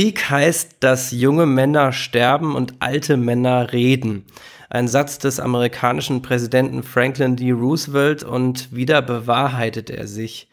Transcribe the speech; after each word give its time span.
Krieg 0.00 0.30
heißt, 0.30 0.76
dass 0.80 1.10
junge 1.10 1.44
Männer 1.44 1.92
sterben 1.92 2.54
und 2.56 2.72
alte 2.78 3.18
Männer 3.18 3.74
reden. 3.74 4.24
Ein 4.70 4.88
Satz 4.88 5.18
des 5.18 5.38
amerikanischen 5.38 6.22
Präsidenten 6.22 6.82
Franklin 6.82 7.36
D. 7.36 7.50
Roosevelt 7.50 8.22
und 8.22 8.74
wieder 8.74 9.02
bewahrheitet 9.02 9.90
er 9.90 10.06
sich. 10.06 10.48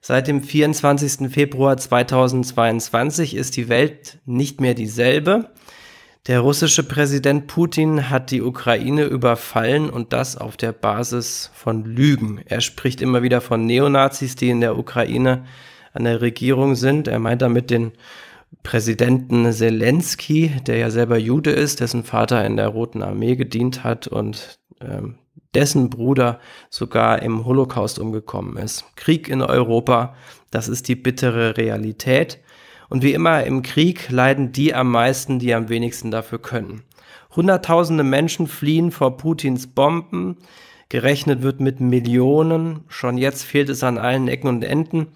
Seit 0.00 0.26
dem 0.26 0.42
24. 0.42 1.30
Februar 1.30 1.76
2022 1.76 3.36
ist 3.36 3.56
die 3.56 3.68
Welt 3.68 4.18
nicht 4.26 4.60
mehr 4.60 4.74
dieselbe. 4.74 5.48
Der 6.26 6.40
russische 6.40 6.82
Präsident 6.82 7.46
Putin 7.46 8.10
hat 8.10 8.32
die 8.32 8.42
Ukraine 8.42 9.04
überfallen 9.04 9.90
und 9.90 10.12
das 10.12 10.36
auf 10.36 10.56
der 10.56 10.72
Basis 10.72 11.52
von 11.54 11.84
Lügen. 11.84 12.40
Er 12.46 12.60
spricht 12.60 13.00
immer 13.00 13.22
wieder 13.22 13.40
von 13.42 13.64
Neonazis, 13.64 14.34
die 14.34 14.50
in 14.50 14.60
der 14.60 14.76
Ukraine 14.76 15.44
an 15.92 16.02
der 16.02 16.20
Regierung 16.20 16.74
sind. 16.74 17.06
Er 17.06 17.20
meint 17.20 17.42
damit 17.42 17.70
den 17.70 17.92
Präsidenten 18.62 19.52
Zelensky, 19.52 20.52
der 20.66 20.78
ja 20.78 20.90
selber 20.90 21.18
Jude 21.18 21.50
ist, 21.50 21.80
dessen 21.80 22.04
Vater 22.04 22.44
in 22.44 22.56
der 22.56 22.68
Roten 22.68 23.02
Armee 23.02 23.36
gedient 23.36 23.84
hat 23.84 24.08
und 24.08 24.58
ähm, 24.80 25.18
dessen 25.54 25.90
Bruder 25.90 26.40
sogar 26.70 27.22
im 27.22 27.44
Holocaust 27.44 27.98
umgekommen 27.98 28.56
ist. 28.56 28.84
Krieg 28.96 29.28
in 29.28 29.42
Europa, 29.42 30.14
das 30.50 30.68
ist 30.68 30.88
die 30.88 30.96
bittere 30.96 31.56
Realität. 31.56 32.40
Und 32.88 33.02
wie 33.02 33.12
immer 33.12 33.44
im 33.44 33.62
Krieg 33.62 34.10
leiden 34.10 34.52
die 34.52 34.74
am 34.74 34.90
meisten, 34.90 35.38
die 35.38 35.54
am 35.54 35.68
wenigsten 35.68 36.10
dafür 36.10 36.38
können. 36.38 36.82
Hunderttausende 37.36 38.04
Menschen 38.04 38.46
fliehen 38.46 38.90
vor 38.90 39.16
Putins 39.16 39.66
Bomben. 39.66 40.36
Gerechnet 40.88 41.42
wird 41.42 41.60
mit 41.60 41.80
Millionen. 41.80 42.84
Schon 42.88 43.18
jetzt 43.18 43.44
fehlt 43.44 43.68
es 43.68 43.82
an 43.82 43.98
allen 43.98 44.28
Ecken 44.28 44.48
und 44.48 44.64
Enden. 44.64 45.08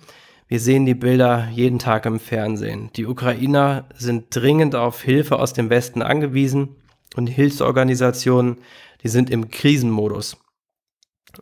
Wir 0.52 0.60
sehen 0.60 0.84
die 0.84 0.94
Bilder 0.94 1.48
jeden 1.50 1.78
Tag 1.78 2.04
im 2.04 2.20
Fernsehen. 2.20 2.90
Die 2.94 3.06
Ukrainer 3.06 3.86
sind 3.96 4.26
dringend 4.36 4.74
auf 4.74 5.00
Hilfe 5.00 5.38
aus 5.38 5.54
dem 5.54 5.70
Westen 5.70 6.02
angewiesen 6.02 6.76
und 7.16 7.28
Hilfsorganisationen, 7.28 8.58
die 9.02 9.08
sind 9.08 9.30
im 9.30 9.50
Krisenmodus. 9.50 10.36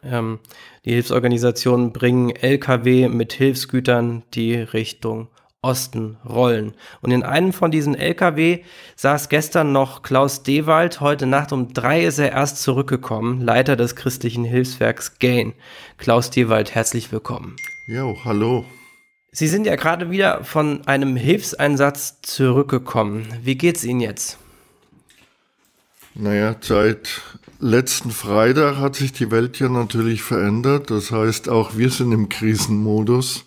Ähm, 0.05 0.39
die 0.85 0.93
Hilfsorganisationen 0.93 1.93
bringen 1.93 2.31
Lkw 2.31 3.09
mit 3.09 3.33
Hilfsgütern, 3.33 4.23
die 4.33 4.55
Richtung 4.55 5.27
Osten 5.61 6.19
rollen. 6.25 6.77
Und 7.01 7.11
in 7.11 7.25
einem 7.25 7.53
von 7.53 7.73
diesen 7.73 7.97
Lkw 7.97 8.63
saß 8.95 9.29
gestern 9.29 9.73
noch 9.73 10.03
Klaus 10.03 10.45
Dewald. 10.45 11.01
Heute 11.01 11.27
Nacht 11.27 11.51
um 11.51 11.73
drei 11.73 12.05
ist 12.05 12.21
er 12.21 12.31
erst 12.31 12.63
zurückgekommen, 12.63 13.41
Leiter 13.41 13.75
des 13.75 13.97
christlichen 13.97 14.45
Hilfswerks 14.45 15.19
Gain. 15.19 15.55
Klaus 15.99 16.31
Dewald, 16.31 16.77
herzlich 16.77 17.11
willkommen. 17.11 17.57
Jo, 17.89 18.17
hallo. 18.25 18.65
Sie 19.33 19.47
sind 19.47 19.65
ja 19.65 19.77
gerade 19.77 20.11
wieder 20.11 20.43
von 20.43 20.87
einem 20.87 21.15
Hilfseinsatz 21.15 22.21
zurückgekommen. 22.23 23.29
Wie 23.43 23.55
geht's 23.55 23.85
Ihnen 23.85 24.01
jetzt? 24.01 24.39
Naja, 26.17 26.57
seit 26.61 27.23
letzten 27.61 28.11
Freitag 28.11 28.79
hat 28.79 28.97
sich 28.97 29.13
die 29.13 29.31
Welt 29.31 29.61
ja 29.61 29.69
natürlich 29.69 30.23
verändert. 30.23 30.91
Das 30.91 31.13
heißt, 31.13 31.49
auch 31.49 31.77
wir 31.77 31.91
sind 31.91 32.11
im 32.11 32.29
Krisenmodus. 32.29 33.45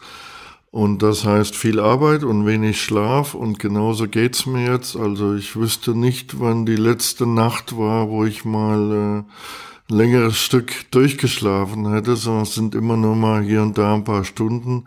Und 0.72 1.04
das 1.04 1.26
heißt 1.26 1.56
viel 1.56 1.80
Arbeit 1.82 2.24
und 2.24 2.46
wenig 2.46 2.82
Schlaf. 2.82 3.34
Und 3.34 3.60
genauso 3.60 4.08
geht's 4.08 4.46
mir 4.46 4.72
jetzt. 4.72 4.96
Also 4.96 5.36
ich 5.36 5.58
wüsste 5.58 5.92
nicht, 5.92 6.40
wann 6.40 6.66
die 6.66 6.78
letzte 6.78 7.28
Nacht 7.28 7.78
war, 7.78 8.10
wo 8.10 8.24
ich 8.24 8.46
mal 8.46 8.92
äh, 8.92 9.92
ein 9.92 9.98
längeres 9.98 10.38
Stück 10.38 10.90
durchgeschlafen 10.92 11.92
hätte, 11.92 12.16
sondern 12.16 12.44
es 12.44 12.56
sind 12.56 12.74
immer 12.74 12.96
nur 12.96 13.18
mal 13.18 13.44
hier 13.44 13.62
und 13.62 13.78
da 13.78 13.94
ein 13.94 14.06
paar 14.06 14.24
Stunden 14.24 14.86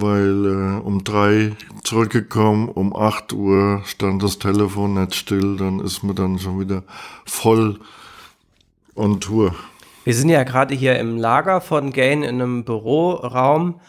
weil 0.00 0.46
äh, 0.46 0.80
um 0.80 1.04
drei 1.04 1.52
zurückgekommen, 1.84 2.68
um 2.68 2.94
acht 2.94 3.32
Uhr 3.32 3.82
stand 3.84 4.22
das 4.22 4.38
Telefon 4.38 4.94
nicht 4.94 5.14
still, 5.14 5.56
dann 5.56 5.80
ist 5.80 6.02
man 6.02 6.16
dann 6.16 6.38
schon 6.38 6.60
wieder 6.60 6.82
voll 7.24 7.78
on 8.94 9.20
Tour. 9.20 9.54
Wir 10.04 10.14
sind 10.14 10.30
ja 10.30 10.42
gerade 10.42 10.74
hier 10.74 10.98
im 10.98 11.16
Lager 11.16 11.60
von 11.60 11.92
Gain 11.92 12.22
in 12.22 12.40
einem 12.40 12.64
Büroraum 12.64 13.80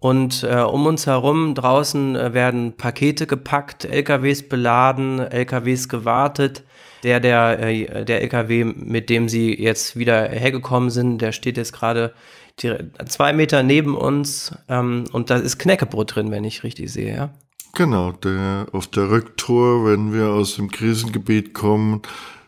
und 0.00 0.42
äh, 0.42 0.56
um 0.62 0.86
uns 0.86 1.06
herum 1.06 1.54
draußen 1.54 2.16
äh, 2.16 2.34
werden 2.34 2.76
Pakete 2.76 3.26
gepackt, 3.26 3.84
LKWs 3.84 4.48
beladen, 4.48 5.20
LKWs 5.20 5.88
gewartet. 5.88 6.64
Der, 7.02 7.20
der, 7.20 7.60
äh, 7.60 8.04
der 8.04 8.22
LKW, 8.22 8.64
mit 8.64 9.10
dem 9.10 9.28
sie 9.28 9.54
jetzt 9.54 9.96
wieder 9.96 10.28
hergekommen 10.28 10.90
sind, 10.90 11.18
der 11.18 11.32
steht 11.32 11.56
jetzt 11.56 11.72
gerade 11.72 12.12
zwei 12.56 13.32
Meter 13.32 13.62
neben 13.62 13.96
uns 13.96 14.54
ähm, 14.68 15.04
und 15.12 15.30
da 15.30 15.36
ist 15.36 15.58
Knäckebrot 15.58 16.14
drin, 16.14 16.30
wenn 16.30 16.44
ich 16.44 16.62
richtig 16.64 16.90
sehe, 16.92 17.14
ja? 17.14 17.30
Genau, 17.74 18.12
der, 18.12 18.66
auf 18.72 18.88
der 18.88 19.10
Rücktour, 19.10 19.86
wenn 19.86 20.12
wir 20.12 20.30
aus 20.30 20.56
dem 20.56 20.70
Krisengebiet 20.70 21.54
kommen, 21.54 22.02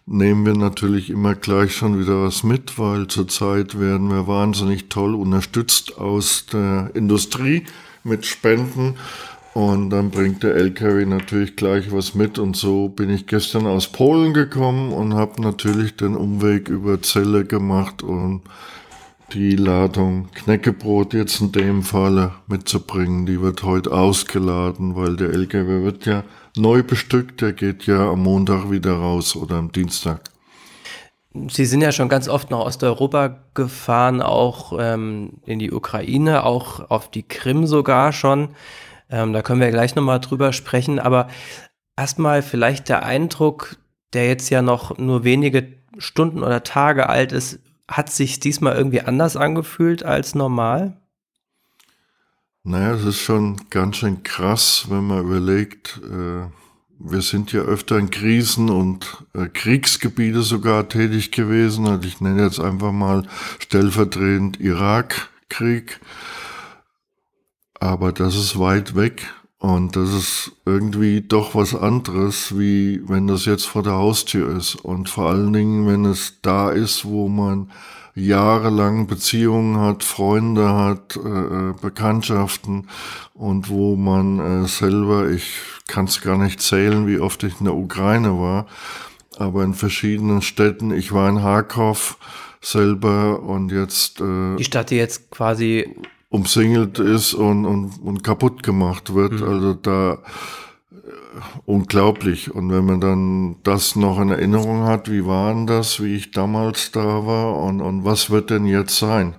nehmen 0.07 0.45
wir 0.45 0.55
natürlich 0.55 1.11
immer 1.11 1.35
gleich 1.35 1.77
schon 1.77 1.99
wieder 1.99 2.23
was 2.23 2.43
mit, 2.43 2.79
weil 2.79 3.07
zurzeit 3.07 3.79
werden 3.79 4.11
wir 4.11 4.27
wahnsinnig 4.27 4.89
toll 4.89 5.15
unterstützt 5.15 5.97
aus 5.97 6.47
der 6.47 6.91
Industrie 6.95 7.65
mit 8.03 8.27
Spenden. 8.27 8.97
Und 9.55 9.91
dann 9.91 10.11
bringt 10.11 10.43
der 10.43 10.55
LKW 10.55 11.05
natürlich 11.05 11.57
gleich 11.57 11.93
was 11.93 12.15
mit. 12.15 12.39
Und 12.39 12.57
so 12.57 12.89
bin 12.89 13.11
ich 13.11 13.27
gestern 13.27 13.67
aus 13.67 13.87
Polen 13.87 14.33
gekommen 14.33 14.93
und 14.93 15.15
habe 15.15 15.43
natürlich 15.43 15.95
den 15.95 16.17
Umweg 16.17 16.69
über 16.71 17.03
Zelle 17.03 17.45
gemacht 17.45 18.03
und 18.03 18.43
die 19.35 19.57
Ladung 19.57 20.31
Knäckebrot 20.33 21.15
jetzt 21.15 21.41
in 21.41 21.53
dem 21.53 21.83
Falle 21.83 22.33
mitzubringen. 22.47 23.27
Die 23.27 23.41
wird 23.41 23.63
heute 23.63 23.93
ausgeladen, 23.93 24.97
weil 24.97 25.17
der 25.17 25.31
LKW 25.31 25.83
wird 25.83 26.07
ja 26.07 26.25
neu 26.57 26.83
bestückt. 26.83 27.41
Der 27.41 27.53
geht 27.53 27.87
ja 27.87 28.11
am 28.11 28.23
Montag 28.23 28.71
wieder 28.71 28.95
raus 28.95 29.37
oder 29.37 29.57
am 29.57 29.73
Dienstag. 29.73 30.21
Sie 31.49 31.65
sind 31.65 31.81
ja 31.81 31.93
schon 31.93 32.11
ganz 32.11 32.29
oft 32.29 32.51
nach 32.51 32.59
Osteuropa 32.59 33.39
gefahren, 33.55 34.21
auch 34.21 34.79
ähm, 34.79 35.41
in 35.47 35.59
die 35.59 35.73
Ukraine, 35.73 36.45
auch 36.45 36.91
auf 36.91 37.11
die 37.11 37.23
Krim 37.23 37.67
sogar 37.67 38.13
schon. 38.13 38.51
Ähm, 39.09 39.33
da 39.33 39.41
können 39.41 39.61
wir 39.61 39.71
gleich 39.71 39.95
nochmal 39.95 40.21
drüber 40.21 40.53
sprechen. 40.53 40.99
Aber 40.99 41.29
erstmal 41.97 42.43
vielleicht 42.43 42.91
der 42.91 43.05
Eindruck, 43.05 43.77
der 44.13 44.29
jetzt 44.29 44.51
ja 44.51 44.61
noch 44.61 44.99
nur 44.99 45.25
wenige 45.25 45.69
Stunden 45.97 46.43
oder 46.43 46.63
Tage 46.63 47.09
alt 47.09 47.33
ist, 47.33 47.61
hat 47.93 48.11
sich 48.11 48.41
diesmal 48.41 48.77
irgendwie 48.77 49.03
anders 49.03 49.37
angefühlt 49.37 50.05
als 50.05 50.35
normal? 50.35 50.97
Naja, 52.65 52.95
es 52.95 53.05
ist 53.05 53.21
schon 53.21 53.61
ganz 53.71 53.97
schön 53.97 54.23
krass, 54.23 54.87
wenn 54.89 55.07
man 55.07 55.25
überlegt, 55.25 56.01
äh, 56.05 56.47
wir 57.05 57.23
sind 57.23 57.53
ja 57.53 57.63
öfter 57.63 57.99
in 57.99 58.11
Krisen 58.11 58.71
und 58.71 59.25
äh, 59.35 59.47
Kriegsgebiete 59.47 60.43
sogar 60.43 60.89
tätig 60.89 61.33
gewesen. 61.33 61.87
Also 61.87 62.07
ich 62.07 62.21
nenne 62.21 62.45
jetzt 62.45 62.61
einfach 62.61 62.93
mal 62.93 63.27
stellvertretend 63.59 64.61
Irakkrieg. 64.61 66.01
Aber 67.81 68.13
das 68.13 68.37
ist 68.37 68.59
weit 68.61 68.95
weg 68.95 69.27
und 69.63 69.95
das 69.95 70.13
ist 70.13 70.53
irgendwie 70.67 71.21
doch 71.21 71.55
was 71.55 71.73
anderes, 71.73 72.59
wie 72.59 73.01
wenn 73.09 73.29
das 73.29 73.45
jetzt 73.45 73.65
vor 73.65 73.85
der 73.85 73.93
Haustür 73.93 74.57
ist. 74.57 74.75
Und 74.75 75.09
vor 75.09 75.31
allen 75.31 75.53
Dingen, 75.53 75.87
wenn 75.87 76.05
es 76.05 76.41
da 76.43 76.73
ist, 76.73 77.05
wo 77.05 77.29
man 77.29 77.71
jahrelang 78.17 79.07
Beziehungen 79.07 79.79
hat, 79.79 80.03
Freunde 80.03 80.69
hat, 80.69 81.15
äh, 81.15 81.29
äh 81.29 81.75
Bekanntschaften 81.81 82.89
und 83.35 83.69
wo 83.69 83.95
man 83.95 84.65
äh, 84.65 84.67
selber, 84.67 85.31
ich 85.31 85.61
kann 85.87 86.07
es 86.07 86.21
gar 86.23 86.39
nicht 86.39 86.61
zählen, 86.61 87.07
wie 87.07 87.21
oft 87.21 87.45
ich 87.45 87.61
in 87.61 87.67
der 87.67 87.77
Ukraine 87.77 88.41
war, 88.41 88.67
aber 89.39 89.63
in 89.63 89.75
verschiedenen 89.75 90.43
Städten. 90.43 90.91
Ich 90.91 91.13
war 91.13 91.29
in 91.29 91.41
Harkov 91.41 92.19
selber 92.61 93.41
und 93.41 93.71
jetzt. 93.71 94.21
Äh, 94.21 94.57
Die 94.57 94.65
Stadt, 94.65 94.91
die 94.91 94.97
jetzt 94.97 95.31
quasi 95.31 95.95
umsingelt 96.33 96.99
ist 96.99 97.35
und, 97.35 97.67
und, 97.67 98.03
und 98.03 98.25
kaputt 98.25 98.63
gemacht 98.63 99.15
wird. 99.15 99.33
Mhm. 99.33 99.45
Also 99.45 99.75
da 99.75 100.13
äh, 100.15 100.19
unglaublich. 101.67 102.51
Und 102.53 102.73
wenn 102.73 102.87
man 102.87 103.01
dann 103.01 103.57
das 103.63 103.97
noch 103.97 104.19
in 104.19 104.31
Erinnerung 104.31 104.85
hat, 104.85 105.11
wie 105.11 105.27
waren 105.27 105.67
das, 105.67 106.03
wie 106.03 106.17
ich 106.17 106.31
damals 106.31 106.91
da 106.91 107.27
war 107.27 107.59
und, 107.59 107.83
und 107.83 108.05
was 108.05 108.31
wird 108.31 108.49
denn 108.49 108.65
jetzt 108.65 108.99
sein? 108.99 109.37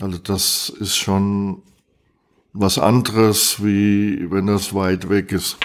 Also 0.00 0.18
das 0.18 0.68
ist 0.68 0.96
schon 0.96 1.62
was 2.52 2.78
anderes, 2.78 3.64
wie 3.64 4.30
wenn 4.30 4.46
das 4.46 4.74
weit 4.74 5.08
weg 5.08 5.32
ist. 5.32 5.56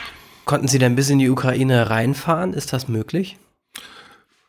Konnten 0.46 0.68
Sie 0.68 0.80
denn 0.80 0.96
bis 0.96 1.10
in 1.10 1.20
die 1.20 1.30
Ukraine 1.30 1.90
reinfahren? 1.90 2.54
Ist 2.54 2.72
das 2.72 2.88
möglich? 2.88 3.38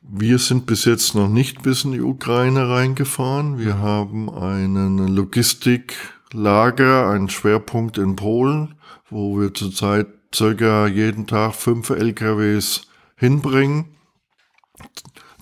Wir 0.08 0.38
sind 0.38 0.67
bis 0.67 0.85
jetzt 0.85 1.17
noch 1.17 1.29
nicht 1.29 1.62
bis 1.62 1.85
in 1.85 1.91
die 1.91 2.00
Ukraine 2.00 2.69
reingefahren. 2.69 3.58
Wir 3.58 3.79
haben 3.79 4.31
einen 4.31 5.08
Logistiklager, 5.08 7.11
einen 7.11 7.29
Schwerpunkt 7.29 7.99
in 7.99 8.14
Polen, 8.14 8.76
wo 9.11 9.41
wir 9.41 9.53
zurzeit 9.53 10.06
circa 10.32 10.87
jeden 10.87 11.26
Tag 11.26 11.56
fünf 11.56 11.91
LKWs 11.91 12.82
hinbringen. 13.17 13.97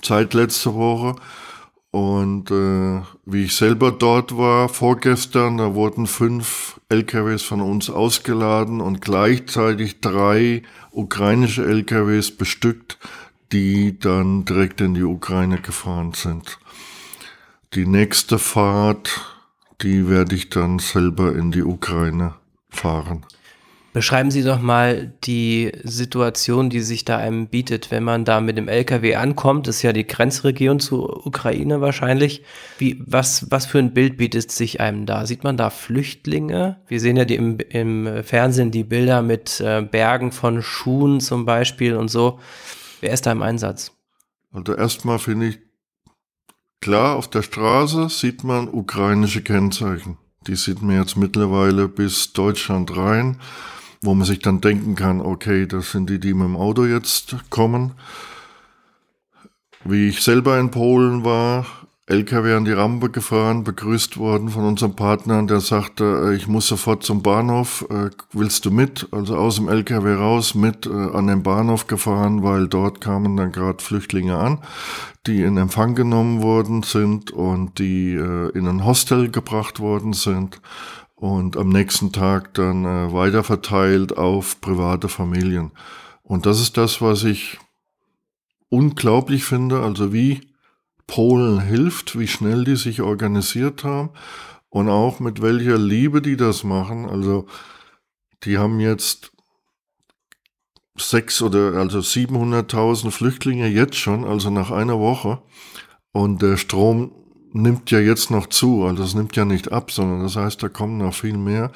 Seit 0.02 0.32
letzte 0.32 0.74
Woche. 0.74 1.16
Und 1.90 2.50
äh, 2.50 3.02
wie 3.26 3.44
ich 3.44 3.54
selber 3.54 3.92
dort 3.92 4.36
war, 4.36 4.70
vorgestern, 4.70 5.58
da 5.58 5.74
wurden 5.74 6.06
fünf 6.06 6.80
LKWs 6.88 7.42
von 7.42 7.60
uns 7.60 7.90
ausgeladen 7.90 8.80
und 8.80 9.00
gleichzeitig 9.00 10.00
drei 10.00 10.62
ukrainische 10.90 11.64
LKWs 11.64 12.36
bestückt, 12.36 12.98
die 13.52 13.98
dann 13.98 14.44
direkt 14.44 14.80
in 14.80 14.94
die 14.94 15.02
Ukraine 15.02 15.60
gefahren 15.60 16.12
sind. 16.12 16.58
Die 17.74 17.86
nächste 17.86 18.38
Fahrt, 18.38 19.20
die 19.82 20.08
werde 20.08 20.34
ich 20.34 20.50
dann 20.50 20.78
selber 20.78 21.34
in 21.34 21.50
die 21.50 21.62
Ukraine 21.62 22.34
fahren. 22.70 23.24
Beschreiben 23.94 24.32
Sie 24.32 24.42
doch 24.42 24.60
mal 24.60 25.12
die 25.22 25.70
Situation, 25.84 26.68
die 26.68 26.80
sich 26.80 27.04
da 27.04 27.16
einem 27.16 27.46
bietet, 27.46 27.92
wenn 27.92 28.02
man 28.02 28.24
da 28.24 28.40
mit 28.40 28.56
dem 28.56 28.66
LKW 28.66 29.14
ankommt. 29.14 29.68
Das 29.68 29.76
ist 29.76 29.82
ja 29.82 29.92
die 29.92 30.04
Grenzregion 30.04 30.80
zur 30.80 31.24
Ukraine 31.24 31.80
wahrscheinlich. 31.80 32.42
Wie, 32.78 33.00
was, 33.06 33.52
was 33.52 33.66
für 33.66 33.78
ein 33.78 33.94
Bild 33.94 34.16
bietet 34.16 34.50
sich 34.50 34.80
einem 34.80 35.06
da? 35.06 35.26
Sieht 35.26 35.44
man 35.44 35.56
da 35.56 35.70
Flüchtlinge? 35.70 36.78
Wir 36.88 36.98
sehen 36.98 37.16
ja 37.16 37.24
die 37.24 37.36
im, 37.36 37.58
im 37.70 38.24
Fernsehen 38.24 38.72
die 38.72 38.82
Bilder 38.82 39.22
mit 39.22 39.60
äh, 39.60 39.82
Bergen 39.82 40.32
von 40.32 40.60
Schuhen 40.60 41.20
zum 41.20 41.44
Beispiel 41.44 41.94
und 41.94 42.08
so. 42.08 42.40
Wer 43.00 43.12
ist 43.12 43.26
da 43.26 43.32
im 43.32 43.42
Einsatz? 43.42 43.92
Also 44.52 44.74
erstmal 44.74 45.18
finde 45.18 45.48
ich 45.48 45.58
klar, 46.80 47.16
auf 47.16 47.28
der 47.28 47.42
Straße 47.42 48.08
sieht 48.08 48.44
man 48.44 48.68
ukrainische 48.68 49.42
Kennzeichen. 49.42 50.18
Die 50.46 50.56
sieht 50.56 50.82
man 50.82 50.96
jetzt 50.96 51.16
mittlerweile 51.16 51.88
bis 51.88 52.32
Deutschland 52.32 52.96
rein 52.96 53.40
wo 54.04 54.14
man 54.14 54.26
sich 54.26 54.40
dann 54.40 54.60
denken 54.60 54.94
kann, 54.94 55.20
okay, 55.20 55.66
das 55.66 55.92
sind 55.92 56.10
die, 56.10 56.20
die 56.20 56.34
mit 56.34 56.44
dem 56.44 56.56
Auto 56.56 56.84
jetzt 56.84 57.36
kommen. 57.50 57.92
Wie 59.84 60.08
ich 60.08 60.22
selber 60.22 60.58
in 60.58 60.70
Polen 60.70 61.24
war, 61.24 61.66
LKW 62.06 62.52
an 62.52 62.66
die 62.66 62.72
Rampe 62.72 63.08
gefahren, 63.08 63.64
begrüßt 63.64 64.18
worden 64.18 64.50
von 64.50 64.64
unserem 64.64 64.94
Partner, 64.94 65.42
der 65.44 65.60
sagte, 65.60 66.04
äh, 66.04 66.36
ich 66.36 66.46
muss 66.46 66.68
sofort 66.68 67.02
zum 67.02 67.22
Bahnhof, 67.22 67.86
äh, 67.88 68.10
willst 68.34 68.66
du 68.66 68.70
mit? 68.70 69.08
Also 69.10 69.38
aus 69.38 69.56
dem 69.56 69.70
LKW 69.70 70.12
raus, 70.12 70.54
mit 70.54 70.84
äh, 70.84 70.90
an 70.90 71.28
den 71.28 71.42
Bahnhof 71.42 71.86
gefahren, 71.86 72.42
weil 72.42 72.68
dort 72.68 73.00
kamen 73.00 73.38
dann 73.38 73.52
gerade 73.52 73.82
Flüchtlinge 73.82 74.36
an, 74.36 74.58
die 75.26 75.40
in 75.40 75.56
Empfang 75.56 75.94
genommen 75.94 76.42
worden 76.42 76.82
sind 76.82 77.30
und 77.30 77.78
die 77.78 78.12
in 78.12 78.68
ein 78.68 78.84
Hostel 78.84 79.30
gebracht 79.30 79.80
worden 79.80 80.12
sind 80.12 80.60
und 81.14 81.56
am 81.56 81.70
nächsten 81.70 82.12
Tag 82.12 82.52
dann 82.52 82.84
weiter 82.84 83.42
verteilt 83.42 84.18
auf 84.18 84.60
private 84.60 85.08
Familien. 85.08 85.70
Und 86.22 86.44
das 86.44 86.60
ist 86.60 86.76
das, 86.76 87.00
was 87.00 87.24
ich 87.24 87.58
unglaublich 88.68 89.44
finde, 89.44 89.80
also 89.80 90.12
wie 90.12 90.42
Polen 91.06 91.60
hilft, 91.60 92.18
wie 92.18 92.28
schnell 92.28 92.64
die 92.64 92.76
sich 92.76 93.02
organisiert 93.02 93.84
haben 93.84 94.10
und 94.70 94.88
auch 94.88 95.20
mit 95.20 95.42
welcher 95.42 95.78
Liebe 95.78 96.22
die 96.22 96.36
das 96.36 96.64
machen. 96.64 97.08
Also 97.08 97.46
die 98.44 98.58
haben 98.58 98.80
jetzt 98.80 99.32
sechs 100.96 101.42
oder 101.42 101.74
also 101.74 101.98
700.000 101.98 103.10
Flüchtlinge 103.10 103.68
jetzt 103.68 103.96
schon, 103.96 104.24
also 104.24 104.50
nach 104.50 104.70
einer 104.70 104.98
Woche. 104.98 105.42
Und 106.12 106.42
der 106.42 106.56
Strom 106.56 107.12
nimmt 107.52 107.90
ja 107.90 108.00
jetzt 108.00 108.30
noch 108.30 108.48
zu, 108.48 108.84
also 108.84 109.02
es 109.02 109.14
nimmt 109.14 109.36
ja 109.36 109.44
nicht 109.44 109.72
ab, 109.72 109.90
sondern 109.90 110.22
das 110.22 110.36
heißt, 110.36 110.62
da 110.62 110.68
kommen 110.68 110.98
noch 110.98 111.14
viel 111.14 111.36
mehr. 111.36 111.70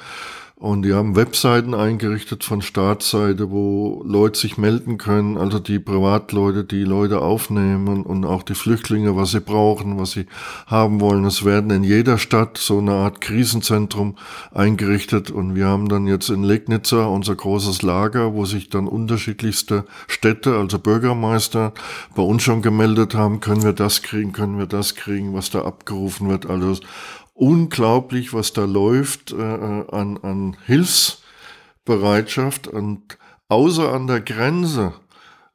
Und 0.61 0.81
die 0.81 0.93
haben 0.93 1.15
Webseiten 1.15 1.73
eingerichtet 1.73 2.43
von 2.43 2.61
Staatsseite, 2.61 3.49
wo 3.49 4.03
Leute 4.05 4.37
sich 4.37 4.57
melden 4.57 4.97
können, 4.97 5.37
also 5.37 5.57
die 5.57 5.79
Privatleute, 5.79 6.65
die 6.65 6.83
Leute 6.83 7.21
aufnehmen 7.21 8.03
und 8.03 8.25
auch 8.25 8.43
die 8.43 8.55
Flüchtlinge, 8.55 9.15
was 9.15 9.31
sie 9.31 9.39
brauchen, 9.39 9.97
was 9.97 10.11
sie 10.11 10.25
haben 10.67 10.99
wollen. 10.99 11.23
Es 11.23 11.45
werden 11.45 11.71
in 11.71 11.85
jeder 11.85 12.17
Stadt 12.17 12.57
so 12.57 12.79
eine 12.79 12.91
Art 12.91 13.21
Krisenzentrum 13.21 14.17
eingerichtet. 14.53 15.31
Und 15.31 15.55
wir 15.55 15.67
haben 15.67 15.87
dann 15.87 16.07
jetzt 16.07 16.29
in 16.29 16.43
Legnitzer 16.43 17.09
unser 17.09 17.35
großes 17.35 17.81
Lager, 17.81 18.33
wo 18.33 18.43
sich 18.43 18.67
dann 18.67 18.89
unterschiedlichste 18.89 19.85
Städte, 20.09 20.57
also 20.57 20.77
Bürgermeister 20.77 21.71
bei 22.15 22.23
uns 22.23 22.43
schon 22.43 22.61
gemeldet 22.61 23.15
haben, 23.15 23.39
können 23.39 23.63
wir 23.63 23.71
das 23.71 24.01
kriegen, 24.01 24.33
können 24.33 24.57
wir 24.57 24.67
das 24.67 24.95
kriegen, 24.95 25.33
was 25.33 25.51
da 25.51 25.61
abgerufen 25.61 26.27
wird, 26.27 26.49
alles 26.49 26.81
unglaublich, 27.39 28.33
was 28.33 28.53
da 28.53 28.65
läuft 28.65 29.31
äh, 29.31 29.41
an, 29.41 30.19
an 30.21 30.57
Hilfsbereitschaft 30.65 32.67
und 32.67 33.17
außer 33.47 33.93
an 33.93 34.07
der 34.07 34.21
Grenze 34.21 34.93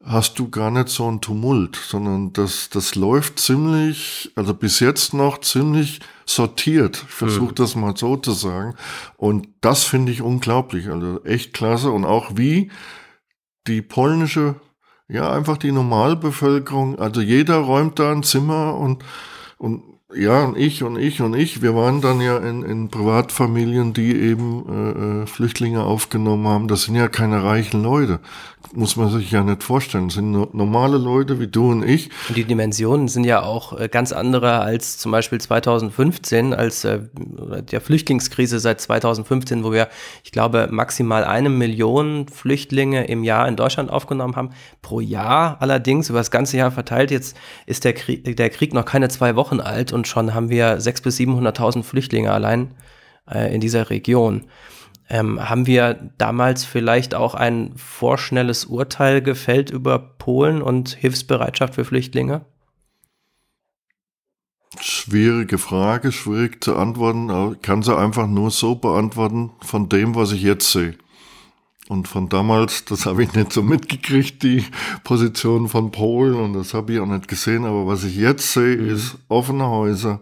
hast 0.03 0.39
du 0.39 0.49
gar 0.51 0.71
nicht 0.71 0.89
so 0.89 1.07
einen 1.07 1.21
Tumult, 1.21 1.77
sondern 1.77 2.33
das, 2.33 2.71
das 2.71 2.95
läuft 2.95 3.39
ziemlich, 3.39 4.33
also 4.35 4.55
bis 4.55 4.81
jetzt 4.81 5.13
noch 5.15 5.41
ziemlich 5.41 6.01
sortiert. 6.27 7.05
Ich 7.07 7.15
versuche 7.15 7.51
mhm. 7.51 7.57
das 7.57 7.75
mal 7.75 7.97
so 7.97 8.17
zu 8.17 8.33
sagen. 8.33 8.75
Und 9.17 9.49
das 9.61 9.85
finde 9.85 10.13
ich 10.13 10.21
unglaublich, 10.21 10.89
also 10.89 11.23
echt 11.25 11.55
klasse. 11.55 11.91
Und 11.91 12.05
auch 12.05 12.33
wie 12.35 12.71
die 13.67 13.83
polnische, 13.83 14.57
ja, 15.09 15.33
einfach 15.33 15.57
die 15.57 15.73
Normalbevölkerung, 15.73 16.99
also 16.99 17.23
jeder 17.23 17.57
räumt 17.59 17.99
da 17.99 18.13
ein 18.13 18.23
Zimmer 18.23 18.77
und, 18.77 19.03
und 19.57 19.94
ja, 20.16 20.44
und 20.44 20.56
ich 20.56 20.82
und 20.82 20.96
ich 20.99 21.20
und 21.20 21.34
ich, 21.34 21.62
wir 21.62 21.75
waren 21.75 22.00
dann 22.00 22.20
ja 22.20 22.38
in, 22.38 22.62
in 22.62 22.88
Privatfamilien, 22.88 23.93
die 23.93 24.14
eben 24.14 24.64
äh, 24.69 25.22
äh 25.22 25.26
Flüchtlinge 25.26 25.82
aufgenommen 25.82 26.46
haben. 26.46 26.69
Das 26.69 26.82
sind 26.82 26.94
ja 26.94 27.08
keine 27.08 27.43
reichen 27.43 27.82
Leute 27.82 28.20
muss 28.72 28.96
man 28.96 29.11
sich 29.11 29.31
ja 29.31 29.43
nicht 29.43 29.62
vorstellen. 29.62 30.08
Das 30.08 30.14
sind 30.14 30.32
normale 30.55 30.99
Leute 30.99 31.38
wie 31.40 31.46
du 31.46 31.70
und 31.70 31.82
ich. 31.82 32.11
Und 32.28 32.37
die 32.37 32.44
Dimensionen 32.44 33.08
sind 33.08 33.25
ja 33.25 33.43
auch 33.43 33.78
äh, 33.78 33.88
ganz 33.88 34.12
andere 34.12 34.61
als 34.61 34.99
zum 34.99 35.12
Beispiel 35.12 35.40
2015, 35.40 36.55
als 36.55 36.84
äh, 36.84 37.00
der 37.14 37.81
Flüchtlingskrise 37.81 38.58
seit 38.58 38.81
2015, 38.81 39.64
wo 39.64 39.72
wir, 39.72 39.88
ich 40.22 40.32
glaube, 40.32 40.69
maximal 40.70 41.25
eine 41.25 41.50
Million 41.50 42.26
Flüchtlinge 42.28 43.06
im 43.06 43.25
Jahr 43.25 43.46
in 43.49 43.56
Deutschland 43.56 43.90
aufgenommen 43.90 44.37
haben. 44.37 44.50
Pro 44.82 45.00
Jahr 45.00 45.56
allerdings, 45.61 46.11
über 46.11 46.19
das 46.19 46.31
ganze 46.31 46.56
Jahr 46.56 46.70
verteilt. 46.70 47.11
Jetzt 47.11 47.37
ist 47.66 47.84
der 47.84 47.93
Krieg, 47.93 48.37
der 48.37 48.50
Krieg 48.50 48.75
noch 48.75 48.84
keine 48.84 49.08
zwei 49.08 49.37
Wochen 49.37 49.61
alt 49.61 49.93
und 49.93 50.04
schon 50.06 50.35
haben 50.35 50.51
wir 50.51 50.81
sechs 50.81 51.01
bis 51.01 51.19
700.000 51.19 51.83
Flüchtlinge 51.83 52.33
allein 52.33 52.75
äh, 53.31 53.55
in 53.55 53.61
dieser 53.61 53.91
Region. 53.91 54.45
Ähm, 55.09 55.49
haben 55.49 55.67
wir 55.67 56.11
damals 56.17 56.65
vielleicht 56.65 57.15
auch 57.15 57.35
ein 57.35 57.73
vorschnelles 57.77 58.65
Urteil 58.65 59.21
gefällt 59.21 59.71
über 59.71 59.99
Polen 59.99 60.62
und 60.62 60.91
Hilfsbereitschaft 60.91 61.75
für 61.75 61.85
Flüchtlinge? 61.85 62.47
Schwierige 64.81 65.59
Frage, 65.59 66.11
schwierig 66.11 66.65
zu 66.65 66.77
antworten. 66.77 67.53
Ich 67.53 67.62
kann 67.62 67.83
sie 67.83 67.97
einfach 67.97 68.27
nur 68.27 68.50
so 68.50 68.75
beantworten 68.75 69.53
von 69.61 69.89
dem, 69.89 70.15
was 70.15 70.33
ich 70.33 70.43
jetzt 70.43 70.73
sehe. 70.73 70.97
Und 71.89 72.09
von 72.09 72.29
damals, 72.29 72.85
das 72.87 73.05
habe 73.05 73.23
ich 73.23 73.35
nicht 73.35 73.53
so 73.53 73.63
mitgekriegt, 73.63 74.43
die 74.43 74.65
Position 75.05 75.69
von 75.69 75.91
Polen, 75.91 76.35
und 76.35 76.55
das 76.55 76.73
habe 76.73 76.95
ich 76.95 77.00
auch 77.00 77.07
nicht 77.07 77.29
gesehen, 77.29 77.64
aber 77.64 77.87
was 77.87 78.05
ich 78.05 78.17
jetzt 78.17 78.53
sehe, 78.53 78.79
mhm. 78.79 78.88
ist 78.88 79.19
offene 79.29 79.69
Häuser, 79.69 80.21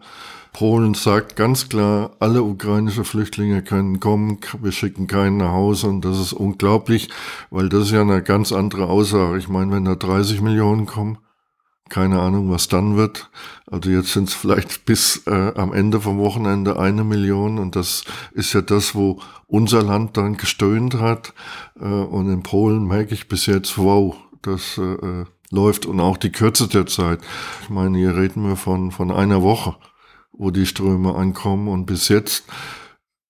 Polen 0.53 0.93
sagt 0.93 1.35
ganz 1.35 1.71
klar, 1.71 2.11
alle 2.19 2.43
ukrainische 2.43 3.05
Flüchtlinge 3.05 3.63
können 3.63 4.01
kommen, 4.01 4.39
wir 4.61 4.73
schicken 4.73 5.07
keinen 5.07 5.39
nach 5.39 5.53
Hause. 5.53 5.87
Und 5.87 6.05
das 6.05 6.19
ist 6.19 6.35
unglaublich, 6.35 7.09
weil 7.51 7.71
das 7.71 7.85
ist 7.85 7.93
ja 7.93 8.03
eine 8.03 8.23
ganz 8.23 8.53
andere 8.53 8.87
Aussage. 8.87 9.39
Ich 9.39 9.49
meine, 9.49 9.73
wenn 9.73 9.87
da 9.87 9.95
30 9.95 10.43
Millionen 10.43 10.85
kommen, 10.85 11.17
keine 11.93 12.21
Ahnung, 12.21 12.51
was 12.51 12.69
dann 12.69 12.97
wird. 12.97 13.31
Also 13.71 13.91
jetzt 13.91 14.13
sind 14.13 14.29
es 14.29 14.35
vielleicht 14.35 14.85
bis 14.87 15.23
äh, 15.27 15.53
am 15.55 15.73
Ende 15.73 16.01
vom 16.01 16.19
Wochenende 16.19 16.79
eine 16.79 17.05
Million 17.05 17.59
und 17.59 17.77
das 17.77 18.05
ist 18.33 18.53
ja 18.53 18.63
das, 18.63 18.95
wo 18.95 19.21
unser 19.47 19.83
Land 19.83 20.17
dann 20.17 20.37
gestöhnt 20.37 20.95
hat. 20.95 21.35
Äh, 21.79 21.85
und 21.85 22.31
in 22.31 22.43
Polen 22.43 22.87
merke 22.87 23.15
ich 23.15 23.29
bis 23.29 23.47
jetzt, 23.47 23.79
wow, 23.79 24.17
das 24.43 24.79
äh, 24.79 24.83
äh 24.83 25.25
läuft 25.55 25.85
und 25.85 26.01
auch 26.01 26.17
die 26.17 26.33
Kürze 26.33 26.67
der 26.67 26.87
Zeit. 26.87 27.21
Ich 27.63 27.69
meine, 27.69 27.99
hier 27.99 28.17
reden 28.17 28.49
wir 28.49 28.57
von, 28.57 28.91
von 28.91 29.11
einer 29.11 29.43
Woche 29.43 29.77
wo 30.33 30.51
die 30.51 30.67
Ströme 30.67 31.15
ankommen 31.15 31.69
und 31.69 31.87
bis 31.87 32.09
jetzt 32.09 32.45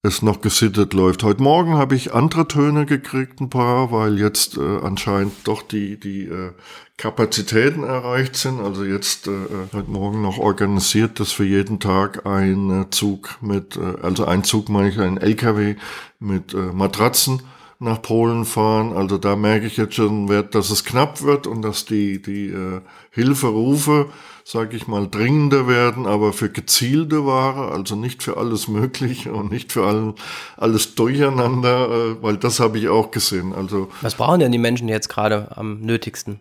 es 0.04 0.20
noch 0.20 0.40
gesittet 0.40 0.94
läuft. 0.94 1.22
Heute 1.22 1.44
Morgen 1.44 1.74
habe 1.74 1.94
ich 1.94 2.12
andere 2.12 2.48
Töne 2.48 2.86
gekriegt, 2.86 3.40
ein 3.40 3.50
paar, 3.50 3.92
weil 3.92 4.18
jetzt 4.18 4.56
äh, 4.56 4.78
anscheinend 4.82 5.32
doch 5.44 5.62
die, 5.62 5.96
die 5.96 6.24
äh, 6.24 6.50
Kapazitäten 6.96 7.84
erreicht 7.84 8.34
sind. 8.34 8.58
Also 8.58 8.82
jetzt 8.82 9.28
äh, 9.28 9.30
äh 9.30 9.68
heute 9.72 9.88
Morgen 9.88 10.20
noch 10.20 10.38
organisiert, 10.38 11.20
dass 11.20 11.30
für 11.30 11.44
jeden 11.44 11.78
Tag 11.78 12.26
ein 12.26 12.82
äh, 12.82 12.90
Zug 12.90 13.38
mit, 13.40 13.76
äh, 13.76 14.02
also 14.02 14.24
ein 14.24 14.42
Zug 14.42 14.68
meine 14.68 14.88
ich, 14.88 14.98
ein 14.98 15.18
LKW 15.18 15.76
mit 16.18 16.52
äh, 16.52 16.56
Matratzen 16.56 17.42
nach 17.82 18.00
Polen 18.00 18.44
fahren. 18.44 18.92
Also 18.92 19.18
da 19.18 19.36
merke 19.36 19.66
ich 19.66 19.76
jetzt 19.76 19.94
schon, 19.94 20.26
dass 20.50 20.70
es 20.70 20.84
knapp 20.84 21.22
wird 21.22 21.46
und 21.46 21.62
dass 21.62 21.84
die, 21.84 22.22
die 22.22 22.48
äh, 22.48 22.80
Hilferufe 23.10 24.08
sage 24.44 24.76
ich 24.76 24.86
mal, 24.86 25.08
dringender 25.08 25.68
werden, 25.68 26.06
aber 26.06 26.32
für 26.32 26.50
gezielte 26.50 27.24
Ware, 27.24 27.70
also 27.72 27.94
nicht 27.96 28.22
für 28.22 28.36
alles 28.36 28.68
Mögliche 28.68 29.32
und 29.32 29.50
nicht 29.50 29.72
für 29.72 29.86
all, 29.86 30.14
alles 30.56 30.94
durcheinander, 30.94 31.88
äh, 31.88 32.22
weil 32.22 32.36
das 32.36 32.60
habe 32.60 32.78
ich 32.78 32.88
auch 32.88 33.10
gesehen. 33.10 33.54
Also 33.54 33.88
Was 34.00 34.14
brauchen 34.14 34.40
denn 34.40 34.52
die 34.52 34.58
Menschen 34.58 34.88
jetzt 34.88 35.08
gerade 35.08 35.56
am 35.56 35.80
nötigsten? 35.80 36.40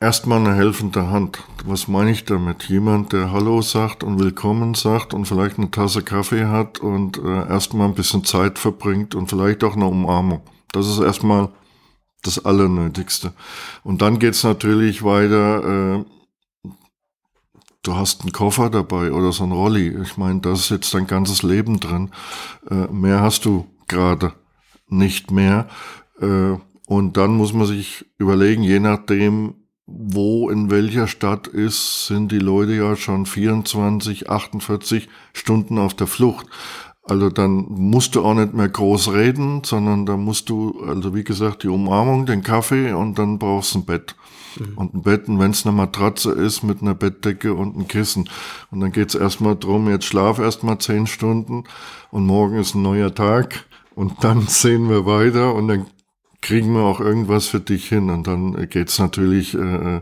Erstmal 0.00 0.38
eine 0.38 0.54
helfende 0.54 1.10
Hand. 1.10 1.42
Was 1.64 1.88
meine 1.88 2.10
ich 2.10 2.24
damit? 2.24 2.64
Jemand, 2.64 3.12
der 3.12 3.32
Hallo 3.32 3.62
sagt 3.62 4.04
und 4.04 4.18
Willkommen 4.18 4.74
sagt 4.74 5.14
und 5.14 5.26
vielleicht 5.26 5.58
eine 5.58 5.70
Tasse 5.70 6.02
Kaffee 6.02 6.46
hat 6.46 6.80
und 6.80 7.18
äh, 7.18 7.48
erstmal 7.48 7.88
ein 7.88 7.94
bisschen 7.94 8.24
Zeit 8.24 8.58
verbringt 8.58 9.14
und 9.14 9.30
vielleicht 9.30 9.64
auch 9.64 9.74
eine 9.74 9.86
Umarmung. 9.86 10.42
Das 10.72 10.86
ist 10.86 10.98
erstmal 10.98 11.48
das 12.22 12.44
Allernötigste. 12.44 13.32
Und 13.84 14.02
dann 14.02 14.18
geht's 14.18 14.42
natürlich 14.44 15.02
weiter. 15.02 16.00
Äh, 16.00 16.04
du 17.82 17.96
hast 17.96 18.22
einen 18.22 18.32
Koffer 18.32 18.68
dabei 18.68 19.12
oder 19.12 19.32
so 19.32 19.44
ein 19.44 19.52
Rolli. 19.52 19.96
Ich 20.02 20.18
meine, 20.18 20.40
da 20.40 20.52
ist 20.52 20.70
jetzt 20.70 20.92
dein 20.92 21.06
ganzes 21.06 21.42
Leben 21.42 21.80
drin. 21.80 22.10
Äh, 22.68 22.92
mehr 22.92 23.22
hast 23.22 23.46
du 23.46 23.66
gerade 23.88 24.34
nicht 24.88 25.30
mehr. 25.30 25.68
Äh, 26.20 26.56
und 26.86 27.16
dann 27.16 27.36
muss 27.36 27.52
man 27.52 27.66
sich 27.66 28.04
überlegen, 28.18 28.62
je 28.62 28.78
nachdem, 28.78 29.54
wo 29.86 30.50
in 30.50 30.70
welcher 30.70 31.06
Stadt 31.06 31.46
ist, 31.46 32.06
sind 32.06 32.32
die 32.32 32.40
Leute 32.40 32.74
ja 32.74 32.96
schon 32.96 33.24
24, 33.24 34.28
48 34.28 35.08
Stunden 35.32 35.78
auf 35.78 35.94
der 35.94 36.08
Flucht. 36.08 36.46
Also 37.04 37.30
dann 37.30 37.66
musst 37.68 38.16
du 38.16 38.24
auch 38.24 38.34
nicht 38.34 38.52
mehr 38.52 38.68
groß 38.68 39.12
reden, 39.12 39.62
sondern 39.64 40.06
da 40.06 40.16
musst 40.16 40.48
du, 40.48 40.82
also 40.84 41.14
wie 41.14 41.22
gesagt, 41.22 41.62
die 41.62 41.68
Umarmung, 41.68 42.26
den 42.26 42.42
Kaffee 42.42 42.92
und 42.92 43.16
dann 43.16 43.38
brauchst 43.38 43.74
du 43.74 43.78
ein 43.78 43.84
Bett. 43.84 44.16
Mhm. 44.58 44.72
Und 44.76 44.94
ein 44.94 45.02
Bett, 45.02 45.28
und 45.28 45.38
wenn 45.38 45.52
es 45.52 45.64
eine 45.64 45.76
Matratze 45.76 46.32
ist 46.32 46.64
mit 46.64 46.82
einer 46.82 46.94
Bettdecke 46.94 47.54
und 47.54 47.76
einem 47.76 47.86
Kissen. 47.86 48.28
Und 48.72 48.80
dann 48.80 48.90
geht's 48.90 49.14
erstmal 49.14 49.54
drum, 49.54 49.88
jetzt 49.88 50.06
schlaf 50.06 50.40
erstmal 50.40 50.78
zehn 50.78 51.06
Stunden 51.06 51.62
und 52.10 52.26
morgen 52.26 52.58
ist 52.58 52.74
ein 52.74 52.82
neuer 52.82 53.14
Tag 53.14 53.64
und 53.94 54.24
dann 54.24 54.42
sehen 54.48 54.88
wir 54.88 55.06
weiter 55.06 55.54
und 55.54 55.68
dann 55.68 55.86
kriegen 56.46 56.74
wir 56.74 56.82
auch 56.82 57.00
irgendwas 57.00 57.48
für 57.48 57.58
dich 57.58 57.88
hin. 57.88 58.08
Und 58.08 58.28
dann 58.28 58.68
geht's 58.68 59.00
natürlich, 59.00 59.54
äh, 59.54 59.96
äh, 59.96 60.00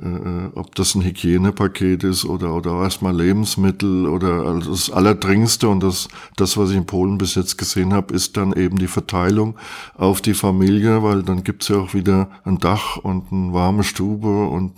äh, 0.00 0.48
ob 0.54 0.76
das 0.76 0.94
ein 0.94 1.02
Hygienepaket 1.02 2.04
ist 2.04 2.24
oder, 2.24 2.54
oder 2.54 2.82
erstmal 2.84 3.16
Lebensmittel 3.16 4.06
oder 4.06 4.46
also 4.46 4.70
das 4.70 4.90
Allerdringendste. 4.90 5.68
Und 5.68 5.82
das, 5.82 6.06
das, 6.36 6.56
was 6.56 6.70
ich 6.70 6.76
in 6.76 6.86
Polen 6.86 7.18
bis 7.18 7.34
jetzt 7.34 7.58
gesehen 7.58 7.92
habe, 7.92 8.14
ist 8.14 8.36
dann 8.36 8.52
eben 8.52 8.78
die 8.78 8.86
Verteilung 8.86 9.56
auf 9.94 10.20
die 10.20 10.34
Familie, 10.34 11.02
weil 11.02 11.24
dann 11.24 11.42
gibt's 11.42 11.66
ja 11.66 11.78
auch 11.78 11.94
wieder 11.94 12.30
ein 12.44 12.58
Dach 12.58 12.98
und 12.98 13.32
eine 13.32 13.52
warme 13.52 13.82
Stube 13.82 14.46
und 14.46 14.74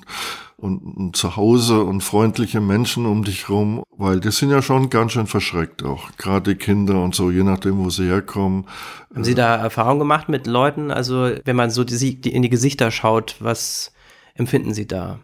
und 0.57 0.97
ein 0.97 1.15
Zuhause 1.15 1.83
und 1.83 2.01
freundliche 2.01 2.61
Menschen 2.61 3.07
um 3.07 3.25
dich 3.25 3.49
rum, 3.49 3.83
weil 3.91 4.21
die 4.21 4.31
sind 4.31 4.51
ja 4.51 4.63
schon 4.63 4.91
ganz 4.91 5.13
schön 5.13 5.27
verschreckt 5.27 5.83
auch, 5.83 6.17
gerade 6.17 6.55
die 6.55 6.59
Kinder 6.59 7.03
und 7.03 7.15
so, 7.15 7.31
je 7.31 7.43
nachdem, 7.43 7.79
wo 7.79 7.91
sie 7.91 8.07
herkommen. 8.07 8.67
Haben 9.13 9.25
Sie 9.25 9.35
da 9.35 9.57
Erfahrung 9.57 9.99
gemacht 9.99 10.29
mit 10.29 10.47
Leuten? 10.47 10.91
Also 10.91 11.33
wenn 11.45 11.57
man 11.57 11.71
so 11.71 11.85
die, 11.85 12.21
die 12.21 12.33
in 12.33 12.43
die 12.43 12.51
Gesichter 12.51 12.91
schaut, 12.91 13.37
was 13.41 13.93
empfinden 14.35 14.75
Sie 14.75 14.87
da? 14.87 15.21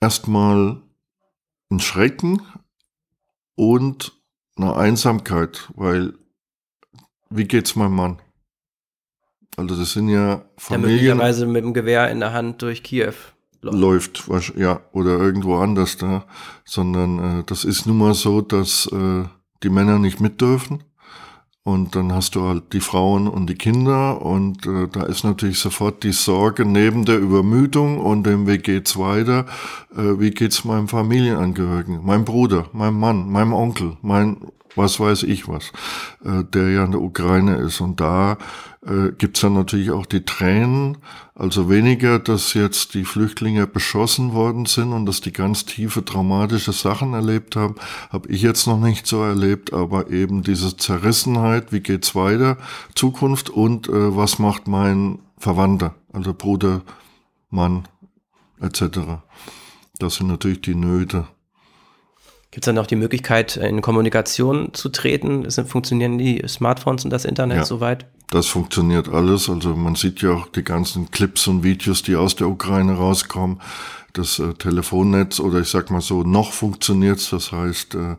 Erstmal 0.00 0.80
ein 1.70 1.80
Schrecken 1.80 2.42
und 3.54 4.12
eine 4.56 4.76
Einsamkeit, 4.76 5.70
weil 5.74 6.14
wie 7.30 7.44
geht's 7.44 7.76
meinem 7.76 7.94
Mann? 7.94 8.18
Also 9.56 9.76
das 9.76 9.92
sind 9.92 10.08
ja 10.08 10.42
Familien. 10.56 10.88
Der 10.88 11.14
möglicherweise 11.14 11.46
mit 11.46 11.64
dem 11.64 11.74
Gewehr 11.74 12.10
in 12.10 12.20
der 12.20 12.32
Hand 12.32 12.62
durch 12.62 12.82
Kiew 12.82 13.14
läuft. 13.60 14.26
läuft 14.26 14.56
ja, 14.56 14.80
oder 14.92 15.18
irgendwo 15.18 15.56
anders 15.56 15.96
da. 15.96 16.24
Sondern 16.64 17.40
äh, 17.40 17.44
das 17.44 17.64
ist 17.64 17.86
nun 17.86 17.98
mal 17.98 18.14
so, 18.14 18.40
dass 18.40 18.86
äh, 18.92 19.24
die 19.62 19.70
Männer 19.70 19.98
nicht 19.98 20.20
mit 20.20 20.40
dürfen. 20.40 20.84
Und 21.64 21.94
dann 21.94 22.12
hast 22.12 22.34
du 22.34 22.42
halt 22.42 22.72
die 22.72 22.80
Frauen 22.80 23.28
und 23.28 23.46
die 23.46 23.54
Kinder 23.54 24.20
und 24.20 24.66
äh, 24.66 24.88
da 24.90 25.04
ist 25.04 25.22
natürlich 25.22 25.60
sofort 25.60 26.02
die 26.02 26.10
Sorge 26.10 26.64
neben 26.64 27.04
der 27.04 27.20
Übermüdung 27.20 28.00
und 28.00 28.24
dem, 28.24 28.48
wie 28.48 28.58
geht's 28.58 28.98
weiter, 28.98 29.46
äh, 29.96 30.18
wie 30.18 30.32
geht's 30.32 30.64
meinem 30.64 30.88
Familienangehörigen, 30.88 32.04
meinem 32.04 32.24
Bruder, 32.24 32.66
meinem 32.72 32.98
Mann, 32.98 33.30
meinem 33.30 33.52
Onkel, 33.52 33.96
mein 34.02 34.38
was 34.76 35.00
weiß 35.00 35.24
ich 35.24 35.48
was, 35.48 35.72
äh, 36.24 36.44
der 36.44 36.70
ja 36.70 36.84
in 36.84 36.92
der 36.92 37.00
Ukraine 37.00 37.56
ist. 37.56 37.80
Und 37.80 38.00
da 38.00 38.38
äh, 38.86 39.12
gibt's 39.16 39.40
dann 39.40 39.54
natürlich 39.54 39.90
auch 39.90 40.06
die 40.06 40.24
Tränen. 40.24 40.98
Also 41.34 41.70
weniger, 41.70 42.18
dass 42.18 42.54
jetzt 42.54 42.94
die 42.94 43.04
Flüchtlinge 43.04 43.66
beschossen 43.66 44.32
worden 44.32 44.66
sind 44.66 44.92
und 44.92 45.06
dass 45.06 45.20
die 45.20 45.32
ganz 45.32 45.64
tiefe 45.64 46.04
traumatische 46.04 46.72
Sachen 46.72 47.14
erlebt 47.14 47.56
haben, 47.56 47.76
habe 48.10 48.28
ich 48.28 48.42
jetzt 48.42 48.66
noch 48.66 48.78
nicht 48.78 49.06
so 49.06 49.22
erlebt, 49.22 49.72
aber 49.72 50.10
eben 50.10 50.42
diese 50.42 50.76
Zerrissenheit, 50.76 51.72
wie 51.72 51.80
geht's 51.80 52.14
weiter, 52.14 52.58
Zukunft 52.94 53.50
und 53.50 53.88
äh, 53.88 54.16
was 54.16 54.38
macht 54.38 54.68
mein 54.68 55.20
Verwandter, 55.38 55.94
also 56.12 56.34
Bruder, 56.34 56.82
Mann 57.50 57.88
etc. 58.60 59.00
Das 59.98 60.16
sind 60.16 60.28
natürlich 60.28 60.60
die 60.60 60.74
Nöte. 60.74 61.26
Gibt 62.52 62.64
es 62.64 62.66
dann 62.66 62.76
auch 62.76 62.86
die 62.86 62.96
Möglichkeit, 62.96 63.56
in 63.56 63.80
Kommunikation 63.80 64.74
zu 64.74 64.90
treten? 64.90 65.50
Funktionieren 65.50 66.18
die 66.18 66.44
Smartphones 66.46 67.02
und 67.02 67.10
das 67.10 67.24
Internet 67.24 67.56
ja, 67.56 67.64
soweit? 67.64 68.04
Das 68.30 68.46
funktioniert 68.46 69.08
alles. 69.08 69.48
Also 69.48 69.74
man 69.74 69.94
sieht 69.94 70.20
ja 70.20 70.32
auch 70.32 70.48
die 70.48 70.62
ganzen 70.62 71.10
Clips 71.10 71.46
und 71.46 71.62
Videos, 71.62 72.02
die 72.02 72.14
aus 72.14 72.36
der 72.36 72.48
Ukraine 72.48 72.92
rauskommen. 72.92 73.62
Das 74.12 74.38
äh, 74.38 74.52
Telefonnetz 74.52 75.40
oder 75.40 75.60
ich 75.60 75.68
sag 75.68 75.90
mal 75.90 76.02
so, 76.02 76.24
noch 76.24 76.52
funktioniert's. 76.52 77.30
Das 77.30 77.52
heißt, 77.52 77.94
äh, 77.94 78.16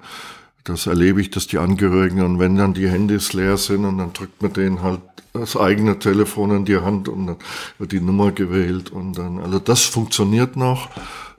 das 0.64 0.88
erlebe 0.88 1.22
ich, 1.22 1.30
dass 1.30 1.46
die 1.46 1.60
Angehörigen 1.60 2.22
und 2.22 2.40
wenn 2.40 2.56
dann 2.56 2.74
die 2.74 2.90
Handys 2.90 3.34
leer 3.34 3.58
sind 3.58 3.86
und 3.86 4.00
dann 4.00 4.14
drückt 4.14 4.42
man 4.42 4.54
denen 4.54 4.82
halt 4.82 5.02
das 5.34 5.56
eigene 5.56 6.00
Telefon 6.00 6.50
in 6.56 6.66
die 6.66 6.78
Hand 6.78 7.08
und 7.08 7.28
dann 7.28 7.38
wird 7.78 7.92
die 7.92 8.00
Nummer 8.00 8.32
gewählt 8.32 8.92
und 8.92 9.14
dann, 9.14 9.38
also 9.38 9.60
das 9.60 9.84
funktioniert 9.84 10.56
noch. 10.56 10.90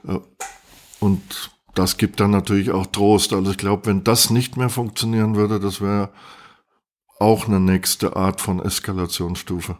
Äh, 0.07 0.19
und 1.01 1.21
das 1.75 1.97
gibt 1.97 2.19
dann 2.19 2.31
natürlich 2.31 2.71
auch 2.71 2.87
Trost. 2.87 3.33
Also 3.33 3.51
ich 3.51 3.57
glaube, 3.57 3.85
wenn 3.85 4.03
das 4.03 4.29
nicht 4.29 4.57
mehr 4.57 4.69
funktionieren 4.69 5.35
würde, 5.35 5.59
das 5.59 5.81
wäre 5.81 6.09
auch 7.19 7.47
eine 7.47 7.59
nächste 7.59 8.15
Art 8.15 8.41
von 8.41 8.59
Eskalationsstufe. 8.59 9.77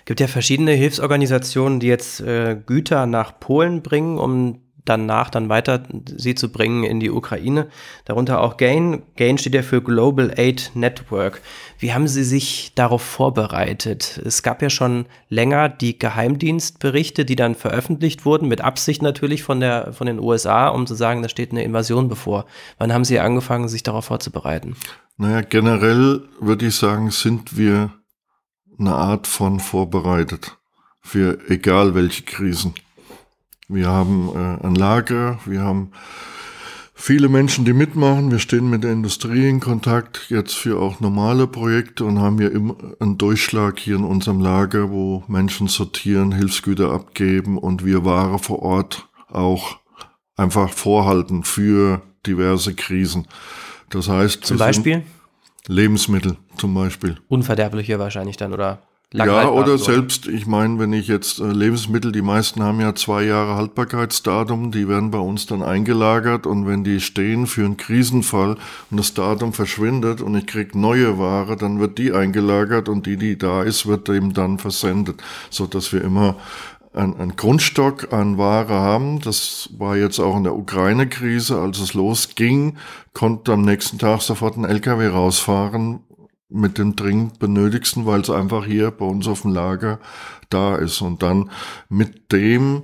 Es 0.00 0.04
gibt 0.04 0.20
ja 0.20 0.26
verschiedene 0.26 0.72
Hilfsorganisationen, 0.72 1.80
die 1.80 1.86
jetzt 1.86 2.20
äh, 2.20 2.60
Güter 2.64 3.06
nach 3.06 3.38
Polen 3.38 3.82
bringen, 3.82 4.18
um 4.18 4.60
danach 4.90 5.30
dann 5.30 5.48
weiter 5.48 5.84
sie 6.04 6.34
zu 6.34 6.50
bringen 6.50 6.84
in 6.84 7.00
die 7.00 7.10
Ukraine. 7.10 7.68
Darunter 8.04 8.40
auch 8.40 8.56
GAIN. 8.56 9.02
GAIN 9.16 9.38
steht 9.38 9.54
ja 9.54 9.62
für 9.62 9.80
Global 9.80 10.32
Aid 10.36 10.72
Network. 10.74 11.40
Wie 11.78 11.94
haben 11.94 12.08
Sie 12.08 12.24
sich 12.24 12.72
darauf 12.74 13.02
vorbereitet? 13.02 14.20
Es 14.24 14.42
gab 14.42 14.60
ja 14.60 14.68
schon 14.68 15.06
länger 15.28 15.68
die 15.68 15.98
Geheimdienstberichte, 15.98 17.24
die 17.24 17.36
dann 17.36 17.54
veröffentlicht 17.54 18.24
wurden, 18.24 18.48
mit 18.48 18.60
Absicht 18.60 19.00
natürlich 19.00 19.44
von, 19.44 19.60
der, 19.60 19.92
von 19.92 20.06
den 20.06 20.18
USA, 20.18 20.68
um 20.68 20.86
zu 20.86 20.94
sagen, 20.94 21.22
da 21.22 21.28
steht 21.28 21.52
eine 21.52 21.62
Invasion 21.62 22.08
bevor. 22.08 22.44
Wann 22.78 22.92
haben 22.92 23.04
Sie 23.04 23.20
angefangen, 23.20 23.68
sich 23.68 23.82
darauf 23.82 24.06
vorzubereiten? 24.06 24.76
Naja, 25.16 25.42
generell 25.42 26.22
würde 26.40 26.66
ich 26.66 26.74
sagen, 26.74 27.10
sind 27.10 27.56
wir 27.56 27.92
eine 28.78 28.94
Art 28.94 29.26
von 29.26 29.60
vorbereitet 29.60 30.56
für 31.00 31.38
egal 31.48 31.94
welche 31.94 32.24
Krisen. 32.24 32.74
Wir 33.72 33.88
haben 33.88 34.30
äh, 34.34 34.66
ein 34.66 34.74
Lager, 34.74 35.38
wir 35.46 35.62
haben 35.62 35.92
viele 36.92 37.28
Menschen, 37.28 37.64
die 37.64 37.72
mitmachen. 37.72 38.32
Wir 38.32 38.40
stehen 38.40 38.68
mit 38.68 38.82
der 38.82 38.92
Industrie 38.92 39.48
in 39.48 39.60
Kontakt, 39.60 40.26
jetzt 40.28 40.54
für 40.54 40.80
auch 40.80 40.98
normale 40.98 41.46
Projekte 41.46 42.04
und 42.04 42.18
haben 42.18 42.38
hier 42.38 42.50
immer 42.50 42.76
einen 42.98 43.16
Durchschlag 43.16 43.78
hier 43.78 43.94
in 43.94 44.04
unserem 44.04 44.40
Lager, 44.40 44.90
wo 44.90 45.22
Menschen 45.28 45.68
sortieren, 45.68 46.32
Hilfsgüter 46.32 46.90
abgeben 46.90 47.58
und 47.58 47.84
wir 47.84 48.04
Ware 48.04 48.40
vor 48.40 48.60
Ort 48.62 49.08
auch 49.28 49.78
einfach 50.36 50.70
vorhalten 50.70 51.44
für 51.44 52.02
diverse 52.26 52.74
Krisen. 52.74 53.28
Das 53.90 54.08
heißt, 54.08 54.44
zum 54.44 54.58
Beispiel 54.58 55.04
Lebensmittel 55.68 56.36
zum 56.56 56.74
Beispiel. 56.74 57.18
Unverderbliche 57.28 58.00
wahrscheinlich 58.00 58.36
dann, 58.36 58.52
oder? 58.52 58.82
Ja, 59.12 59.48
oder 59.48 59.76
selbst, 59.76 60.28
ich 60.28 60.46
meine, 60.46 60.78
wenn 60.78 60.92
ich 60.92 61.08
jetzt 61.08 61.40
äh, 61.40 61.44
Lebensmittel, 61.44 62.12
die 62.12 62.22
meisten 62.22 62.62
haben 62.62 62.80
ja 62.80 62.94
zwei 62.94 63.24
Jahre 63.24 63.56
Haltbarkeitsdatum, 63.56 64.70
die 64.70 64.88
werden 64.88 65.10
bei 65.10 65.18
uns 65.18 65.46
dann 65.46 65.64
eingelagert 65.64 66.46
und 66.46 66.68
wenn 66.68 66.84
die 66.84 67.00
stehen 67.00 67.48
für 67.48 67.64
einen 67.64 67.76
Krisenfall 67.76 68.56
und 68.90 68.96
das 68.96 69.12
Datum 69.12 69.52
verschwindet 69.52 70.20
und 70.20 70.36
ich 70.36 70.46
krieg 70.46 70.76
neue 70.76 71.18
Ware, 71.18 71.56
dann 71.56 71.80
wird 71.80 71.98
die 71.98 72.12
eingelagert 72.12 72.88
und 72.88 73.06
die, 73.06 73.16
die 73.16 73.36
da 73.36 73.64
ist, 73.64 73.86
wird 73.86 74.08
eben 74.08 74.32
dann 74.32 74.58
versendet, 74.58 75.20
so 75.50 75.66
dass 75.66 75.92
wir 75.92 76.02
immer 76.02 76.36
ein, 76.92 77.34
Grundstock 77.36 78.12
an 78.12 78.38
Ware 78.38 78.74
haben. 78.74 79.20
Das 79.20 79.70
war 79.76 79.96
jetzt 79.96 80.18
auch 80.18 80.36
in 80.36 80.44
der 80.44 80.56
Ukraine-Krise, 80.56 81.58
als 81.58 81.80
es 81.80 81.94
losging, 81.94 82.76
konnte 83.12 83.52
am 83.52 83.62
nächsten 83.62 83.98
Tag 83.98 84.22
sofort 84.22 84.56
ein 84.56 84.64
LKW 84.64 85.08
rausfahren, 85.08 86.00
mit 86.50 86.78
dem 86.78 86.96
dringend 86.96 87.38
benötigsten, 87.38 88.06
weil 88.06 88.20
es 88.20 88.30
einfach 88.30 88.64
hier 88.64 88.90
bei 88.90 89.04
uns 89.04 89.26
auf 89.26 89.42
dem 89.42 89.52
Lager 89.52 89.98
da 90.48 90.76
ist. 90.76 91.00
Und 91.00 91.22
dann 91.22 91.50
mit 91.88 92.32
dem, 92.32 92.82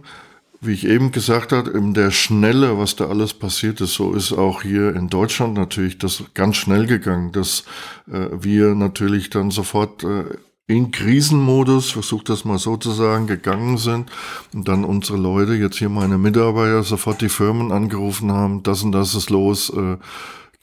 wie 0.60 0.72
ich 0.72 0.86
eben 0.86 1.12
gesagt 1.12 1.52
habe, 1.52 1.70
in 1.70 1.94
der 1.94 2.10
Schnelle, 2.10 2.78
was 2.78 2.96
da 2.96 3.08
alles 3.08 3.34
passiert 3.34 3.80
ist, 3.80 3.94
so 3.94 4.12
ist 4.14 4.32
auch 4.32 4.62
hier 4.62 4.94
in 4.94 5.08
Deutschland 5.08 5.54
natürlich 5.54 5.98
das 5.98 6.22
ganz 6.34 6.56
schnell 6.56 6.86
gegangen, 6.86 7.32
dass 7.32 7.64
äh, 8.10 8.28
wir 8.32 8.74
natürlich 8.74 9.30
dann 9.30 9.50
sofort 9.50 10.04
äh, 10.04 10.24
in 10.68 10.90
Krisenmodus, 10.90 11.92
versuch 11.92 12.24
das 12.24 12.44
mal 12.44 12.58
so 12.58 12.76
zu 12.76 12.90
sagen, 12.90 13.28
gegangen 13.28 13.78
sind 13.78 14.10
und 14.52 14.66
dann 14.66 14.84
unsere 14.84 15.16
Leute, 15.16 15.54
jetzt 15.54 15.78
hier 15.78 15.88
meine 15.88 16.18
Mitarbeiter, 16.18 16.82
sofort 16.82 17.20
die 17.20 17.28
Firmen 17.28 17.70
angerufen 17.70 18.32
haben, 18.32 18.64
das 18.64 18.82
und 18.82 18.90
das 18.92 19.14
ist 19.14 19.30
los, 19.30 19.70
äh, 19.70 19.96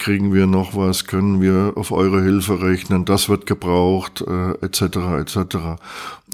kriegen 0.04 0.34
wir 0.34 0.48
noch 0.48 0.76
was, 0.76 1.06
können 1.06 1.42
wir 1.42 1.72
auf 1.78 1.94
eure 1.94 2.22
Hilfe 2.22 2.62
rechnen, 2.62 3.06
das 3.06 3.30
wird 3.30 3.46
gebraucht, 3.46 4.22
äh, 4.28 4.52
etc. 4.66 4.82
etc. 5.22 5.56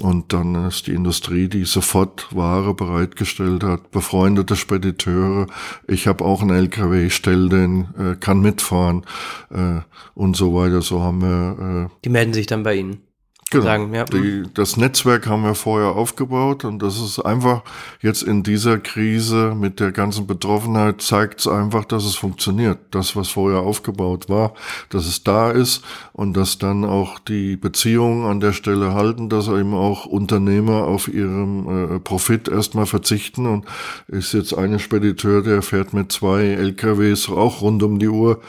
Und 0.02 0.32
dann 0.32 0.66
ist 0.66 0.88
die 0.88 0.92
Industrie, 0.92 1.46
die 1.46 1.64
sofort 1.64 2.34
Ware 2.34 2.74
bereitgestellt 2.74 3.62
hat, 3.62 3.92
befreundete 3.92 4.56
Spediteure, 4.56 5.46
ich 5.86 6.08
habe 6.08 6.24
auch 6.24 6.42
einen 6.42 6.50
LKW, 6.50 7.10
stell 7.10 7.48
den, 7.48 7.94
äh, 7.96 8.16
kann 8.18 8.40
mitfahren 8.40 9.06
äh, 9.50 9.82
und 10.14 10.36
so 10.36 10.52
weiter. 10.52 10.82
So 10.82 11.02
haben 11.02 11.22
wir. 11.22 11.86
Äh, 11.86 11.98
die 12.04 12.10
melden 12.10 12.32
sich 12.32 12.48
dann 12.48 12.64
bei 12.64 12.74
Ihnen. 12.74 13.09
Genau. 13.50 13.64
Sagen, 13.64 13.92
ja. 13.92 14.04
Die, 14.04 14.44
das 14.54 14.76
Netzwerk 14.76 15.26
haben 15.26 15.42
wir 15.42 15.56
vorher 15.56 15.88
aufgebaut 15.88 16.64
und 16.64 16.80
das 16.80 17.00
ist 17.00 17.18
einfach 17.18 17.64
jetzt 18.00 18.22
in 18.22 18.44
dieser 18.44 18.78
Krise 18.78 19.56
mit 19.58 19.80
der 19.80 19.90
ganzen 19.90 20.28
Betroffenheit 20.28 21.02
zeigt 21.02 21.40
es 21.40 21.48
einfach, 21.48 21.84
dass 21.84 22.04
es 22.04 22.14
funktioniert. 22.14 22.78
Das, 22.92 23.16
was 23.16 23.28
vorher 23.28 23.58
aufgebaut 23.60 24.28
war, 24.28 24.54
dass 24.90 25.04
es 25.06 25.24
da 25.24 25.50
ist 25.50 25.82
und 26.12 26.36
dass 26.36 26.58
dann 26.58 26.84
auch 26.84 27.18
die 27.18 27.56
Beziehungen 27.56 28.24
an 28.24 28.38
der 28.38 28.52
Stelle 28.52 28.94
halten, 28.94 29.28
dass 29.28 29.48
eben 29.48 29.74
auch 29.74 30.06
Unternehmer 30.06 30.84
auf 30.84 31.08
ihrem 31.08 31.96
äh, 31.96 31.98
Profit 31.98 32.46
erstmal 32.46 32.86
verzichten 32.86 33.46
und 33.46 33.66
ist 34.06 34.32
jetzt 34.32 34.54
eine 34.54 34.78
Spediteur, 34.78 35.42
der 35.42 35.62
fährt 35.62 35.92
mit 35.92 36.12
zwei 36.12 36.44
LKWs 36.44 37.28
auch 37.28 37.62
rund 37.62 37.82
um 37.82 37.98
die 37.98 38.08
Uhr 38.08 38.40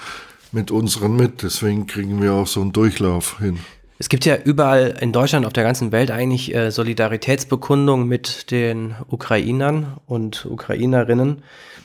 mit 0.51 0.69
unseren 0.69 1.15
mit. 1.15 1.41
Deswegen 1.41 1.87
kriegen 1.87 2.21
wir 2.21 2.33
auch 2.33 2.47
so 2.47 2.61
einen 2.61 2.71
Durchlauf 2.71 3.39
hin. 3.39 3.57
Es 4.01 4.09
gibt 4.09 4.25
ja 4.25 4.35
überall 4.35 4.97
in 4.99 5.11
Deutschland, 5.11 5.45
auf 5.45 5.53
der 5.53 5.63
ganzen 5.63 5.91
Welt 5.91 6.09
eigentlich 6.09 6.55
äh, 6.55 6.71
Solidaritätsbekundungen 6.71 8.07
mit 8.07 8.49
den 8.49 8.95
Ukrainern 9.07 9.99
und 10.07 10.47
Ukrainerinnen. 10.47 11.43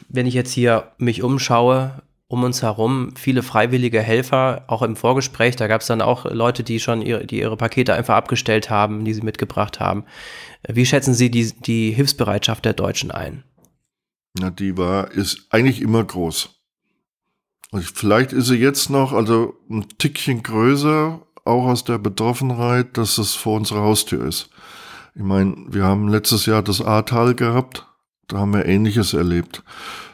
Wenn 0.08 0.24
ich 0.24 0.32
jetzt 0.32 0.50
hier 0.50 0.92
mich 0.96 1.22
umschaue, 1.22 2.00
um 2.26 2.42
uns 2.42 2.62
herum 2.62 3.12
viele 3.16 3.42
freiwillige 3.42 4.00
Helfer, 4.00 4.64
auch 4.68 4.80
im 4.80 4.96
Vorgespräch, 4.96 5.56
da 5.56 5.66
gab 5.66 5.82
es 5.82 5.88
dann 5.88 6.00
auch 6.00 6.24
Leute, 6.24 6.64
die 6.64 6.80
schon 6.80 7.02
ihre, 7.02 7.26
die 7.26 7.38
ihre 7.38 7.58
Pakete 7.58 7.92
einfach 7.92 8.14
abgestellt 8.14 8.70
haben, 8.70 9.04
die 9.04 9.12
sie 9.12 9.20
mitgebracht 9.20 9.78
haben. 9.78 10.04
Wie 10.66 10.86
schätzen 10.86 11.12
Sie 11.12 11.30
die, 11.30 11.52
die 11.52 11.90
Hilfsbereitschaft 11.90 12.64
der 12.64 12.72
Deutschen 12.72 13.10
ein? 13.10 13.44
Na, 14.40 14.48
die 14.48 14.78
war, 14.78 15.10
ist 15.10 15.48
eigentlich 15.50 15.82
immer 15.82 16.02
groß. 16.02 16.48
Vielleicht 17.74 18.32
ist 18.32 18.46
sie 18.46 18.56
jetzt 18.56 18.88
noch, 18.88 19.12
also 19.12 19.52
ein 19.68 19.86
Tickchen 19.98 20.42
größer, 20.42 21.25
auch 21.46 21.66
aus 21.66 21.84
der 21.84 21.98
Betroffenheit, 21.98 22.96
dass 22.96 23.18
es 23.18 23.34
vor 23.34 23.56
unserer 23.56 23.82
Haustür 23.82 24.26
ist. 24.26 24.50
Ich 25.14 25.22
meine, 25.22 25.56
wir 25.68 25.84
haben 25.84 26.08
letztes 26.08 26.46
Jahr 26.46 26.62
das 26.62 26.82
Ahrtal 26.82 27.34
gehabt, 27.34 27.86
da 28.28 28.38
haben 28.38 28.52
wir 28.52 28.66
Ähnliches 28.66 29.14
erlebt. 29.14 29.62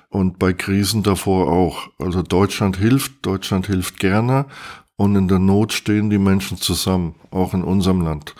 Und 0.09 0.39
bei 0.39 0.53
Krisen 0.53 1.03
davor 1.03 1.51
auch. 1.51 1.89
Also 1.99 2.23
Deutschland 2.23 2.77
hilft, 2.77 3.25
Deutschland 3.25 3.67
hilft 3.67 3.99
gerne 3.99 4.45
und 4.97 5.17
in 5.17 5.27
der 5.27 5.39
Not 5.39 5.73
stehen 5.73 6.11
die 6.11 6.19
Menschen 6.19 6.59
zusammen, 6.59 7.15
auch 7.31 7.55
in 7.55 7.65
unserem 7.65 8.03
Land. 8.03 8.35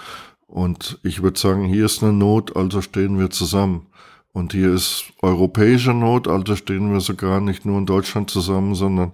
Und 0.47 1.01
ich 1.03 1.23
würde 1.23 1.41
sagen, 1.41 1.65
hier 1.65 1.87
ist 1.87 2.03
eine 2.03 2.13
Not, 2.13 2.57
also 2.57 2.83
stehen 2.83 3.19
wir 3.19 3.31
zusammen. 3.31 3.87
Und 4.35 4.53
hier 4.53 4.73
ist 4.73 5.13
europäische 5.21 5.93
Not, 5.93 6.27
also 6.27 6.57
stehen 6.57 6.91
wir 6.91 7.01
sogar 7.01 7.41
nicht 7.41 7.67
nur 7.67 7.79
in 7.79 7.85
Deutschland 7.85 8.31
zusammen, 8.31 8.75
sondern 8.75 9.13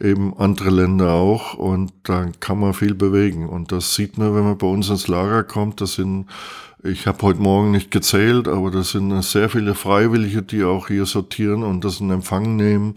eben 0.00 0.36
andere 0.38 0.70
Länder 0.70 1.14
auch. 1.14 1.54
Und 1.54 1.92
da 2.04 2.28
kann 2.38 2.60
man 2.60 2.72
viel 2.72 2.94
bewegen. 2.94 3.48
Und 3.48 3.72
das 3.72 3.96
sieht 3.96 4.18
man, 4.18 4.36
wenn 4.36 4.44
man 4.44 4.58
bei 4.58 4.68
uns 4.68 4.88
ins 4.88 5.08
Lager 5.08 5.42
kommt. 5.42 5.80
Das 5.80 5.94
sind, 5.94 6.26
ich 6.84 7.08
habe 7.08 7.22
heute 7.22 7.40
Morgen 7.40 7.72
nicht 7.72 7.90
gezählt, 7.90 8.46
aber 8.46 8.70
das 8.70 8.90
sind 8.92 9.20
sehr 9.22 9.48
viele 9.48 9.74
Freiwillige, 9.74 10.42
die 10.42 10.62
auch 10.62 10.86
hier 10.86 11.06
sortieren 11.06 11.64
und 11.64 11.84
das 11.84 11.98
in 11.98 12.10
Empfang 12.10 12.54
nehmen. 12.54 12.94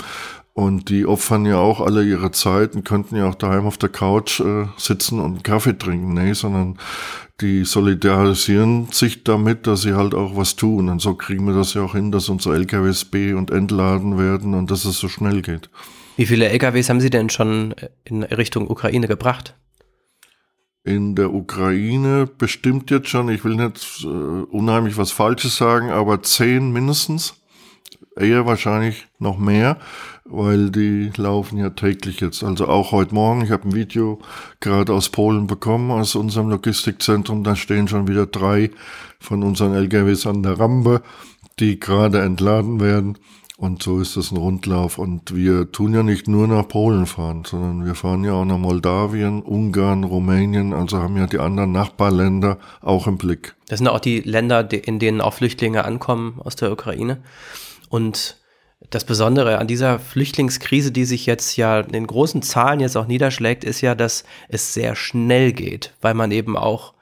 Und 0.58 0.90
die 0.90 1.06
opfern 1.06 1.46
ja 1.46 1.58
auch 1.58 1.82
alle 1.82 2.06
ihre 2.06 2.32
Zeit 2.32 2.76
und 2.76 2.86
könnten 2.86 3.18
ja 3.18 3.28
auch 3.28 3.36
daheim 3.36 3.68
auf 3.68 3.78
der 3.78 3.90
Couch 3.90 4.40
äh, 4.40 4.68
sitzen 4.78 5.20
und 5.20 5.34
einen 5.34 5.44
Kaffee 5.44 5.78
trinken. 5.78 6.14
Nee, 6.14 6.32
sondern 6.32 6.78
die 7.42 7.66
solidarisieren 7.66 8.88
sich 8.90 9.26
damit, 9.26 9.68
dass 9.68 9.82
sie 9.82 9.96
halt 9.96 10.14
auch 10.14 10.38
was 10.38 10.56
tun. 10.56 10.88
Und 10.88 11.02
so 11.02 11.14
kriegen 11.14 11.46
wir 11.46 11.54
das 11.54 11.74
ja 11.74 11.82
auch 11.82 11.92
hin, 11.92 12.14
dass 12.14 12.30
unsere 12.30 12.56
LKWs 12.56 13.04
be- 13.04 13.36
und 13.36 13.52
entladen 13.52 14.18
werden 14.18 14.54
und 14.54 14.72
dass 14.72 14.86
es 14.86 14.98
so 14.98 15.10
schnell 15.10 15.42
geht. 15.42 15.70
Wie 16.16 16.26
viele 16.26 16.48
LKWs 16.48 16.88
haben 16.88 17.02
Sie 17.02 17.10
denn 17.10 17.30
schon 17.30 17.76
in 18.06 18.24
Richtung 18.24 18.70
Ukraine 18.70 19.10
gebracht? 19.10 19.56
In 20.86 21.16
der 21.16 21.34
Ukraine 21.34 22.28
bestimmt 22.28 22.92
jetzt 22.92 23.10
schon, 23.10 23.28
ich 23.28 23.44
will 23.44 23.58
nicht 23.58 24.06
äh, 24.06 24.08
unheimlich 24.08 24.96
was 24.96 25.12
Falsches 25.12 25.58
sagen, 25.58 25.90
aber 25.90 26.24
zehn 26.24 26.72
mindestens. 26.72 27.34
Eher 28.16 28.46
wahrscheinlich 28.46 29.08
noch 29.20 29.38
mehr 29.38 29.78
weil 30.26 30.72
die 30.72 31.12
laufen 31.16 31.60
ja 31.60 31.70
täglich 31.70 32.20
jetzt. 32.20 32.44
Also 32.44 32.68
auch 32.68 32.92
heute 32.92 33.14
Morgen, 33.14 33.44
ich 33.44 33.52
habe 33.52 33.70
ein 33.70 33.76
Video 33.76 34.20
gerade 34.60 34.92
aus 34.94 35.10
Polen 35.10 35.46
bekommen, 35.46 35.92
aus 35.92 36.16
unserem 36.16 36.50
Logistikzentrum, 36.50 37.44
da 37.44 37.56
stehen 37.56 37.88
schon 37.88 38.08
wieder 38.08 38.26
drei 38.26 38.72
von 39.20 39.44
unseren 39.44 39.74
LKWs 39.74 40.26
an 40.26 40.42
der 40.42 40.60
Rampe, 40.60 41.04
die 41.60 41.80
gerade 41.80 42.22
entladen 42.22 42.80
werden. 42.80 43.18
Und 43.58 43.82
so 43.82 44.02
ist 44.02 44.18
das 44.18 44.32
ein 44.32 44.38
Rundlauf. 44.38 44.98
Und 44.98 45.34
wir 45.34 45.72
tun 45.72 45.94
ja 45.94 46.04
nicht 46.04 46.28
nur 46.28 46.46
nach 46.46 46.68
Polen 46.68 47.06
fahren, 47.06 47.44
sondern 47.46 47.86
wir 47.86 47.96
fahren 47.96 48.26
ja 48.26 48.34
auch 48.34 48.44
nach 48.44 48.58
Moldawien, 48.58 49.42
Ungarn, 49.42 50.04
Rumänien, 50.04 50.74
also 50.74 50.98
haben 50.98 51.16
ja 51.16 51.26
die 51.26 51.40
anderen 51.40 51.72
Nachbarländer 51.72 52.58
auch 52.82 53.08
im 53.08 53.18
Blick. 53.18 53.56
Das 53.70 53.80
sind 53.80 53.88
auch 53.88 54.02
die 54.02 54.20
Länder, 54.20 54.70
in 54.74 55.00
denen 55.00 55.22
auch 55.22 55.36
Flüchtlinge 55.36 55.86
ankommen 55.86 56.42
aus 56.44 56.58
der 56.58 56.70
Ukraine. 56.72 57.22
Und 57.90 58.38
das 58.90 59.06
Besondere 59.06 59.58
an 59.58 59.68
dieser 59.68 60.00
Flüchtlingskrise, 60.00 60.92
die 60.92 61.06
sich 61.06 61.26
jetzt 61.26 61.58
ja 61.58 61.80
in 61.80 62.08
großen 62.08 62.42
Zahlen 62.42 62.80
jetzt 62.80 62.98
auch 62.98 63.08
niederschlägt, 63.08 63.64
ist 63.64 63.82
ja, 63.82 63.96
dass 63.96 64.24
es 64.50 64.74
sehr 64.74 64.96
schnell 64.96 65.54
geht, 65.54 65.94
weil 66.02 66.14
man 66.14 66.32
eben 66.32 66.58
auch 66.58 66.94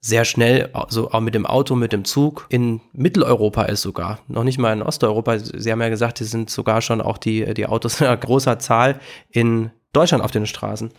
sehr 0.00 0.24
schnell, 0.24 0.70
also 0.72 1.10
auch 1.10 1.20
mit 1.20 1.34
dem 1.34 1.44
Auto, 1.44 1.76
mit 1.76 1.92
dem 1.92 2.04
Zug 2.04 2.46
in 2.48 2.80
Mitteleuropa 2.92 3.64
ist 3.64 3.82
sogar, 3.82 4.20
noch 4.28 4.44
nicht 4.44 4.58
mal 4.58 4.72
in 4.72 4.82
Osteuropa. 4.82 5.38
Sie 5.38 5.70
haben 5.70 5.82
ja 5.82 5.90
gesagt, 5.90 6.18
sie 6.18 6.24
sind 6.24 6.48
sogar 6.48 6.80
schon 6.80 7.02
auch 7.02 7.18
die, 7.18 7.52
die 7.52 7.66
Autos 7.66 8.00
in 8.00 8.06
großer 8.20 8.58
Zahl 8.58 8.98
in 9.28 9.70
Deutschland 9.92 10.24
auf 10.24 10.30
den 10.30 10.46
Straßen. 10.46 10.90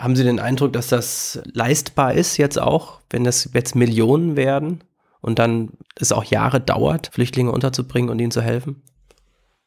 Haben 0.00 0.16
Sie 0.16 0.24
den 0.24 0.38
Eindruck, 0.38 0.72
dass 0.72 0.88
das 0.88 1.42
leistbar 1.52 2.14
ist 2.14 2.36
jetzt 2.38 2.58
auch, 2.58 3.00
wenn 3.10 3.24
das 3.24 3.50
jetzt 3.52 3.74
Millionen 3.74 4.36
werden 4.36 4.80
und 5.20 5.38
dann 5.38 5.70
es 5.94 6.12
auch 6.12 6.24
Jahre 6.24 6.60
dauert, 6.60 7.10
Flüchtlinge 7.12 7.52
unterzubringen 7.52 8.10
und 8.10 8.18
ihnen 8.18 8.30
zu 8.30 8.42
helfen? 8.42 8.82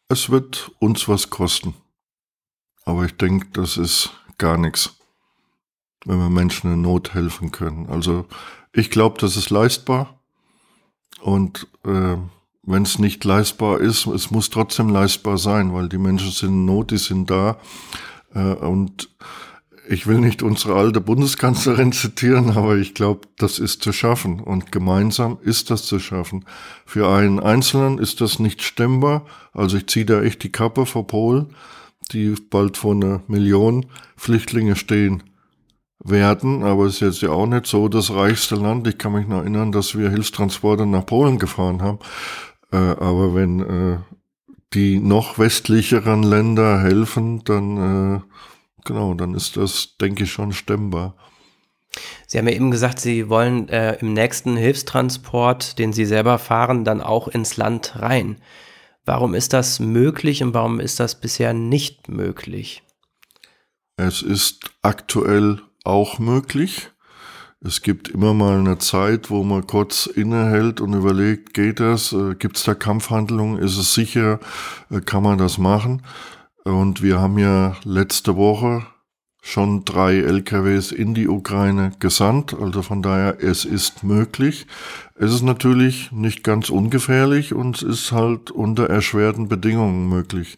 Es 0.10 0.30
wird 0.30 0.72
uns 0.80 1.08
was 1.08 1.30
kosten. 1.30 1.76
Aber 2.86 3.06
ich 3.06 3.16
denke, 3.16 3.48
das 3.54 3.78
ist 3.78 4.12
gar 4.38 4.58
nichts, 4.58 4.96
wenn 6.06 6.20
wir 6.20 6.30
Menschen 6.30 6.74
in 6.74 6.82
Not 6.82 7.13
helfen 7.13 7.52
können. 7.52 7.88
Also 7.89 8.26
ich 8.74 8.89
glaube, 8.89 9.20
das 9.20 9.38
ist 9.38 9.50
leistbar. 9.50 10.20
Und 11.22 11.68
äh, 11.86 12.18
wenn 12.63 12.84
es 12.84 13.00
nicht 13.00 13.24
leistbar 13.24 13.80
ist, 13.80 14.08
es 14.08 14.32
muss 14.32 14.50
trotzdem 14.50 14.89
leistbar 14.89 15.38
sein, 15.38 15.74
weil 15.74 15.89
die 15.89 15.98
Menschen 15.98 16.32
sind 16.32 16.50
in 16.50 16.66
Not, 16.66 16.92
die 16.92 16.98
sind 16.98 17.30
da. 17.30 17.58
Äh, 18.34 18.54
und 18.54 19.10
ich 19.88 20.08
will 20.08 20.19
nicht 20.19 20.43
unsere 20.43 20.76
alte 20.76 21.02
Bundeskanzlerin 21.02 21.91
zitieren, 21.91 22.52
aber 22.52 22.78
ich 22.78 22.93
glaube, 22.93 23.22
das 23.38 23.60
ist 23.60 23.84
zu 23.84 23.91
schaffen. 23.91 24.39
Und 24.39 24.72
gemeinsam 24.72 25.38
ist 25.41 25.69
das 25.72 25.86
zu 25.86 26.00
schaffen. 26.00 26.46
Für 26.86 27.10
einen 27.10 27.39
Einzelnen 27.39 27.98
ist 27.98 28.22
das 28.22 28.39
nicht 28.39 28.62
stemmbar. 28.62 29.26
Also 29.54 29.78
ich 29.78 29.88
ziehe 29.88 30.06
da 30.06 30.22
echt 30.22 30.43
die 30.43 30.52
Kappe 30.52 30.86
vor 30.86 31.08
Polen, 31.08 31.48
die 32.12 32.36
bald 32.50 32.78
vor 32.78 32.93
einer 32.93 33.22
Million 33.28 33.86
Flüchtlinge 34.15 34.76
stehen 34.76 35.24
werden. 36.04 36.63
Aber 36.63 36.86
es 36.86 36.96
ist 36.96 37.02
jetzt 37.02 37.22
ja 37.22 37.30
auch 37.30 37.48
nicht 37.48 37.67
so 37.67 37.88
das 37.89 38.12
reichste 38.12 38.56
Land. 38.56 38.88
Ich 38.88 38.98
kann 38.98 39.13
mich 39.13 39.28
noch 39.28 39.39
erinnern, 39.39 39.72
dass 39.72 39.98
wir 39.98 40.10
Hilfstransporte 40.10 40.86
nach 40.86 41.06
Polen 41.06 41.39
gefahren 41.39 41.82
haben. 41.82 42.00
Äh, 42.72 42.78
aber 42.78 43.36
wenn 43.36 43.60
äh, 43.60 43.98
die 44.74 45.00
noch 45.00 45.38
westlicheren 45.38 46.24
Länder 46.24 46.80
helfen, 46.80 47.43
dann... 47.43 48.15
Äh, 48.17 48.22
Genau, 48.86 49.13
dann 49.13 49.34
ist 49.34 49.58
das, 49.58 49.98
denke 50.00 50.24
ich, 50.24 50.32
schon 50.32 50.54
stemmbar. 50.54 51.15
Sie 52.28 52.38
haben 52.38 52.48
ja 52.48 52.56
eben 52.56 52.72
gesagt, 52.72 53.00
Sie 53.00 53.30
wollen 53.30 53.69
äh, 53.69 53.96
im 54.00 54.13
nächsten 54.13 54.58
Hilfstransport, 54.58 55.78
den 55.78 55.93
Sie 55.93 56.06
selber 56.06 56.39
fahren, 56.39 56.84
dann 56.84 57.02
auch 57.02 57.28
ins 57.28 57.58
Land 57.58 57.93
rein. 57.98 58.38
Warum 59.06 59.36
ist 59.36 59.54
das 59.54 59.80
möglich 59.80 60.41
und 60.43 60.54
warum 60.54 60.80
ist 60.80 61.00
das 61.00 61.19
bisher 61.19 61.54
nicht 61.54 62.10
möglich? 62.10 62.84
Es 63.98 64.22
ist 64.22 64.72
aktuell 64.82 65.62
auch 65.84 66.19
möglich. 66.19 66.89
Es 67.65 67.82
gibt 67.82 68.10
immer 68.10 68.34
mal 68.34 68.60
eine 68.60 68.78
Zeit, 68.78 69.30
wo 69.30 69.43
man 69.43 69.67
kurz 69.67 70.06
innehält 70.06 70.82
und 70.82 70.93
überlegt, 70.93 71.54
geht 71.54 71.80
das? 71.80 72.12
Äh, 72.12 72.36
gibt 72.36 72.58
es 72.58 72.63
da 72.63 72.76
Kampfhandlungen? 72.76 73.58
Ist 73.58 73.78
es 73.78 73.93
sicher? 73.93 74.39
Äh, 74.89 75.00
kann 75.02 75.24
man 75.24 75.38
das 75.38 75.58
machen? 75.58 76.02
Und 76.63 77.02
wir 77.02 77.19
haben 77.19 77.38
ja 77.38 77.76
letzte 77.84 78.36
Woche 78.38 78.86
schon 79.41 79.84
drei 79.84 80.19
LKWs 80.19 80.93
in 80.93 81.13
die 81.13 81.28
Ukraine 81.28 81.91
gesandt. 81.99 82.54
Also 82.54 82.82
von 82.82 83.02
daher, 83.02 83.43
es 83.43 83.65
ist 83.65 84.04
möglich. 84.04 84.67
Es 85.15 85.34
ist 85.34 85.41
natürlich 85.41 86.12
nicht 86.13 86.43
ganz 86.43 86.69
ungefährlich 86.69 87.54
und 87.54 87.76
es 87.76 87.84
ist 87.84 88.12
halt 88.13 88.52
unter 88.52 88.89
erschwerten 88.89 89.49
Bedingungen 89.49 90.08
möglich. 90.08 90.58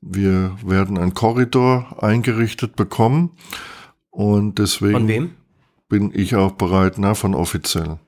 Wir 0.00 0.56
werden 0.64 0.96
einen 0.98 1.12
Korridor 1.14 2.02
eingerichtet 2.02 2.74
bekommen 2.74 3.30
und 4.10 4.58
deswegen 4.58 4.92
Von 4.92 5.08
wem? 5.08 5.30
bin 5.88 6.10
ich 6.14 6.34
auch 6.34 6.52
bereit, 6.52 6.94
na, 6.96 7.14
von 7.14 7.34
offiziell. 7.34 7.98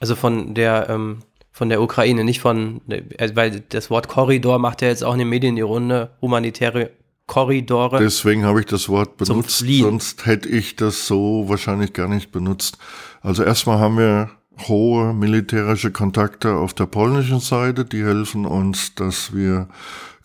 Also 0.00 0.16
von 0.16 0.54
der, 0.54 0.90
ähm, 0.90 1.18
von 1.58 1.68
der 1.70 1.82
Ukraine, 1.82 2.22
nicht 2.22 2.40
von, 2.40 2.80
äh, 2.88 3.02
weil 3.34 3.64
das 3.68 3.90
Wort 3.90 4.06
Korridor 4.06 4.60
macht 4.60 4.80
ja 4.80 4.86
jetzt 4.86 5.02
auch 5.02 5.14
in 5.14 5.18
den 5.18 5.28
Medien 5.28 5.56
die 5.56 5.62
Runde, 5.62 6.10
humanitäre 6.22 6.92
Korridore. 7.26 7.98
Deswegen 7.98 8.44
habe 8.44 8.60
ich 8.60 8.66
das 8.66 8.88
Wort 8.88 9.16
benutzt, 9.16 9.58
sonst 9.66 10.24
hätte 10.24 10.48
ich 10.48 10.76
das 10.76 11.08
so 11.08 11.48
wahrscheinlich 11.48 11.92
gar 11.92 12.06
nicht 12.06 12.30
benutzt. 12.30 12.78
Also 13.22 13.42
erstmal 13.42 13.80
haben 13.80 13.98
wir 13.98 14.30
hohe 14.68 15.12
militärische 15.12 15.90
Kontakte 15.90 16.54
auf 16.54 16.74
der 16.74 16.86
polnischen 16.86 17.40
Seite, 17.40 17.84
die 17.84 18.04
helfen 18.04 18.46
uns, 18.46 18.94
dass 18.94 19.34
wir 19.34 19.66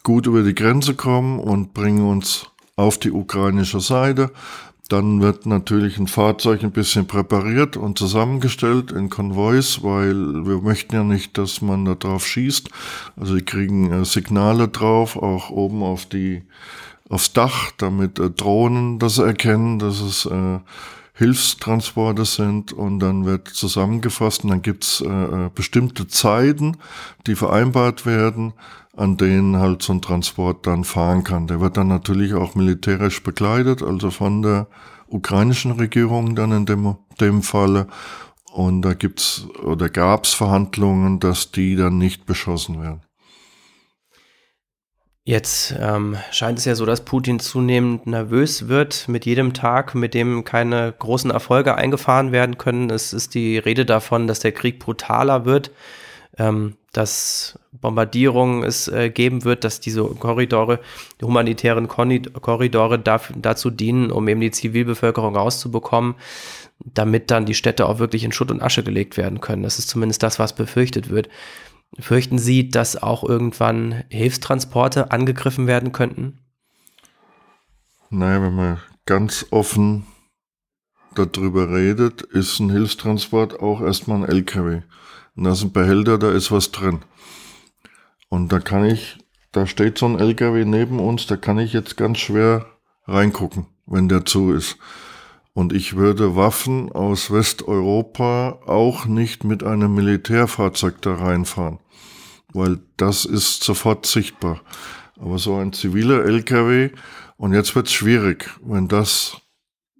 gut 0.03 0.27
über 0.27 0.43
die 0.43 0.53
Grenze 0.53 0.93
kommen 0.93 1.39
und 1.39 1.73
bringen 1.73 2.07
uns 2.07 2.45
auf 2.75 2.99
die 2.99 3.11
ukrainische 3.11 3.79
Seite. 3.79 4.29
Dann 4.89 5.21
wird 5.21 5.45
natürlich 5.45 5.97
ein 5.97 6.07
Fahrzeug 6.07 6.61
ein 6.63 6.71
bisschen 6.71 7.07
präpariert 7.07 7.77
und 7.77 7.97
zusammengestellt 7.97 8.91
in 8.91 9.09
Konvois, 9.09 9.79
weil 9.81 10.45
wir 10.45 10.61
möchten 10.61 10.93
ja 10.93 11.03
nicht, 11.03 11.37
dass 11.37 11.61
man 11.61 11.85
da 11.85 11.95
drauf 11.95 12.27
schießt. 12.27 12.69
Also 13.15 13.35
die 13.35 13.45
kriegen 13.45 13.91
äh, 13.91 14.05
Signale 14.05 14.67
drauf, 14.67 15.15
auch 15.15 15.49
oben 15.49 15.83
auf 15.83 16.05
die 16.05 16.43
aufs 17.09 17.31
Dach, 17.31 17.71
damit 17.77 18.19
äh, 18.19 18.29
Drohnen 18.29 18.99
das 18.99 19.19
erkennen, 19.19 19.79
dass 19.79 20.01
es 20.01 20.25
äh, 20.25 20.59
Hilfstransporte 21.15 22.25
sind 22.25 22.73
und 22.73 22.99
dann 22.99 23.25
wird 23.25 23.47
zusammengefasst 23.47 24.43
und 24.43 24.49
dann 24.49 24.63
gibt's 24.63 24.99
äh, 24.99 25.07
äh, 25.07 25.49
bestimmte 25.53 26.07
Zeiten, 26.07 26.77
die 27.27 27.35
vereinbart 27.35 28.05
werden, 28.05 28.53
an 28.95 29.17
denen 29.17 29.57
halt 29.57 29.81
so 29.81 29.93
ein 29.93 30.01
Transport 30.01 30.67
dann 30.67 30.83
fahren 30.83 31.23
kann. 31.23 31.47
Der 31.47 31.59
wird 31.59 31.77
dann 31.77 31.87
natürlich 31.87 32.33
auch 32.33 32.55
militärisch 32.55 33.23
begleitet, 33.23 33.81
also 33.81 34.11
von 34.11 34.41
der 34.41 34.67
ukrainischen 35.07 35.71
Regierung 35.71 36.35
dann 36.35 36.51
in 36.51 36.65
dem, 36.65 36.97
dem 37.19 37.41
Falle. 37.41 37.87
Und 38.51 38.83
da 38.83 38.93
gibt's 38.93 39.47
oder 39.63 39.89
gab's 39.89 40.33
Verhandlungen, 40.33 41.19
dass 41.19 41.51
die 41.51 41.75
dann 41.75 41.97
nicht 41.97 42.25
beschossen 42.27 42.81
werden. 42.81 43.01
Jetzt 45.25 45.73
ähm, 45.79 46.17
scheint 46.31 46.59
es 46.59 46.65
ja 46.65 46.75
so, 46.75 46.85
dass 46.85 47.05
Putin 47.05 47.39
zunehmend 47.39 48.05
nervös 48.07 48.67
wird 48.67 49.07
mit 49.07 49.25
jedem 49.25 49.53
Tag, 49.53 49.95
mit 49.95 50.13
dem 50.13 50.43
keine 50.43 50.93
großen 50.99 51.31
Erfolge 51.31 51.75
eingefahren 51.75 52.33
werden 52.33 52.57
können. 52.57 52.89
Es 52.89 53.13
ist 53.13 53.33
die 53.33 53.57
Rede 53.57 53.85
davon, 53.85 54.27
dass 54.27 54.41
der 54.41 54.51
Krieg 54.51 54.79
brutaler 54.79 55.45
wird, 55.45 55.71
ähm, 56.37 56.75
dass 56.91 57.59
Bombardierungen 57.71 58.63
es 58.63 58.87
äh, 58.87 59.09
geben 59.09 59.43
wird, 59.43 59.63
dass 59.63 59.79
diese 59.79 60.03
Korridore, 60.03 60.79
die 61.19 61.25
humanitären 61.25 61.87
Korri- 61.87 62.29
Korridore 62.31 62.99
dafür, 62.99 63.35
dazu 63.39 63.69
dienen, 63.69 64.11
um 64.11 64.27
eben 64.27 64.41
die 64.41 64.51
Zivilbevölkerung 64.51 65.35
rauszubekommen, 65.35 66.15
damit 66.79 67.31
dann 67.31 67.45
die 67.45 67.55
Städte 67.55 67.87
auch 67.87 67.99
wirklich 67.99 68.23
in 68.23 68.31
Schutt 68.31 68.51
und 68.51 68.61
Asche 68.61 68.83
gelegt 68.83 69.17
werden 69.17 69.41
können. 69.41 69.63
Das 69.63 69.79
ist 69.79 69.89
zumindest 69.89 70.23
das, 70.23 70.39
was 70.39 70.55
befürchtet 70.55 71.09
wird. 71.09 71.29
Fürchten 71.99 72.39
Sie, 72.39 72.69
dass 72.69 73.01
auch 73.01 73.23
irgendwann 73.23 74.03
Hilfstransporte 74.09 75.11
angegriffen 75.11 75.67
werden 75.67 75.91
könnten? 75.91 76.39
Naja, 78.09 78.41
wenn 78.41 78.55
man 78.55 78.79
ganz 79.05 79.45
offen 79.51 80.05
darüber 81.15 81.71
redet, 81.71 82.21
ist 82.21 82.59
ein 82.59 82.71
Hilfstransport 82.71 83.59
auch 83.59 83.81
erstmal 83.81 84.23
ein 84.23 84.29
LKW. 84.29 84.81
Und 85.35 85.45
da 85.45 85.51
ist 85.51 85.73
Behälter, 85.73 86.17
da 86.17 86.31
ist 86.31 86.51
was 86.51 86.71
drin. 86.71 86.99
Und 88.29 88.51
da 88.51 88.59
kann 88.59 88.85
ich, 88.85 89.17
da 89.51 89.67
steht 89.67 89.97
so 89.97 90.05
ein 90.05 90.19
LKW 90.19 90.65
neben 90.65 90.99
uns, 90.99 91.27
da 91.27 91.37
kann 91.37 91.59
ich 91.59 91.73
jetzt 91.73 91.97
ganz 91.97 92.19
schwer 92.19 92.65
reingucken, 93.05 93.67
wenn 93.85 94.09
der 94.09 94.25
zu 94.25 94.53
ist. 94.53 94.77
Und 95.53 95.71
ich 95.71 95.95
würde 95.95 96.35
Waffen 96.35 96.91
aus 96.91 97.31
Westeuropa 97.31 98.59
auch 98.65 99.05
nicht 99.05 99.43
mit 99.43 99.63
einem 99.63 99.93
Militärfahrzeug 99.93 101.01
da 101.01 101.13
reinfahren, 101.13 101.79
weil 102.53 102.79
das 102.97 103.25
ist 103.25 103.63
sofort 103.63 104.07
sichtbar. 104.07 104.61
Aber 105.19 105.37
so 105.37 105.55
ein 105.55 105.73
ziviler 105.73 106.25
LKW, 106.25 106.89
und 107.37 107.53
jetzt 107.53 107.75
wird's 107.75 107.91
schwierig, 107.91 108.49
wenn 108.63 108.87
das 108.87 109.37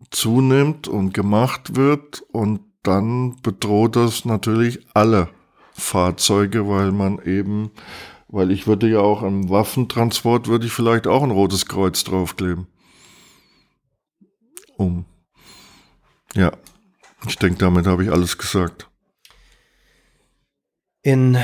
zunimmt 0.09 0.87
und 0.87 1.13
gemacht 1.13 1.75
wird 1.75 2.23
und 2.31 2.61
dann 2.83 3.41
bedroht 3.41 3.95
das 3.95 4.25
natürlich 4.25 4.85
alle 4.93 5.29
Fahrzeuge, 5.73 6.67
weil 6.67 6.91
man 6.91 7.19
eben, 7.23 7.71
weil 8.27 8.51
ich 8.51 8.67
würde 8.67 8.87
ja 8.89 8.99
auch 8.99 9.23
am 9.23 9.49
Waffentransport 9.49 10.47
würde 10.47 10.67
ich 10.67 10.73
vielleicht 10.73 11.07
auch 11.07 11.23
ein 11.23 11.31
rotes 11.31 11.65
Kreuz 11.65 12.03
draufkleben. 12.03 12.67
Um. 14.77 15.05
Ja, 16.35 16.51
ich 17.27 17.37
denke, 17.37 17.57
damit 17.59 17.87
habe 17.87 18.03
ich 18.03 18.11
alles 18.11 18.37
gesagt. 18.37 18.89
In 21.03 21.37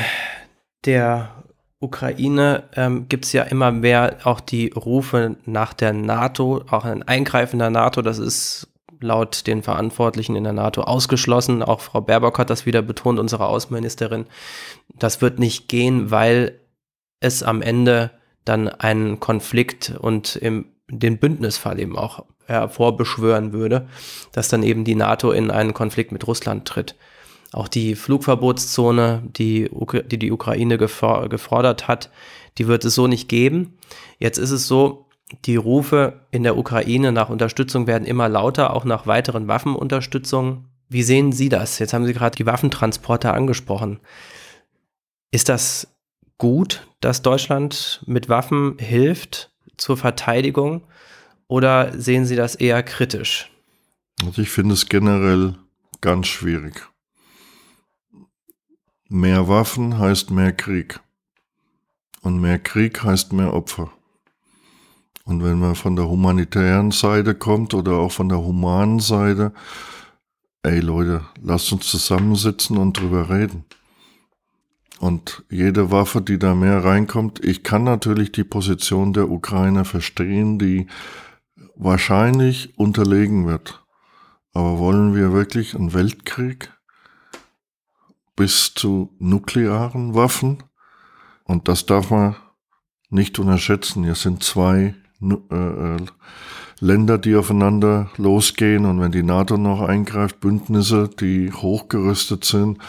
der 0.86 1.44
Ukraine 1.80 2.70
ähm, 2.76 3.08
gibt 3.08 3.26
es 3.26 3.34
ja 3.34 3.44
immer 3.44 3.72
mehr 3.72 4.18
auch 4.24 4.42
die 4.42 4.70
Rufe 4.70 5.38
nach 5.46 5.74
der 5.74 5.94
NATO, 5.94 6.64
auch 6.70 6.86
ein 6.86 7.04
Eingreifen 7.04 7.60
der 7.60 7.70
NATO. 7.70 8.02
Das 8.02 8.20
ist 8.20 8.69
laut 9.00 9.48
den 9.48 9.64
Verantwortlichen 9.64 10.36
in 10.36 10.44
der 10.44 10.54
NATO 10.54 10.82
ausgeschlossen. 10.82 11.64
Auch 11.64 11.82
Frau 11.82 12.02
Baerbock 12.02 12.40
hat 12.40 12.50
das 12.50 12.66
wieder 12.66 12.82
betont, 12.82 13.20
unsere 13.20 13.48
Außenministerin. 13.48 14.26
Das 14.94 15.22
wird 15.22 15.40
nicht 15.40 15.68
gehen, 15.68 16.12
weil 16.12 16.60
es 17.20 17.44
am 17.44 17.62
Ende 17.62 18.12
dann 18.46 18.68
einen 18.68 19.20
Konflikt 19.20 19.94
und 20.00 20.36
im, 20.36 20.66
den 20.90 21.20
Bündnisfall 21.20 21.80
eben 21.80 21.98
auch 21.98 22.26
hervorbeschwören 22.46 23.54
würde, 23.54 23.88
dass 24.32 24.50
dann 24.50 24.64
eben 24.64 24.84
die 24.84 24.96
NATO 24.96 25.32
in 25.32 25.52
einen 25.52 25.74
Konflikt 25.74 26.12
mit 26.12 26.26
Russland 26.28 26.68
tritt. 26.68 26.96
Auch 27.52 27.68
die 27.68 27.96
Flugverbotszone, 27.96 29.24
die 29.26 29.70
die, 30.06 30.20
die 30.20 30.32
Ukraine 30.32 30.78
gefor 30.78 31.30
gefordert 31.30 31.88
hat, 31.88 32.10
die 32.58 32.68
wird 32.68 32.86
es 32.86 32.96
so 32.96 33.08
nicht 33.08 33.28
geben. 33.30 33.78
Jetzt 34.18 34.38
ist 34.38 34.52
es 34.52 34.68
so, 34.68 35.09
die 35.46 35.56
Rufe 35.56 36.26
in 36.32 36.44
der 36.44 36.58
Ukraine 36.58 37.12
nach 37.12 37.30
Unterstützung 37.30 37.88
werden 37.88 38.06
immer 38.06 38.30
lauter, 38.30 38.74
auch 38.74 38.86
nach 38.86 39.08
weiteren 39.08 39.48
Waffenunterstützungen. 39.48 40.66
Wie 40.90 41.04
sehen 41.04 41.32
Sie 41.32 41.50
das? 41.50 41.80
Jetzt 41.80 41.94
haben 41.94 42.06
Sie 42.06 42.14
gerade 42.14 42.36
die 42.36 42.46
Waffentransporter 42.46 43.34
angesprochen. 43.34 44.00
Ist 45.32 45.50
das 45.50 45.88
gut, 46.38 46.88
dass 47.00 47.22
Deutschland 47.22 48.02
mit 48.08 48.30
Waffen 48.30 48.78
hilft 48.80 49.52
zur 49.78 49.98
Verteidigung 49.98 50.82
oder 51.48 51.92
sehen 52.00 52.26
Sie 52.26 52.36
das 52.36 52.56
eher 52.56 52.82
kritisch? 52.82 53.52
Also 54.26 54.42
ich 54.42 54.50
finde 54.50 54.74
es 54.74 54.88
generell 54.88 55.56
ganz 56.02 56.28
schwierig. 56.28 56.88
Mehr 59.08 59.48
Waffen 59.48 59.98
heißt 59.98 60.32
mehr 60.32 60.54
Krieg. 60.54 61.00
Und 62.22 62.42
mehr 62.42 62.60
Krieg 62.60 63.04
heißt 63.04 63.32
mehr 63.34 63.54
Opfer. 63.54 63.92
Und 65.30 65.44
wenn 65.44 65.60
man 65.60 65.76
von 65.76 65.96
der 65.96 66.10
humanitären 66.10 66.90
Seite 66.90 67.36
kommt 67.36 67.76
oder 67.76 67.98
auch 67.98 68.12
von 68.12 68.30
der 68.30 68.40
humanen 68.40 69.00
Seite, 69.00 69.54
ey 70.64 70.80
Leute, 70.80 71.22
lasst 71.40 71.72
uns 71.72 71.86
zusammensitzen 71.86 72.80
und 72.80 73.00
drüber 73.00 73.30
reden. 73.30 73.64
Und 74.98 75.46
jede 75.52 75.92
Waffe, 75.92 76.24
die 76.24 76.40
da 76.40 76.56
mehr 76.56 76.84
reinkommt, 76.84 77.46
ich 77.46 77.64
kann 77.64 77.84
natürlich 77.84 78.32
die 78.32 78.44
Position 78.44 79.14
der 79.14 79.30
Ukraine 79.30 79.86
verstehen, 79.86 80.58
die 80.58 80.88
wahrscheinlich 81.76 82.76
unterlegen 82.80 83.46
wird. 83.46 83.86
Aber 84.54 84.80
wollen 84.80 85.14
wir 85.14 85.32
wirklich 85.32 85.76
einen 85.76 85.94
Weltkrieg 85.94 86.74
bis 88.36 88.74
zu 88.74 89.16
nuklearen 89.20 90.16
Waffen? 90.16 90.64
Und 91.44 91.68
das 91.68 91.86
darf 91.86 92.10
man 92.10 92.36
nicht 93.12 93.38
unterschätzen. 93.38 94.04
Hier 94.04 94.16
sind 94.16 94.44
zwei 94.44 94.96
Länder, 96.80 97.18
die 97.18 97.36
aufeinander 97.36 98.10
losgehen. 98.18 98.86
Und 98.86 99.02
wenn 99.02 99.12
die 99.12 99.24
NATO 99.24 99.58
noch 99.58 99.82
eingreift, 99.82 100.40
Bündnisse, 100.40 101.10
die 101.20 101.52
hochgerüstet 101.52 102.46
sind, 102.46 102.80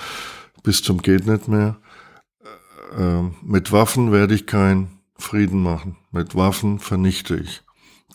bis 0.63 0.83
zum 0.83 1.03
geht 1.03 1.27
nicht 1.27 1.49
mehr. 1.49 1.77
Äh, 2.97 3.23
mit 3.43 3.73
Waffen 3.73 4.13
werde 4.13 4.35
ich 4.35 4.47
keinen 4.47 5.01
Frieden 5.17 5.63
machen. 5.63 5.97
Mit 6.13 6.35
Waffen 6.35 6.79
vernichte 6.79 7.37
ich. 7.37 7.63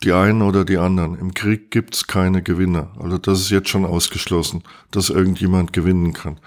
Die 0.02 0.12
einen 0.12 0.42
oder 0.42 0.64
die 0.64 0.76
anderen. 0.76 1.18
Im 1.18 1.32
Krieg 1.34 1.70
gibt's 1.70 2.06
keine 2.06 2.42
Gewinner. 2.42 2.92
Also 2.98 3.18
das 3.18 3.40
ist 3.40 3.50
jetzt 3.50 3.68
schon 3.68 3.84
ausgeschlossen, 3.84 4.62
dass 4.90 5.10
irgendjemand 5.10 5.72
gewinnen 5.72 6.12
kann. 6.12 6.38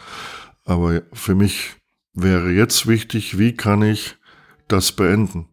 Aber 0.65 1.01
für 1.13 1.33
mich 1.33 1.75
wäre 2.13 2.51
jetzt 2.51 2.87
wichtig, 2.87 3.39
wie 3.39 3.55
kann 3.55 3.81
ich 3.81 4.17
das 4.67 4.91
beenden? 4.91 5.48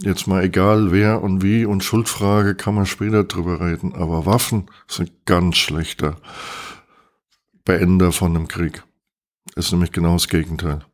Jetzt 0.00 0.28
mal 0.28 0.44
egal 0.44 0.92
wer 0.92 1.22
und 1.22 1.42
wie 1.42 1.64
und 1.64 1.82
Schuldfrage 1.82 2.54
kann 2.54 2.74
man 2.74 2.86
später 2.86 3.24
drüber 3.24 3.60
reden, 3.60 3.94
aber 3.94 4.26
Waffen 4.26 4.70
sind 4.86 5.10
ganz 5.26 5.56
schlechter 5.56 6.16
Beender 7.64 8.12
von 8.12 8.36
einem 8.36 8.46
Krieg. 8.46 8.84
Ist 9.56 9.72
nämlich 9.72 9.90
genau 9.90 10.12
das 10.12 10.28
Gegenteil. 10.28 10.84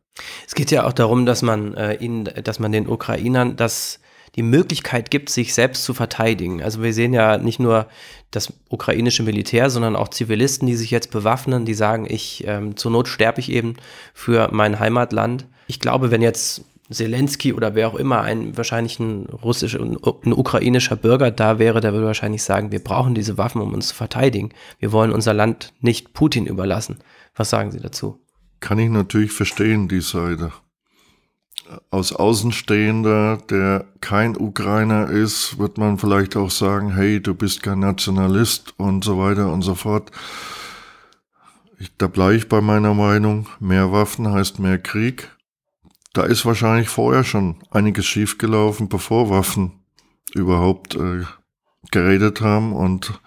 Es 0.47 0.55
geht 0.55 0.71
ja 0.71 0.87
auch 0.87 0.93
darum, 0.93 1.25
dass 1.25 1.41
man 1.43 1.75
äh, 1.75 1.95
ihnen, 1.95 2.25
dass 2.43 2.59
man 2.59 2.71
den 2.71 2.87
Ukrainern 2.87 3.55
das 3.55 3.99
die 4.35 4.43
Möglichkeit 4.43 5.11
gibt, 5.11 5.29
sich 5.29 5.53
selbst 5.53 5.85
zu 5.85 5.93
verteidigen. 5.93 6.61
Also 6.61 6.83
wir 6.83 6.93
sehen 6.93 7.13
ja 7.13 7.37
nicht 7.37 7.59
nur 7.59 7.87
das 8.31 8.51
ukrainische 8.69 9.23
Militär, 9.23 9.69
sondern 9.69 9.95
auch 9.95 10.09
Zivilisten, 10.09 10.67
die 10.67 10.75
sich 10.75 10.91
jetzt 10.91 11.11
bewaffnen, 11.11 11.65
die 11.65 11.73
sagen, 11.73 12.05
ich 12.09 12.43
ähm, 12.45 12.75
zur 12.75 12.91
Not 12.91 13.07
sterbe 13.07 13.39
ich 13.39 13.49
eben 13.49 13.75
für 14.13 14.49
mein 14.51 14.79
Heimatland. 14.79 15.45
Ich 15.67 15.79
glaube, 15.79 16.11
wenn 16.11 16.21
jetzt 16.21 16.65
Zelensky 16.89 17.53
oder 17.53 17.73
wer 17.73 17.87
auch 17.87 17.95
immer 17.95 18.21
ein 18.21 18.55
wahrscheinlich 18.57 18.99
ein 18.99 19.25
russischer, 19.25 19.79
ein 19.79 20.33
ukrainischer 20.33 20.95
Bürger 20.95 21.31
da 21.31 21.57
wäre, 21.57 21.81
der 21.81 21.93
würde 21.93 22.05
wahrscheinlich 22.05 22.43
sagen, 22.43 22.71
wir 22.71 22.83
brauchen 22.83 23.15
diese 23.15 23.37
Waffen, 23.37 23.61
um 23.61 23.73
uns 23.73 23.87
zu 23.87 23.95
verteidigen. 23.95 24.49
Wir 24.79 24.91
wollen 24.91 25.11
unser 25.11 25.33
Land 25.33 25.73
nicht 25.81 26.13
Putin 26.13 26.45
überlassen. 26.45 26.99
Was 27.35 27.49
sagen 27.49 27.71
Sie 27.71 27.79
dazu? 27.79 28.19
Kann 28.59 28.79
ich 28.79 28.89
natürlich 28.89 29.31
verstehen, 29.31 29.87
die 29.87 30.01
Seite 30.01 30.51
aus 31.89 32.13
Außenstehender, 32.13 33.39
der 33.49 33.85
kein 34.01 34.37
Ukrainer 34.37 35.09
ist, 35.09 35.57
wird 35.57 35.77
man 35.77 35.97
vielleicht 35.97 36.35
auch 36.35 36.51
sagen, 36.51 36.93
hey, 36.93 37.21
du 37.21 37.33
bist 37.33 37.63
kein 37.63 37.79
Nationalist 37.79 38.73
und 38.77 39.03
so 39.03 39.17
weiter 39.17 39.51
und 39.51 39.61
so 39.61 39.75
fort. 39.75 40.11
Ich, 41.79 41.95
da 41.97 42.07
bleibe 42.07 42.35
ich 42.35 42.47
bei 42.47 42.61
meiner 42.61 42.93
Meinung, 42.93 43.47
mehr 43.59 43.91
Waffen 43.91 44.31
heißt 44.31 44.59
mehr 44.59 44.77
Krieg. 44.77 45.34
Da 46.15 46.23
ist 46.23 46.45
wahrscheinlich 46.45 46.87
vorher 46.87 47.25
schon 47.25 47.57
einiges 47.71 48.05
schiefgelaufen, 48.05 48.87
bevor 48.87 49.29
Waffen 49.29 49.83
überhaupt 50.33 50.95
äh, 50.95 51.25
geredet 51.91 52.39
haben 52.39 52.71
und 52.71 53.19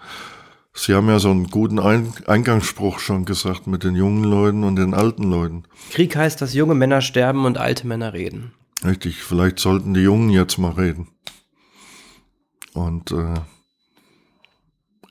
Sie 0.73 0.95
haben 0.95 1.07
ja 1.07 1.19
so 1.19 1.29
einen 1.29 1.49
guten 1.49 1.77
Eingangsspruch 1.77 2.99
schon 2.99 3.25
gesagt 3.25 3.67
mit 3.67 3.83
den 3.83 3.95
jungen 3.95 4.23
Leuten 4.23 4.63
und 4.63 4.75
den 4.77 4.93
alten 4.93 5.23
Leuten. 5.23 5.63
Krieg 5.91 6.15
heißt, 6.15 6.41
dass 6.41 6.53
junge 6.53 6.73
Männer 6.73 7.01
sterben 7.01 7.45
und 7.45 7.57
alte 7.57 7.85
Männer 7.85 8.13
reden. 8.13 8.53
Richtig, 8.83 9.21
vielleicht 9.23 9.59
sollten 9.59 9.93
die 9.93 10.01
Jungen 10.01 10.29
jetzt 10.29 10.57
mal 10.57 10.71
reden. 10.71 11.09
Und 12.73 13.11
äh, 13.11 13.41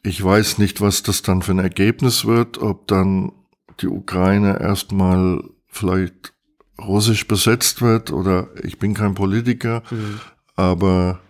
ich 0.03 0.25
weiß 0.25 0.59
nicht, 0.59 0.81
was 0.81 1.03
das 1.05 1.23
dann 1.23 1.43
für 1.43 1.53
ein 1.53 1.59
Ergebnis 1.59 2.25
wird, 2.25 2.59
ob 2.59 2.89
dann 2.89 3.33
die 3.81 3.89
Ukraine 3.89 4.61
erstmal 4.61 5.45
vielleicht 5.69 6.33
russisch 6.81 7.27
besetzt 7.27 7.83
wird 7.83 8.11
oder 8.11 8.49
ich 8.63 8.79
bin 8.79 8.95
kein 8.95 9.15
Politiker, 9.15 9.83
mhm. 9.91 10.21
aber 10.57 11.21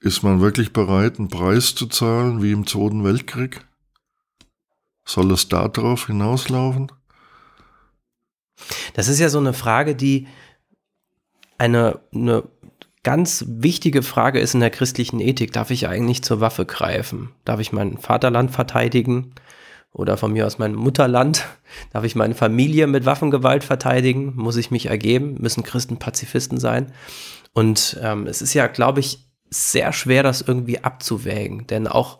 ist 0.00 0.22
man 0.22 0.40
wirklich 0.40 0.72
bereit, 0.72 1.18
einen 1.18 1.28
Preis 1.28 1.74
zu 1.74 1.86
zahlen 1.86 2.42
wie 2.42 2.52
im 2.52 2.66
Zweiten 2.66 3.04
Weltkrieg? 3.04 3.64
Soll 5.04 5.30
es 5.32 5.48
darauf 5.48 6.06
hinauslaufen? 6.06 6.90
Das 8.94 9.08
ist 9.08 9.18
ja 9.18 9.28
so 9.28 9.38
eine 9.38 9.52
Frage, 9.52 9.94
die 9.94 10.26
eine, 11.58 12.00
eine 12.14 12.44
ganz 13.02 13.44
wichtige 13.46 14.02
Frage 14.02 14.40
ist 14.40 14.54
in 14.54 14.60
der 14.60 14.70
christlichen 14.70 15.20
Ethik. 15.20 15.52
Darf 15.52 15.70
ich 15.70 15.88
eigentlich 15.88 16.22
zur 16.22 16.40
Waffe 16.40 16.66
greifen? 16.66 17.30
Darf 17.44 17.60
ich 17.60 17.72
mein 17.72 17.98
Vaterland 17.98 18.50
verteidigen? 18.50 19.32
Oder 19.96 20.18
von 20.18 20.32
mir 20.32 20.46
aus 20.46 20.58
mein 20.58 20.74
Mutterland? 20.74 21.46
Darf 21.92 22.04
ich 22.04 22.14
meine 22.14 22.34
Familie 22.34 22.86
mit 22.86 23.06
Waffengewalt 23.06 23.64
verteidigen? 23.64 24.34
Muss 24.36 24.56
ich 24.56 24.70
mich 24.70 24.86
ergeben? 24.86 25.36
Müssen 25.40 25.62
Christen 25.62 25.98
Pazifisten 25.98 26.60
sein? 26.60 26.92
Und 27.54 27.98
ähm, 28.02 28.26
es 28.26 28.42
ist 28.42 28.52
ja, 28.52 28.66
glaube 28.66 29.00
ich, 29.00 29.26
sehr 29.48 29.94
schwer, 29.94 30.22
das 30.22 30.42
irgendwie 30.42 30.84
abzuwägen. 30.84 31.66
Denn 31.66 31.86
auch 31.86 32.18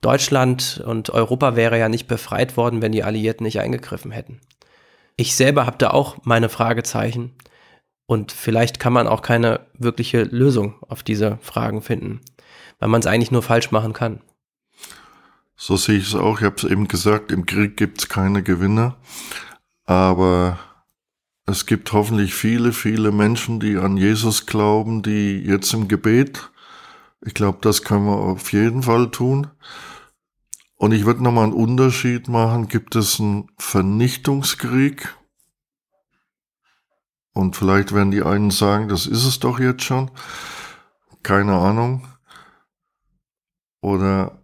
Deutschland 0.00 0.80
und 0.86 1.10
Europa 1.10 1.56
wäre 1.56 1.76
ja 1.76 1.88
nicht 1.88 2.06
befreit 2.06 2.56
worden, 2.56 2.82
wenn 2.82 2.92
die 2.92 3.02
Alliierten 3.02 3.42
nicht 3.42 3.58
eingegriffen 3.58 4.12
hätten. 4.12 4.40
Ich 5.16 5.34
selber 5.34 5.66
habe 5.66 5.78
da 5.78 5.90
auch 5.90 6.18
meine 6.22 6.48
Fragezeichen. 6.48 7.34
Und 8.06 8.30
vielleicht 8.30 8.78
kann 8.78 8.92
man 8.92 9.08
auch 9.08 9.22
keine 9.22 9.66
wirkliche 9.74 10.22
Lösung 10.22 10.76
auf 10.88 11.02
diese 11.02 11.38
Fragen 11.42 11.82
finden, 11.82 12.20
weil 12.78 12.88
man 12.88 13.00
es 13.00 13.08
eigentlich 13.08 13.32
nur 13.32 13.42
falsch 13.42 13.72
machen 13.72 13.92
kann. 13.92 14.20
So 15.58 15.76
sehe 15.76 15.98
ich 15.98 16.08
es 16.08 16.14
auch. 16.14 16.38
Ich 16.38 16.44
habe 16.44 16.56
es 16.56 16.64
eben 16.64 16.88
gesagt, 16.88 17.32
im 17.32 17.44
Krieg 17.44 17.76
gibt 17.76 18.00
es 18.00 18.08
keine 18.08 18.42
Gewinner. 18.42 18.96
Aber 19.84 20.58
es 21.44 21.66
gibt 21.66 21.92
hoffentlich 21.92 22.32
viele, 22.32 22.72
viele 22.72 23.12
Menschen, 23.12 23.60
die 23.60 23.76
an 23.76 23.98
Jesus 23.98 24.46
glauben, 24.46 25.02
die 25.02 25.38
jetzt 25.38 25.74
im 25.74 25.88
Gebet 25.88 26.50
ich 27.20 27.34
glaube, 27.34 27.58
das 27.62 27.82
können 27.82 28.06
wir 28.06 28.16
auf 28.16 28.52
jeden 28.52 28.82
Fall 28.84 29.10
tun. 29.10 29.48
Und 30.76 30.92
ich 30.92 31.04
würde 31.04 31.22
nochmal 31.22 31.44
einen 31.44 31.52
Unterschied 31.52 32.28
machen. 32.28 32.68
Gibt 32.68 32.94
es 32.94 33.18
einen 33.18 33.50
Vernichtungskrieg? 33.58 35.16
Und 37.32 37.56
vielleicht 37.56 37.92
werden 37.92 38.12
die 38.12 38.22
einen 38.22 38.50
sagen, 38.50 38.88
das 38.88 39.06
ist 39.06 39.24
es 39.24 39.40
doch 39.40 39.58
jetzt 39.58 39.82
schon. 39.82 40.10
Keine 41.22 41.54
Ahnung. 41.56 42.06
Oder 43.80 44.37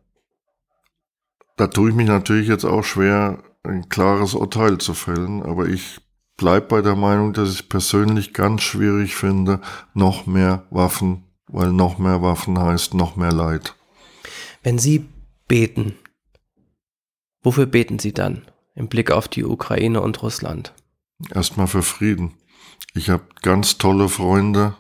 da 1.57 1.67
tue 1.67 1.91
ich 1.91 1.95
mich 1.95 2.09
natürlich 2.09 2.49
jetzt 2.49 2.65
auch 2.65 2.83
schwer, 2.83 3.43
ein 3.63 3.89
klares 3.89 4.35
Urteil 4.35 4.79
zu 4.79 4.95
fällen. 4.95 5.43
Aber 5.43 5.67
ich 5.69 6.01
bleibe 6.37 6.67
bei 6.67 6.83
der 6.83 6.97
Meinung, 6.97 7.33
dass 7.33 7.53
ich 7.53 7.69
persönlich 7.69 8.35
ganz 8.35 8.63
schwierig 8.63 9.15
finde, 9.15 9.61
noch 9.95 10.27
mehr 10.27 10.67
Waffen 10.71 11.25
weil 11.55 11.73
noch 11.73 11.99
mehr 11.99 12.23
Waffen 12.23 12.59
heißt 12.59 12.95
noch 12.95 13.17
mehr 13.17 13.33
Leid. 13.33 13.75
Wenn 14.63 14.79
Sie 14.79 15.07
beten, 15.47 15.97
wofür 17.43 17.67
beten 17.67 17.99
Sie 17.99 18.13
dann 18.13 18.43
im 18.75 18.89
Blick 18.89 19.11
auf 19.11 19.29
die 19.29 19.45
Ukraine 19.45 20.01
und 20.01 20.23
Russland? 20.23 20.75
Erstmal 21.33 21.67
für 21.67 21.83
Frieden. 21.83 22.35
Ich 22.95 23.11
habe 23.11 23.25
ganz 23.43 23.79
tolle 23.79 24.09
Freunde 24.09 24.75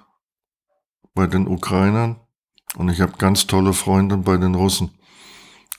bei 1.14 1.26
den 1.26 1.46
Ukrainern 1.46 2.20
und 2.76 2.88
ich 2.88 3.00
habe 3.00 3.12
ganz 3.18 3.46
tolle 3.46 3.72
Freunde 3.72 4.16
bei 4.16 4.36
den 4.36 4.54
Russen. 4.54 4.90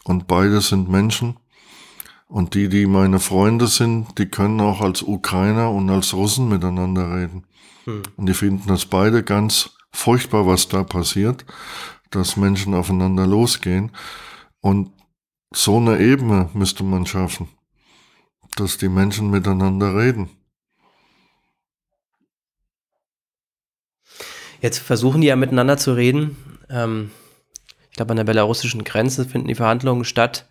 Und 0.05 0.27
beide 0.27 0.61
sind 0.61 0.89
Menschen. 0.89 1.37
Und 2.27 2.53
die, 2.53 2.69
die 2.69 2.85
meine 2.85 3.19
Freunde 3.19 3.67
sind, 3.67 4.17
die 4.17 4.27
können 4.27 4.61
auch 4.61 4.81
als 4.81 5.03
Ukrainer 5.03 5.71
und 5.71 5.89
als 5.89 6.13
Russen 6.13 6.47
miteinander 6.47 7.15
reden. 7.15 7.45
Hm. 7.85 8.03
Und 8.15 8.27
die 8.27 8.33
finden 8.33 8.67
das 8.67 8.85
beide 8.85 9.23
ganz 9.23 9.71
furchtbar, 9.91 10.47
was 10.47 10.67
da 10.67 10.83
passiert, 10.83 11.45
dass 12.11 12.37
Menschen 12.37 12.73
aufeinander 12.73 13.27
losgehen. 13.27 13.91
Und 14.61 14.91
so 15.53 15.77
eine 15.77 15.99
Ebene 15.99 16.49
müsste 16.53 16.83
man 16.83 17.05
schaffen, 17.05 17.47
dass 18.55 18.77
die 18.77 18.89
Menschen 18.89 19.29
miteinander 19.29 19.95
reden. 19.95 20.29
Jetzt 24.61 24.79
versuchen 24.79 25.21
die 25.21 25.27
ja 25.27 25.35
miteinander 25.35 25.77
zu 25.77 25.93
reden. 25.93 26.37
Ähm, 26.69 27.11
ich 27.95 27.97
glaube, 27.97 28.11
an 28.11 28.17
der 28.17 28.25
belarussischen 28.25 28.83
Grenze 28.83 29.23
finden 29.23 29.47
die 29.47 29.55
Verhandlungen 29.55 30.03
statt. 30.03 30.49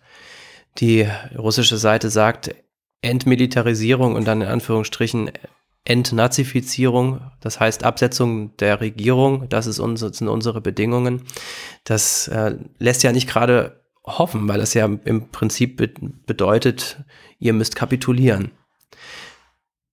Die 0.79 1.07
russische 1.37 1.77
Seite 1.77 2.09
sagt 2.09 2.55
Entmilitarisierung 3.01 4.15
und 4.15 4.25
dann 4.25 4.41
in 4.41 4.47
Anführungsstrichen 4.47 5.29
Entnazifizierung, 5.83 7.21
das 7.41 7.59
heißt 7.59 7.83
Absetzung 7.83 8.57
der 8.57 8.81
Regierung, 8.81 9.47
das, 9.47 9.67
ist 9.67 9.77
unsere, 9.77 10.11
sind 10.11 10.27
unsere 10.27 10.59
Bedingungen. 10.59 11.21
Das 11.83 12.27
äh, 12.29 12.55
lässt 12.79 13.03
ja 13.03 13.11
nicht 13.11 13.29
gerade 13.29 13.79
hoffen, 14.03 14.47
weil 14.47 14.57
das 14.57 14.73
ja 14.73 14.85
im 14.85 15.29
Prinzip 15.29 15.77
be 15.77 15.93
bedeutet, 16.25 17.03
ihr 17.37 17.53
müsst 17.53 17.75
kapitulieren. 17.75 18.53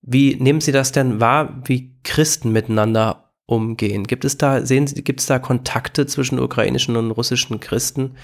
Wie 0.01 0.37
nehmen 0.37 0.59
Sie 0.59 0.71
das 0.71 0.91
denn 0.91 1.19
wahr, 1.19 1.61
wie 1.65 1.93
Christen 2.01 2.51
miteinander 2.51 3.23
umgehen? 3.45 4.05
Gibt 4.05 4.25
es 4.25 4.37
da, 4.37 4.65
sehen 4.65 4.87
Sie, 4.87 5.03
gibt 5.03 5.19
es 5.19 5.25
da 5.25 5.39
Kontakte 5.39 6.05
zwischen 6.05 6.39
ukrainischen 6.39 6.95
und 6.95 7.11
russischen 7.11 7.59
Christen? 7.59 8.15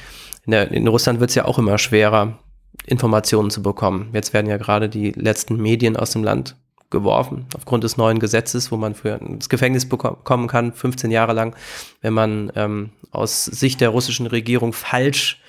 In, 0.45 0.51
der, 0.51 0.71
in 0.71 0.88
Russland 0.88 1.19
wird 1.19 1.32
es 1.32 1.36
ja 1.36 1.45
auch 1.45 1.60
immer 1.60 1.77
schwerer, 1.77 2.39
Informationen 2.86 3.49
zu 3.49 3.62
bekommen. 3.62 4.10
Jetzt 4.13 4.34
werden 4.34 4.47
ja 4.47 4.58
gerade 4.58 4.89
die 4.89 5.12
letzten 5.12 5.58
Medien 5.58 5.97
aus 5.97 6.12
dem 6.12 6.23
Land 6.23 6.55
geworfen, 6.89 7.45
aufgrund 7.55 7.84
des 7.84 7.97
neuen 7.97 8.19
Gesetzes, 8.19 8.71
wo 8.71 8.77
man 8.77 8.95
für 8.95 9.19
ins 9.21 9.49
Gefängnis 9.49 9.88
bekommen 9.88 10.47
kann, 10.47 10.73
15 10.73 11.12
Jahre 11.12 11.34
lang, 11.34 11.55
wenn 12.01 12.13
man 12.13 12.51
ähm, 12.55 12.89
aus 13.12 13.45
Sicht 13.45 13.82
der 13.82 13.89
russischen 13.89 14.25
Regierung 14.25 14.73
falsch 14.73 15.39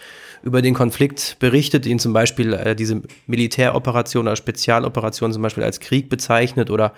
über 0.42 0.62
den 0.62 0.74
Konflikt 0.74 1.36
berichtet, 1.38 1.86
ihn 1.86 1.98
zum 1.98 2.12
Beispiel 2.12 2.52
äh, 2.54 2.74
diese 2.74 3.02
Militäroperation 3.26 4.26
oder 4.26 4.36
Spezialoperation 4.36 5.32
zum 5.32 5.42
Beispiel 5.42 5.64
als 5.64 5.80
Krieg 5.80 6.08
bezeichnet 6.08 6.70
oder 6.70 6.92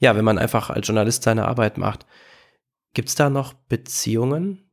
ja, 0.00 0.16
wenn 0.16 0.24
man 0.24 0.38
einfach 0.38 0.70
als 0.70 0.86
Journalist 0.86 1.22
seine 1.22 1.46
Arbeit 1.46 1.78
macht. 1.78 2.06
Gibt 2.92 3.08
es 3.08 3.14
da 3.14 3.30
noch 3.30 3.52
Beziehungen? 3.52 4.70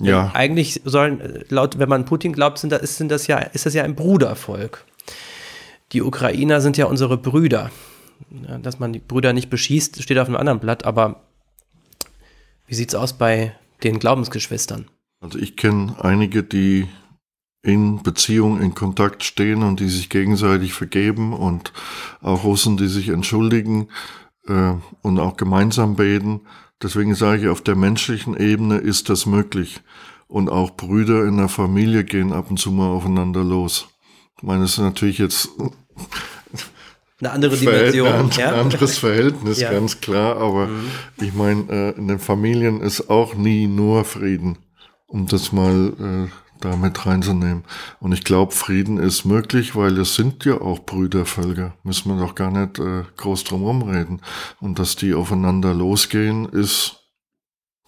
Ja. 0.00 0.30
Eigentlich 0.34 0.82
sollen, 0.84 1.20
äh, 1.20 1.44
laut, 1.48 1.78
wenn 1.78 1.88
man 1.88 2.04
Putin 2.04 2.32
glaubt, 2.32 2.58
sind 2.58 2.70
das, 2.70 2.96
sind 2.96 3.10
das 3.10 3.26
ja, 3.26 3.38
ist 3.38 3.66
das 3.66 3.74
ja 3.74 3.82
ein 3.82 3.96
Brudervolk. 3.96 4.84
Die 5.92 6.02
Ukrainer 6.02 6.60
sind 6.60 6.76
ja 6.76 6.86
unsere 6.86 7.16
Brüder 7.16 7.70
dass 8.62 8.78
man 8.78 8.92
die 8.92 8.98
Brüder 8.98 9.32
nicht 9.32 9.50
beschießt, 9.50 10.02
steht 10.02 10.18
auf 10.18 10.28
einem 10.28 10.36
anderen 10.36 10.60
Blatt, 10.60 10.84
aber 10.84 11.22
Wie 12.66 12.74
sieht 12.74 12.88
es 12.88 12.94
aus 12.96 13.12
bei 13.12 13.54
den 13.84 14.00
Glaubensgeschwistern? 14.00 14.88
Also 15.20 15.38
ich 15.38 15.56
kenne 15.56 15.94
einige, 16.02 16.42
die 16.42 16.88
in 17.62 18.02
Beziehung, 18.02 18.60
in 18.60 18.74
Kontakt 18.74 19.22
stehen 19.22 19.62
und 19.62 19.78
die 19.78 19.88
sich 19.88 20.08
gegenseitig 20.08 20.72
vergeben 20.72 21.32
und 21.32 21.72
auch 22.20 22.42
Russen, 22.42 22.76
die 22.76 22.88
sich 22.88 23.08
entschuldigen 23.08 23.88
äh, 24.48 24.74
und 25.02 25.18
auch 25.18 25.36
gemeinsam 25.36 25.96
beten. 25.96 26.40
Deswegen 26.82 27.14
sage 27.14 27.42
ich, 27.42 27.48
auf 27.48 27.62
der 27.62 27.76
menschlichen 27.76 28.36
Ebene 28.36 28.78
ist 28.78 29.08
das 29.08 29.26
möglich. 29.26 29.80
Und 30.28 30.50
auch 30.50 30.72
Brüder 30.76 31.24
in 31.24 31.36
der 31.36 31.48
Familie 31.48 32.04
gehen 32.04 32.32
ab 32.32 32.50
und 32.50 32.58
zu 32.58 32.70
mal 32.70 32.88
aufeinander 32.88 33.44
los. 33.44 33.88
Ich 34.36 34.42
meine, 34.42 34.62
das 34.62 34.72
ist 34.72 34.78
natürlich 34.78 35.18
jetzt 35.18 35.50
eine 37.20 37.30
andere 37.30 37.56
Dimension. 37.56 38.08
Ein 38.08 38.30
ja? 38.36 38.52
anderes 38.60 38.98
Verhältnis, 38.98 39.60
ja. 39.60 39.70
ganz 39.70 40.00
klar. 40.00 40.36
Aber 40.36 40.66
mhm. 40.66 40.90
ich 41.20 41.32
meine, 41.32 41.64
äh, 41.70 41.98
in 41.98 42.08
den 42.08 42.18
Familien 42.18 42.80
ist 42.80 43.08
auch 43.08 43.34
nie 43.34 43.66
nur 43.66 44.04
Frieden, 44.04 44.58
um 45.06 45.26
das 45.26 45.52
mal 45.52 46.28
äh, 46.56 46.60
da 46.60 46.76
mit 46.76 47.06
reinzunehmen. 47.06 47.64
Und 48.00 48.12
ich 48.12 48.24
glaube, 48.24 48.52
Frieden 48.52 48.98
ist 48.98 49.24
möglich, 49.24 49.76
weil 49.76 49.98
es 49.98 50.14
sind 50.14 50.44
ja 50.44 50.60
auch 50.60 50.80
Brüdervölker. 50.80 51.74
Müssen 51.82 52.14
wir 52.14 52.24
doch 52.24 52.34
gar 52.34 52.50
nicht 52.50 52.78
äh, 52.78 53.04
groß 53.16 53.44
drum 53.44 53.64
rumreden. 53.64 54.20
Und 54.60 54.78
dass 54.78 54.96
die 54.96 55.14
aufeinander 55.14 55.74
losgehen, 55.74 56.46
ist 56.46 57.00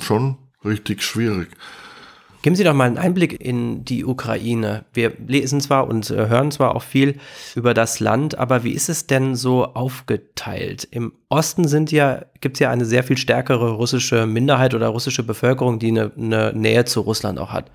schon 0.00 0.38
richtig 0.64 1.02
schwierig. 1.02 1.48
Geben 2.42 2.54
Sie 2.54 2.62
doch 2.62 2.72
mal 2.72 2.84
einen 2.84 2.98
Einblick 2.98 3.40
in 3.40 3.84
die 3.84 4.04
Ukraine. 4.04 4.84
Wir 4.92 5.12
lesen 5.26 5.60
zwar 5.60 5.88
und 5.88 6.08
äh, 6.10 6.28
hören 6.28 6.52
zwar 6.52 6.76
auch 6.76 6.84
viel 6.84 7.18
über 7.56 7.74
das 7.74 7.98
Land, 7.98 8.38
aber 8.38 8.62
wie 8.62 8.72
ist 8.72 8.88
es 8.88 9.08
denn 9.08 9.34
so 9.34 9.64
aufgeteilt? 9.64 10.86
Im 10.90 11.12
Osten 11.28 11.66
ja, 11.88 12.24
gibt 12.40 12.56
es 12.56 12.60
ja 12.60 12.70
eine 12.70 12.84
sehr 12.84 13.02
viel 13.02 13.18
stärkere 13.18 13.72
russische 13.72 14.24
Minderheit 14.26 14.74
oder 14.74 14.86
russische 14.88 15.24
Bevölkerung, 15.24 15.80
die 15.80 15.88
eine, 15.88 16.12
eine 16.16 16.52
Nähe 16.54 16.84
zu 16.84 17.00
Russland 17.00 17.40
auch 17.40 17.50
hat. 17.50 17.72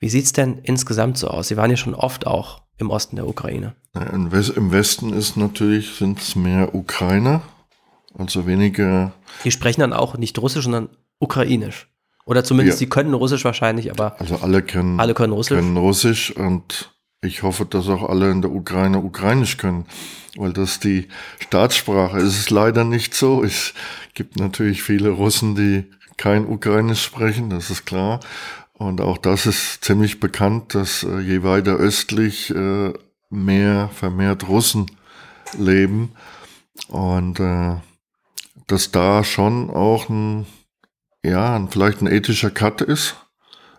Wie 0.00 0.08
sieht 0.08 0.24
es 0.24 0.32
denn 0.32 0.58
insgesamt 0.62 1.18
so 1.18 1.28
aus? 1.28 1.48
Sie 1.48 1.58
waren 1.58 1.70
ja 1.70 1.76
schon 1.76 1.94
oft 1.94 2.26
auch 2.26 2.62
im 2.78 2.90
Osten 2.90 3.16
der 3.16 3.28
Ukraine. 3.28 3.74
Im 3.94 4.32
Westen 4.72 5.12
ist 5.12 5.36
natürlich, 5.36 5.94
sind 5.96 6.18
es 6.20 6.34
mehr 6.34 6.74
Ukrainer, 6.74 7.42
also 8.16 8.46
weniger. 8.46 9.12
Die 9.44 9.50
sprechen 9.50 9.82
dann 9.82 9.92
auch 9.92 10.16
nicht 10.16 10.38
Russisch, 10.38 10.64
sondern 10.64 10.88
Ukrainisch. 11.18 11.88
Oder 12.24 12.44
zumindest, 12.44 12.80
ja. 12.80 12.86
die 12.86 12.90
können 12.90 13.12
Russisch 13.12 13.44
wahrscheinlich, 13.44 13.90
aber. 13.90 14.18
Also 14.18 14.36
alle 14.36 14.62
können, 14.62 14.98
alle 14.98 15.12
können 15.12 15.34
Russisch. 15.34 15.58
Können 15.58 15.76
Russisch 15.76 16.30
und 16.30 16.90
ich 17.20 17.42
hoffe, 17.42 17.66
dass 17.66 17.88
auch 17.88 18.08
alle 18.08 18.30
in 18.30 18.40
der 18.40 18.52
Ukraine 18.52 18.98
Ukrainisch 18.98 19.58
können, 19.58 19.84
weil 20.36 20.54
das 20.54 20.80
die 20.80 21.08
Staatssprache 21.40 22.18
ist. 22.18 22.24
Es 22.24 22.38
ist 22.38 22.50
leider 22.50 22.84
nicht 22.84 23.14
so. 23.14 23.42
Es 23.42 23.74
gibt 24.14 24.38
natürlich 24.38 24.82
viele 24.82 25.10
Russen, 25.10 25.54
die 25.54 25.84
kein 26.16 26.46
Ukrainisch 26.46 27.02
sprechen, 27.02 27.50
das 27.50 27.70
ist 27.70 27.84
klar. 27.84 28.20
Und 28.80 29.02
auch 29.02 29.18
das 29.18 29.44
ist 29.44 29.84
ziemlich 29.84 30.20
bekannt, 30.20 30.74
dass 30.74 31.02
äh, 31.02 31.18
je 31.20 31.42
weiter 31.42 31.74
östlich 31.74 32.48
äh, 32.48 32.94
mehr 33.28 33.90
vermehrt 33.92 34.48
Russen 34.48 34.90
leben 35.58 36.12
und 36.88 37.38
äh, 37.40 37.74
dass 38.68 38.90
da 38.90 39.22
schon 39.22 39.68
auch 39.68 40.08
ein, 40.08 40.46
ja, 41.22 41.56
ein, 41.56 41.68
vielleicht 41.68 42.00
ein 42.00 42.06
ethischer 42.06 42.50
Cut 42.50 42.80
ist. 42.80 43.16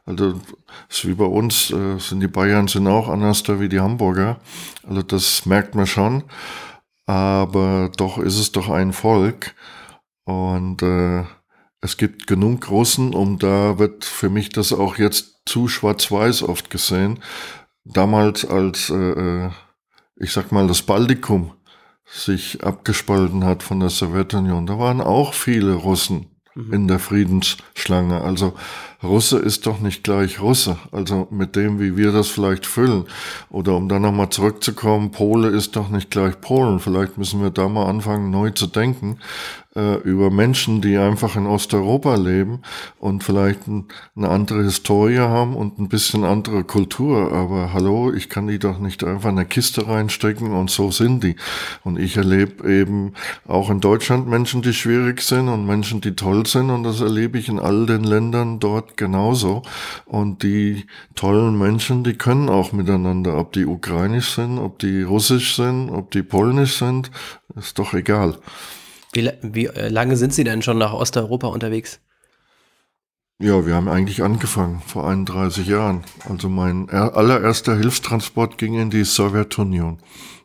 Also 0.06 0.40
ist 0.88 1.08
wie 1.08 1.16
bei 1.16 1.26
uns, 1.26 1.72
äh, 1.72 1.98
sind 1.98 2.20
die 2.20 2.28
Bayern 2.28 2.68
sind 2.68 2.86
auch 2.86 3.10
anders 3.10 3.42
da 3.42 3.60
wie 3.60 3.70
die 3.70 3.80
Hamburger. 3.80 4.40
Also 4.88 5.02
das 5.02 5.48
merkt 5.48 5.74
man 5.74 5.88
schon. 5.88 6.26
Aber 7.08 7.90
doch 7.98 8.20
ist 8.20 8.38
es 8.38 8.52
doch 8.52 8.70
ein 8.70 8.94
Volk. 8.94 9.56
Und 10.26 10.84
äh, 10.84 11.24
es 11.82 11.98
gibt 11.98 12.28
genug 12.28 12.70
Russen, 12.70 13.14
um 13.14 13.40
da 13.40 13.80
wird 13.80 14.06
für 14.06 14.30
mich 14.30 14.50
das 14.50 14.72
auch 14.72 14.98
jetzt 14.98 15.42
zu 15.46 15.68
schwarz-weiß 15.68 16.44
oft 16.44 16.70
gesehen. 16.70 17.20
Damals 17.84 18.46
als, 18.46 18.92
äh, 18.92 18.96
äh, 18.96 19.50
ich 20.16 20.32
sag 20.32 20.52
mal, 20.52 20.68
das 20.68 20.84
Baltikum 20.84 21.54
sich 22.06 22.64
abgespalten 22.64 23.44
hat 23.44 23.64
von 23.64 23.80
der 23.80 23.90
Sowjetunion, 23.90 24.68
da 24.68 24.78
waren 24.78 25.02
auch 25.02 25.34
viele 25.34 25.74
Russen 25.74 26.28
mhm. 26.54 26.74
in 26.74 26.88
der 26.88 27.00
Friedensschlange. 27.00 28.22
Also 28.22 28.54
Russe 29.02 29.40
ist 29.40 29.66
doch 29.66 29.80
nicht 29.80 30.04
gleich 30.04 30.40
Russe. 30.40 30.78
Also 30.92 31.28
mit 31.32 31.56
dem, 31.56 31.80
wie 31.80 31.98
wir 31.98 32.12
das 32.12 32.28
vielleicht 32.28 32.68
füllen. 32.68 33.06
Oder 33.50 33.76
um 33.76 33.90
dann 33.90 34.04
nochmal 34.04 34.30
zurückzukommen, 34.30 35.12
Pole 35.12 35.48
ist 35.48 35.76
doch 35.76 35.90
nicht 35.90 36.12
gleich 36.12 36.40
Polen. 36.42 36.80
Vielleicht 36.80 37.18
müssen 37.18 37.42
wir 37.42 37.50
da 37.50 37.68
mal 37.68 37.88
anfangen, 37.88 38.30
neu 38.30 38.52
zu 38.52 38.68
denken 38.68 39.18
äh, 39.76 39.96
über 40.02 40.30
Menschen, 40.32 40.82
die 40.82 40.98
einfach 40.98 41.36
in 41.36 41.46
Osteuropa 41.46 42.16
leben 42.16 42.60
und 43.00 43.24
vielleicht 43.24 43.68
ein, 43.68 43.86
eine 44.16 44.30
andere 44.30 44.64
Historie 44.64 45.20
haben 45.20 45.56
und 45.56 45.80
ein 45.80 45.88
bisschen 45.88 46.26
andere 46.26 46.64
Kultur. 46.64 47.32
Aber 47.32 47.72
hallo, 47.74 48.12
ich 48.12 48.30
kann 48.30 48.48
die 48.48 48.60
doch 48.60 48.80
nicht 48.80 49.04
einfach 49.04 49.30
in 49.30 49.38
eine 49.38 49.48
Kiste 49.48 49.88
reinstecken 49.88 50.52
und 50.52 50.70
so 50.70 50.92
sind 50.92 51.24
die. 51.24 51.36
Und 51.84 51.98
ich 52.00 52.18
erlebe 52.18 52.70
eben 52.70 53.14
auch 53.48 53.70
in 53.70 53.80
Deutschland 53.80 54.28
Menschen, 54.28 54.62
die 54.62 54.74
schwierig 54.74 55.22
sind 55.22 55.48
und 55.48 55.66
Menschen, 55.66 56.02
die 56.02 56.16
toll 56.16 56.46
sind 56.46 56.70
und 56.70 56.84
das 56.84 57.00
erlebe 57.00 57.38
ich 57.38 57.48
in 57.48 57.60
all 57.60 57.86
den 57.86 58.04
Ländern 58.04 58.60
dort 58.60 58.98
genauso. 58.98 59.62
Und 60.06 60.44
die 60.44 60.86
tollen 61.16 61.58
Menschen, 61.58 62.04
die 62.04 62.16
können 62.16 62.50
auch 62.50 62.74
miteinander, 62.74 63.38
ob 63.38 63.54
die 63.54 63.66
ukrainisch 63.66 64.36
sind, 64.36 64.60
ob 64.60 64.80
die 64.80 65.04
russisch 65.04 65.56
sind, 65.56 65.90
ob 65.90 66.12
die 66.12 66.24
polnisch 66.24 66.78
sind, 66.78 67.10
ist 67.56 67.80
doch 67.80 67.94
egal. 67.94 68.36
Wie, 69.14 69.30
wie 69.42 69.66
äh, 69.68 69.90
lange 69.90 70.16
sind 70.18 70.34
Sie 70.34 70.44
denn 70.44 70.62
schon 70.62 70.78
nach 70.78 70.94
Osteuropa 70.94 71.48
unterwegs? 71.48 72.00
Ja, 73.40 73.66
wir 73.66 73.74
haben 73.74 73.90
eigentlich 73.90 74.22
angefangen 74.22 74.82
vor 74.86 75.10
31 75.10 75.66
Jahren. 75.66 76.04
Also 76.30 76.48
mein 76.48 76.90
allererster 76.92 77.76
Hilfstransport 77.76 78.60
ging 78.60 78.76
in 78.76 78.92
die 78.92 79.04
Sowjetunion. 79.04 79.98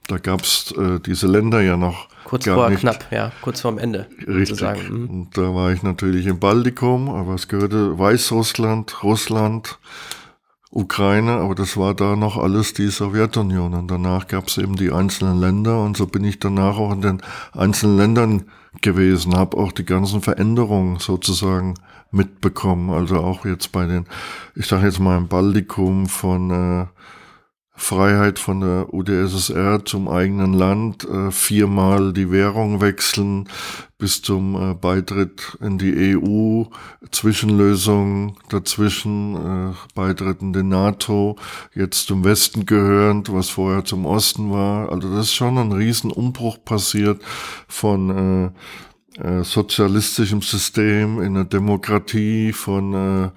Da 0.08 0.16
gab's 0.16 0.72
äh, 0.72 0.98
diese 1.00 1.26
Länder 1.26 1.60
ja 1.60 1.76
noch. 1.76 2.08
Kurz 2.24 2.46
vor 2.46 2.70
nicht. 2.70 2.80
knapp, 2.80 3.06
ja, 3.10 3.32
kurz 3.42 3.60
vorm 3.60 3.78
Ende. 3.78 4.08
Richtig. 4.26 4.88
Mhm. 4.88 5.10
Und 5.10 5.36
da 5.36 5.54
war 5.54 5.72
ich 5.72 5.82
natürlich 5.82 6.26
im 6.26 6.38
Baltikum, 6.38 7.10
aber 7.10 7.34
es 7.34 7.48
gehörte 7.48 7.98
Weißrussland, 7.98 9.02
Russland, 9.02 9.78
Ukraine, 10.76 11.32
aber 11.32 11.54
das 11.54 11.76
war 11.76 11.94
da 11.94 12.16
noch 12.16 12.36
alles 12.36 12.74
die 12.74 12.88
Sowjetunion. 12.88 13.72
Und 13.74 13.90
danach 13.90 14.28
gab 14.28 14.48
es 14.48 14.58
eben 14.58 14.76
die 14.76 14.92
einzelnen 14.92 15.40
Länder 15.40 15.82
und 15.82 15.96
so 15.96 16.06
bin 16.06 16.22
ich 16.24 16.38
danach 16.38 16.76
auch 16.76 16.92
in 16.92 17.00
den 17.00 17.22
einzelnen 17.52 17.96
Ländern 17.96 18.44
gewesen, 18.82 19.34
habe 19.34 19.56
auch 19.56 19.72
die 19.72 19.86
ganzen 19.86 20.20
Veränderungen 20.20 20.98
sozusagen 20.98 21.74
mitbekommen. 22.10 22.90
Also 22.90 23.16
auch 23.16 23.46
jetzt 23.46 23.72
bei 23.72 23.86
den, 23.86 24.04
ich 24.54 24.66
sage 24.66 24.86
jetzt 24.86 25.00
mal 25.00 25.16
im 25.16 25.28
Baltikum 25.28 26.06
von 26.06 26.50
äh, 26.50 26.86
Freiheit 27.76 28.38
von 28.38 28.60
der 28.60 28.92
UdSSR 28.92 29.84
zum 29.84 30.08
eigenen 30.08 30.54
Land, 30.54 31.04
äh, 31.04 31.30
viermal 31.30 32.14
die 32.14 32.30
Währung 32.30 32.80
wechseln 32.80 33.48
bis 33.98 34.22
zum 34.22 34.54
äh, 34.54 34.74
Beitritt 34.74 35.56
in 35.60 35.76
die 35.76 36.16
EU, 36.16 36.64
Zwischenlösung 37.10 38.38
dazwischen, 38.48 39.36
äh, 39.70 39.74
Beitritt 39.94 40.40
in 40.40 40.54
die 40.54 40.62
NATO, 40.62 41.36
jetzt 41.74 42.06
zum 42.06 42.24
Westen 42.24 42.64
gehörend, 42.64 43.32
was 43.32 43.50
vorher 43.50 43.84
zum 43.84 44.06
Osten 44.06 44.50
war. 44.50 44.90
Also 44.90 45.10
das 45.10 45.26
ist 45.26 45.34
schon 45.34 45.58
ein 45.58 45.72
Riesenumbruch 45.72 46.64
passiert 46.64 47.22
von 47.68 48.52
äh, 49.18 49.42
sozialistischem 49.44 50.42
System 50.42 51.20
in 51.22 51.36
eine 51.36 51.46
Demokratie, 51.46 52.52
von 52.52 52.92
äh, 52.92 53.30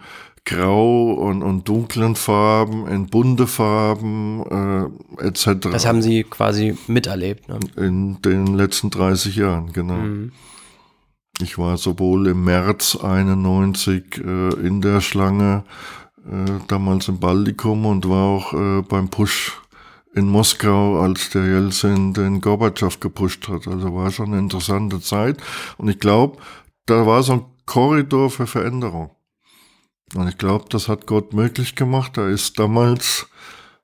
Grau 0.49 1.11
und, 1.11 1.43
und 1.43 1.67
dunklen 1.67 2.15
Farben, 2.15 2.87
in 2.87 3.05
bunte 3.05 3.45
Farben 3.45 4.43
äh, 5.19 5.27
etc. 5.27 5.69
Das 5.71 5.85
haben 5.85 6.01
Sie 6.01 6.23
quasi 6.23 6.75
miterlebt. 6.87 7.47
Ne? 7.47 7.59
In 7.77 8.19
den 8.23 8.55
letzten 8.55 8.89
30 8.89 9.35
Jahren, 9.35 9.71
genau. 9.73 9.97
Mhm. 9.97 10.31
Ich 11.39 11.59
war 11.59 11.77
sowohl 11.77 12.27
im 12.27 12.43
März 12.43 12.95
91 12.95 14.17
äh, 14.17 14.49
in 14.65 14.81
der 14.81 15.01
Schlange, 15.01 15.63
äh, 16.25 16.51
damals 16.67 17.07
im 17.09 17.19
Baltikum 17.19 17.85
und 17.85 18.09
war 18.09 18.25
auch 18.25 18.53
äh, 18.53 18.81
beim 18.81 19.09
Push 19.09 19.61
in 20.15 20.27
Moskau, 20.27 20.99
als 20.99 21.29
der 21.29 21.45
Jelzin 21.45 22.15
den 22.15 22.41
Gorbatschow 22.41 22.99
gepusht 22.99 23.47
hat. 23.47 23.67
Also 23.67 23.93
war 23.93 24.09
schon 24.09 24.29
eine 24.29 24.39
interessante 24.39 24.99
Zeit. 24.99 25.37
Und 25.77 25.89
ich 25.89 25.99
glaube, 25.99 26.39
da 26.87 27.05
war 27.05 27.21
so 27.21 27.33
ein 27.33 27.45
Korridor 27.67 28.31
für 28.31 28.47
Veränderung. 28.47 29.11
Und 30.15 30.27
ich 30.27 30.37
glaube, 30.37 30.65
das 30.69 30.87
hat 30.87 31.05
Gott 31.05 31.33
möglich 31.33 31.75
gemacht. 31.75 32.17
Da 32.17 32.27
ist 32.27 32.59
damals 32.59 33.27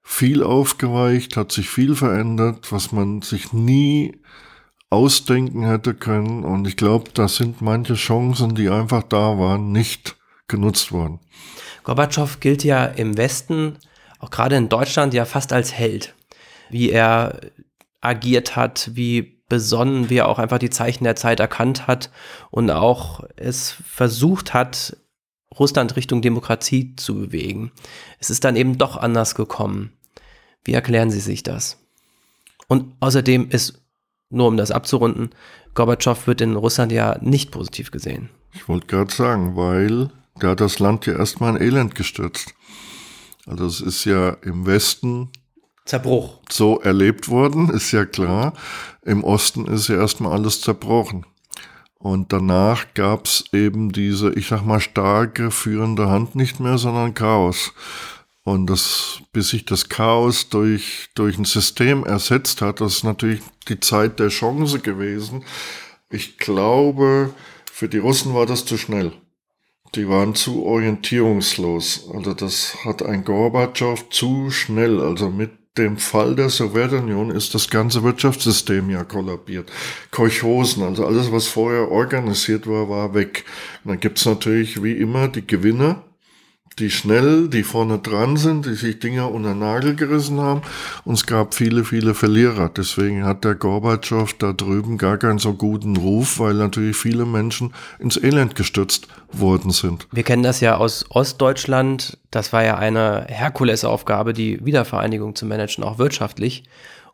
viel 0.03 0.43
aufgeweicht, 0.43 1.37
hat 1.37 1.51
sich 1.51 1.69
viel 1.69 1.95
verändert, 1.95 2.71
was 2.71 2.91
man 2.91 3.21
sich 3.21 3.53
nie 3.53 4.19
ausdenken 4.89 5.65
hätte 5.65 5.93
können. 5.93 6.43
Und 6.43 6.67
ich 6.67 6.77
glaube, 6.77 7.11
da 7.13 7.27
sind 7.27 7.61
manche 7.61 7.95
Chancen, 7.95 8.55
die 8.55 8.69
einfach 8.69 9.03
da 9.03 9.37
waren, 9.37 9.71
nicht 9.71 10.15
genutzt 10.47 10.91
worden. 10.91 11.19
Gorbatschow 11.83 12.39
gilt 12.39 12.63
ja 12.63 12.85
im 12.85 13.17
Westen, 13.17 13.77
auch 14.19 14.29
gerade 14.29 14.55
in 14.55 14.69
Deutschland, 14.69 15.13
ja 15.13 15.25
fast 15.25 15.53
als 15.53 15.73
Held. 15.73 16.15
Wie 16.69 16.91
er 16.91 17.41
agiert 18.01 18.55
hat, 18.55 18.91
wie 18.93 19.41
besonnen, 19.49 20.09
wie 20.09 20.17
er 20.17 20.27
auch 20.27 20.39
einfach 20.39 20.57
die 20.57 20.69
Zeichen 20.69 21.03
der 21.03 21.15
Zeit 21.15 21.39
erkannt 21.39 21.87
hat 21.87 22.11
und 22.49 22.71
auch 22.71 23.23
es 23.35 23.71
versucht 23.71 24.53
hat, 24.53 24.97
Russland 25.57 25.95
Richtung 25.95 26.21
Demokratie 26.21 26.95
zu 26.95 27.15
bewegen. 27.15 27.71
Es 28.19 28.29
ist 28.29 28.43
dann 28.43 28.55
eben 28.55 28.77
doch 28.77 28.97
anders 28.97 29.35
gekommen. 29.35 29.93
Wie 30.63 30.73
erklären 30.73 31.11
Sie 31.11 31.19
sich 31.19 31.43
das? 31.43 31.77
Und 32.67 32.93
außerdem 32.99 33.49
ist, 33.49 33.81
nur 34.29 34.47
um 34.47 34.57
das 34.57 34.71
abzurunden, 34.71 35.29
Gorbatschow 35.75 36.27
wird 36.27 36.41
in 36.41 36.55
Russland 36.55 36.91
ja 36.91 37.17
nicht 37.21 37.51
positiv 37.51 37.91
gesehen. 37.91 38.29
Ich 38.53 38.67
wollte 38.67 38.87
gerade 38.87 39.13
sagen, 39.13 39.55
weil 39.55 40.09
der 40.41 40.51
hat 40.51 40.61
das 40.61 40.79
Land 40.79 41.05
ja 41.05 41.17
erstmal 41.17 41.55
in 41.55 41.61
Elend 41.61 41.95
gestürzt. 41.95 42.53
Also 43.45 43.65
es 43.65 43.81
ist 43.81 44.05
ja 44.05 44.29
im 44.41 44.65
Westen 44.65 45.29
Zerbruch. 45.85 46.39
So 46.49 46.79
erlebt 46.79 47.29
worden, 47.29 47.69
ist 47.69 47.91
ja 47.91 48.05
klar. 48.05 48.53
Im 49.03 49.23
Osten 49.23 49.67
ist 49.67 49.87
ja 49.87 49.97
erstmal 49.97 50.31
alles 50.33 50.61
zerbrochen. 50.61 51.27
Und 52.05 52.31
danach 52.31 52.93
gab's 52.93 53.45
eben 53.51 53.91
diese, 53.91 54.31
ich 54.33 54.45
sag 54.49 54.63
mal, 54.63 54.79
starke 54.79 55.49
führende 55.49 56.07
Hand 56.07 56.35
nicht 56.35 56.59
mehr, 56.59 56.77
sondern 56.77 57.15
Chaos. 57.15 57.73
Und 58.43 58.67
das, 58.67 59.21
bis 59.33 59.49
sich 59.49 59.65
das 59.65 59.89
Chaos 59.89 60.49
durch, 60.49 61.09
durch 61.15 61.39
ein 61.39 61.45
System 61.45 62.03
ersetzt 62.03 62.61
hat, 62.61 62.79
das 62.79 62.97
ist 62.97 63.05
natürlich 63.05 63.41
die 63.69 63.79
Zeit 63.79 64.19
der 64.19 64.27
Chance 64.27 64.81
gewesen. 64.81 65.45
Ich 66.11 66.37
glaube, 66.37 67.33
für 67.71 67.89
die 67.89 67.97
Russen 67.97 68.35
war 68.35 68.45
das 68.45 68.65
zu 68.65 68.77
schnell. 68.77 69.11
Die 69.95 70.07
waren 70.07 70.35
zu 70.35 70.63
orientierungslos. 70.63 72.11
Also 72.13 72.35
das 72.35 72.85
hat 72.85 73.01
ein 73.01 73.23
Gorbatschow 73.23 74.09
zu 74.11 74.51
schnell, 74.51 75.01
also 75.01 75.31
mit 75.31 75.49
dem 75.77 75.97
Fall 75.97 76.35
der 76.35 76.49
Sowjetunion 76.49 77.31
ist 77.31 77.53
das 77.53 77.69
ganze 77.69 78.03
Wirtschaftssystem 78.03 78.89
ja 78.89 79.03
kollabiert. 79.03 79.71
Kolchosen, 80.11 80.83
also 80.83 81.05
alles, 81.05 81.31
was 81.31 81.47
vorher 81.47 81.91
organisiert 81.91 82.65
war, 82.67 82.89
war 82.89 83.13
weg. 83.13 83.43
Und 83.83 83.91
dann 83.91 83.99
gibt's 83.99 84.25
natürlich 84.25 84.81
wie 84.81 84.93
immer 84.93 85.27
die 85.27 85.45
Gewinner, 85.45 86.03
die 86.79 86.91
schnell, 86.91 87.47
die 87.47 87.63
vorne 87.63 87.99
dran 87.99 88.35
sind, 88.35 88.65
die 88.65 88.73
sich 88.73 88.99
Dinger 88.99 89.31
unter 89.31 89.55
Nagel 89.55 89.95
gerissen 89.95 90.41
haben. 90.41 90.61
Und 91.05 91.13
es 91.13 91.25
gab 91.25 91.53
viele, 91.53 91.85
viele 91.85 92.13
Verlierer. 92.13 92.69
Deswegen 92.69 93.23
hat 93.25 93.45
der 93.45 93.55
Gorbatschow 93.55 94.33
da 94.33 94.51
drüben 94.51 94.97
gar 94.97 95.17
keinen 95.17 95.39
so 95.39 95.53
guten 95.53 95.95
Ruf, 95.95 96.39
weil 96.39 96.55
natürlich 96.55 96.97
viele 96.97 97.25
Menschen 97.25 97.73
ins 97.99 98.17
Elend 98.17 98.55
gestürzt 98.55 99.07
worden 99.31 99.71
sind. 99.71 100.07
Wir 100.11 100.23
kennen 100.23 100.43
das 100.43 100.59
ja 100.59 100.75
aus 100.75 101.05
Ostdeutschland. 101.09 102.17
Das 102.29 102.51
war 102.51 102.63
ja 102.63 102.77
eine 102.77 103.25
Herkulesaufgabe, 103.29 104.33
die 104.33 104.63
Wiedervereinigung 104.65 105.35
zu 105.35 105.45
managen, 105.45 105.83
auch 105.83 105.97
wirtschaftlich. 105.97 106.63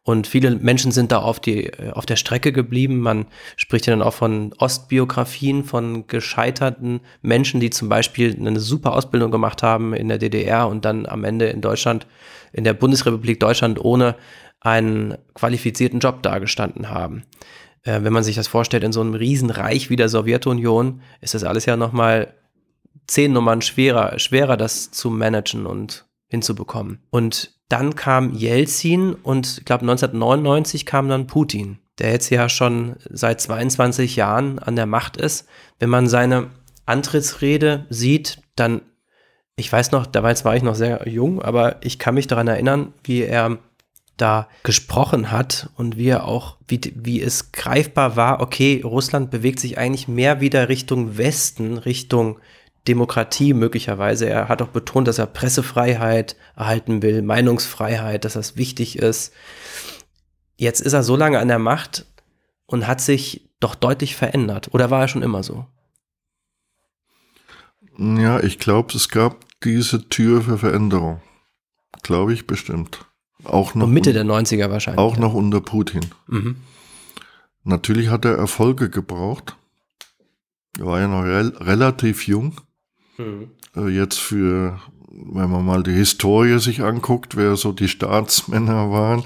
Und 0.04 0.26
viele 0.26 0.52
Menschen 0.56 0.92
sind 0.92 1.12
da 1.12 1.20
auf, 1.20 1.40
die, 1.40 1.68
äh, 1.68 1.92
auf 1.92 2.06
der 2.06 2.16
Strecke 2.16 2.52
geblieben. 2.52 3.00
Man 3.00 3.28
spricht 3.56 3.86
ja 3.86 3.92
dann 3.92 4.02
auch 4.02 4.14
von 4.14 4.54
Ostbiografien, 4.58 5.64
von 5.64 6.08
gescheiterten 6.08 7.02
Menschen, 7.22 7.60
die 7.60 7.70
zum 7.70 7.88
Beispiel 7.88 8.36
eine 8.36 8.60
super 8.60 8.94
Ausbildung 8.94 9.30
gemacht 9.30 9.62
haben 9.62 9.94
in 9.94 10.08
der 10.08 10.18
DDR 10.18 10.68
und 10.68 10.86
dann 10.86 11.06
am 11.06 11.24
Ende 11.24 11.48
in 11.48 11.62
Deutschland, 11.62 12.08
in 12.52 12.64
der 12.64 12.74
Bundesrepublik 12.74 13.40
Deutschland 13.40 13.84
ohne 13.84 14.16
einen 14.60 15.18
qualifizierten 15.36 16.00
Job 16.00 16.24
dagestanden 16.24 16.90
haben. 16.90 17.24
Äh, 17.84 18.02
wenn 18.04 18.14
man 18.14 18.24
sich 18.24 18.36
das 18.36 18.48
vorstellt, 18.48 18.84
in 18.84 18.92
so 18.92 19.02
einem 19.02 19.14
Riesenreich 19.14 19.92
wie 19.92 19.96
der 19.96 20.10
Sowjetunion, 20.10 21.02
ist 21.22 21.36
das 21.36 21.44
alles 21.44 21.66
ja 21.66 21.78
nochmal 21.78 22.34
zehn 23.06 23.34
Nummern 23.34 23.62
schwerer, 23.62 24.18
schwerer, 24.18 24.58
das 24.58 24.90
zu 24.90 25.12
managen 25.12 25.66
und 25.66 26.06
hinzubekommen. 26.32 27.00
Und 27.10 27.54
dann 27.68 27.96
kam 27.96 28.34
Jelzin 28.34 29.14
und 29.14 29.60
ich 29.60 29.66
glaube 29.66 29.84
1999 29.84 30.86
kam 30.86 31.10
dann 31.10 31.28
Putin, 31.28 31.80
der 32.00 32.12
jetzt 32.12 32.30
ja 32.30 32.50
schon 32.50 32.96
seit 33.10 33.40
22 33.40 34.16
Jahren 34.16 34.58
an 34.58 34.76
der 34.76 34.86
Macht 34.86 35.18
ist. 35.18 35.48
Wenn 35.80 35.90
man 35.90 36.08
seine 36.08 36.48
Antrittsrede 36.86 37.86
sieht, 37.90 38.42
dann, 38.56 38.82
ich 39.56 39.72
weiß 39.72 39.92
noch, 39.92 40.06
damals 40.06 40.44
war 40.46 40.56
ich 40.56 40.64
noch 40.64 40.76
sehr 40.76 41.08
jung, 41.08 41.42
aber 41.42 41.78
ich 41.86 42.00
kann 42.00 42.16
mich 42.16 42.28
daran 42.28 42.48
erinnern, 42.48 42.94
wie 43.04 43.24
er 43.24 43.60
da 44.18 44.48
gesprochen 44.64 45.32
hat 45.32 45.70
und 45.76 45.98
wie 45.98 46.10
er 46.10 46.26
auch, 46.26 46.58
wie, 46.68 46.80
wie 46.96 47.22
es 47.22 47.52
greifbar 47.52 48.16
war, 48.16 48.40
okay, 48.40 48.82
Russland 48.84 49.32
bewegt 49.32 49.60
sich 49.60 49.78
eigentlich 49.78 50.08
mehr 50.08 50.42
wieder 50.42 50.70
Richtung 50.70 51.18
Westen, 51.18 51.78
Richtung 51.78 52.40
Demokratie 52.88 53.54
möglicherweise. 53.54 54.28
Er 54.28 54.50
hat 54.50 54.62
auch 54.62 54.70
betont, 54.70 55.08
dass 55.08 55.20
er 55.20 55.28
Pressefreiheit 55.28 56.36
erhalten 56.56 57.02
will, 57.02 57.22
Meinungsfreiheit, 57.22 58.26
dass 58.26 58.34
das 58.34 58.56
wichtig 58.58 58.98
ist. 58.98 59.34
Jetzt 60.58 60.82
ist 60.82 60.94
er 60.94 61.04
so 61.04 61.16
lange 61.16 61.40
an 61.40 61.48
der 61.48 61.60
Macht 61.60 62.06
und 62.66 62.88
hat 62.88 63.02
sich 63.02 63.50
doch 63.60 63.76
deutlich 63.76 64.16
verändert. 64.16 64.74
Oder 64.74 64.90
war 64.90 65.02
er 65.02 65.08
schon 65.08 65.24
immer 65.24 65.44
so? 65.44 65.66
Ja, 67.98 68.40
ich 68.40 68.58
glaube, 68.58 68.94
es 68.96 69.10
gab 69.10 69.46
diese 69.64 70.10
Tür 70.10 70.42
für 70.42 70.58
Veränderung. 70.58 71.22
Glaube 72.02 72.34
ich 72.34 72.48
bestimmt. 72.48 73.06
Auch 73.44 73.76
noch 73.76 73.88
Mitte 73.88 74.14
der 74.14 74.24
90er 74.24 74.70
wahrscheinlich. 74.70 75.00
Auch 75.00 75.18
noch 75.18 75.34
unter 75.34 75.62
Putin. 75.62 76.06
Mhm. 76.28 76.58
Natürlich 77.64 78.10
hat 78.10 78.26
er 78.26 78.38
Erfolge 78.38 78.90
gebraucht. 78.90 79.56
Er 80.80 80.86
war 80.86 81.00
ja 81.00 81.08
noch 81.08 81.24
re 81.24 81.54
relativ 81.60 82.28
jung. 82.28 82.60
Mhm. 83.18 83.90
Jetzt 83.90 84.20
für, 84.20 84.80
wenn 85.12 85.50
man 85.50 85.66
mal 85.66 85.84
die 85.84 85.94
Historie 85.94 86.60
sich 86.60 86.82
anguckt, 86.82 87.38
wer 87.38 87.56
so 87.56 87.72
die 87.72 87.88
Staatsmänner 87.88 88.92
waren, 88.92 89.24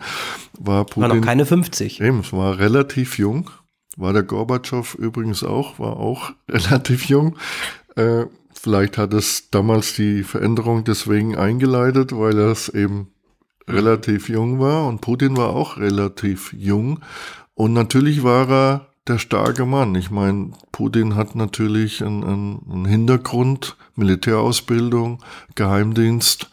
war 0.60 0.86
Putin. 0.86 1.02
War 1.02 1.16
noch 1.16 1.26
keine 1.26 1.46
50. 1.46 2.02
Eben, 2.02 2.20
es 2.20 2.32
war 2.32 2.60
relativ 2.60 3.18
jung. 3.18 3.50
War 3.98 4.14
der 4.14 4.24
Gorbatschow 4.24 4.96
übrigens 4.96 5.44
auch, 5.44 5.80
war 5.80 5.98
auch 5.98 6.32
relativ 6.50 7.06
jung. 7.06 7.38
Äh, 7.96 8.26
vielleicht 8.54 8.98
hat 8.98 9.14
es 9.14 9.50
damals 9.50 9.96
die 9.96 10.24
Veränderung 10.24 10.84
deswegen 10.84 11.36
eingeleitet, 11.36 12.12
weil 12.12 12.38
er 12.38 12.52
es 12.52 12.70
eben 12.70 13.12
relativ 13.68 14.30
jung 14.30 14.60
war 14.60 14.88
und 14.88 15.02
Putin 15.02 15.38
war 15.38 15.50
auch 15.50 15.78
relativ 15.78 16.54
jung. 16.54 17.00
Und 17.56 17.74
natürlich 17.74 18.24
war 18.24 18.50
er 18.50 18.88
der 19.08 19.20
starke 19.20 19.66
Mann. 19.66 19.96
Ich 19.96 20.10
meine, 20.10 20.52
Putin 20.72 21.16
hat 21.16 21.36
natürlich 21.36 22.04
einen, 22.04 22.62
einen 22.70 22.86
Hintergrund, 22.86 23.78
Militärausbildung, 23.96 25.24
Geheimdienst. 25.56 26.50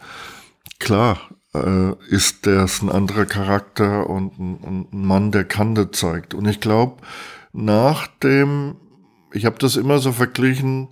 Klar 0.79 1.19
äh, 1.53 1.93
ist 2.07 2.45
der 2.45 2.67
ein 2.81 2.89
anderer 2.89 3.25
Charakter 3.25 4.09
und 4.09 4.37
ein, 4.39 4.87
ein 4.91 5.05
Mann, 5.05 5.31
der 5.31 5.45
Kante 5.45 5.91
zeigt. 5.91 6.33
Und 6.33 6.47
ich 6.47 6.59
glaube, 6.59 7.01
nach 7.53 8.07
dem, 8.07 8.75
ich 9.31 9.45
habe 9.45 9.57
das 9.59 9.75
immer 9.75 9.99
so 9.99 10.11
verglichen 10.11 10.89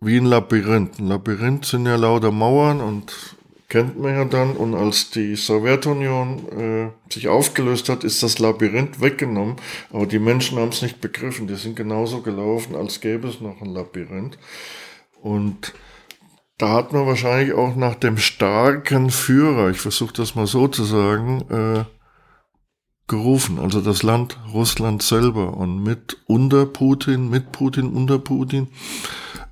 wie 0.00 0.18
ein 0.18 0.26
Labyrinth. 0.26 0.98
Ein 0.98 1.08
Labyrinth 1.08 1.64
sind 1.64 1.86
ja 1.86 1.96
lauter 1.96 2.30
Mauern 2.30 2.80
und 2.80 3.36
kennt 3.74 3.98
man 3.98 4.14
ja 4.14 4.24
dann. 4.24 4.52
Und 4.52 4.76
als 4.76 5.10
die 5.10 5.34
Sowjetunion 5.34 6.48
äh, 6.56 7.12
sich 7.12 7.26
aufgelöst 7.26 7.88
hat, 7.88 8.04
ist 8.04 8.22
das 8.22 8.38
Labyrinth 8.38 9.00
weggenommen. 9.00 9.56
Aber 9.92 10.06
die 10.06 10.20
Menschen 10.20 10.60
haben 10.60 10.68
es 10.68 10.80
nicht 10.80 11.00
begriffen. 11.00 11.48
Die 11.48 11.56
sind 11.56 11.74
genauso 11.74 12.20
gelaufen, 12.20 12.76
als 12.76 13.00
gäbe 13.00 13.26
es 13.26 13.40
noch 13.40 13.60
ein 13.60 13.74
Labyrinth. 13.74 14.38
Und 15.20 15.74
da 16.56 16.70
hat 16.74 16.92
man 16.92 17.04
wahrscheinlich 17.04 17.52
auch 17.52 17.74
nach 17.74 17.96
dem 17.96 18.16
starken 18.16 19.10
Führer, 19.10 19.70
ich 19.70 19.80
versuche 19.80 20.12
das 20.12 20.36
mal 20.36 20.46
so 20.46 20.68
zu 20.68 20.84
sagen, 20.84 21.40
äh, 21.50 21.84
gerufen. 23.08 23.58
Also 23.58 23.80
das 23.80 24.04
Land 24.04 24.38
Russland 24.52 25.02
selber. 25.02 25.56
Und 25.56 25.82
mit 25.82 26.18
unter 26.28 26.64
Putin, 26.64 27.28
mit 27.28 27.50
Putin, 27.50 27.88
unter 27.88 28.20
Putin, 28.20 28.68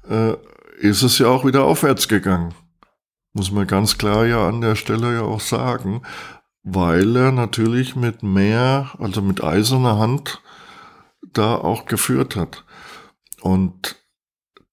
äh, 0.08 0.34
ist 0.78 1.02
es 1.02 1.18
ja 1.18 1.26
auch 1.26 1.44
wieder 1.44 1.64
aufwärts 1.64 2.06
gegangen 2.06 2.54
muss 3.32 3.50
man 3.50 3.66
ganz 3.66 3.98
klar 3.98 4.26
ja 4.26 4.46
an 4.46 4.60
der 4.60 4.76
Stelle 4.76 5.14
ja 5.14 5.22
auch 5.22 5.40
sagen, 5.40 6.02
weil 6.62 7.16
er 7.16 7.32
natürlich 7.32 7.96
mit 7.96 8.22
mehr, 8.22 8.92
also 8.98 9.22
mit 9.22 9.42
eiserner 9.42 9.98
Hand 9.98 10.42
da 11.32 11.56
auch 11.56 11.86
geführt 11.86 12.36
hat. 12.36 12.64
Und 13.40 13.96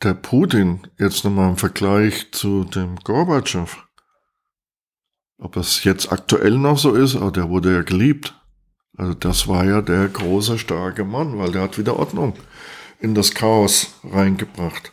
der 0.04 0.14
Putin, 0.14 0.88
jetzt 0.98 1.24
nochmal 1.24 1.50
im 1.50 1.58
Vergleich 1.58 2.32
zu 2.32 2.64
dem 2.64 2.98
Gorbatschow, 2.98 3.86
ob 5.38 5.56
es 5.56 5.84
jetzt 5.84 6.12
aktuell 6.12 6.58
noch 6.58 6.78
so 6.78 6.94
ist, 6.94 7.16
aber 7.16 7.32
der 7.32 7.50
wurde 7.50 7.74
ja 7.74 7.82
geliebt. 7.82 8.36
Also 8.98 9.14
das 9.14 9.48
war 9.48 9.66
ja 9.66 9.82
der 9.82 10.10
große, 10.10 10.60
starke 10.60 11.06
Mann, 11.06 11.38
weil 11.38 11.52
der 11.52 11.62
hat 11.64 11.78
wieder 11.78 11.98
Ordnung 11.98 12.34
in 13.00 13.16
das 13.16 13.34
Chaos 13.34 13.94
reingebracht. 14.04 14.92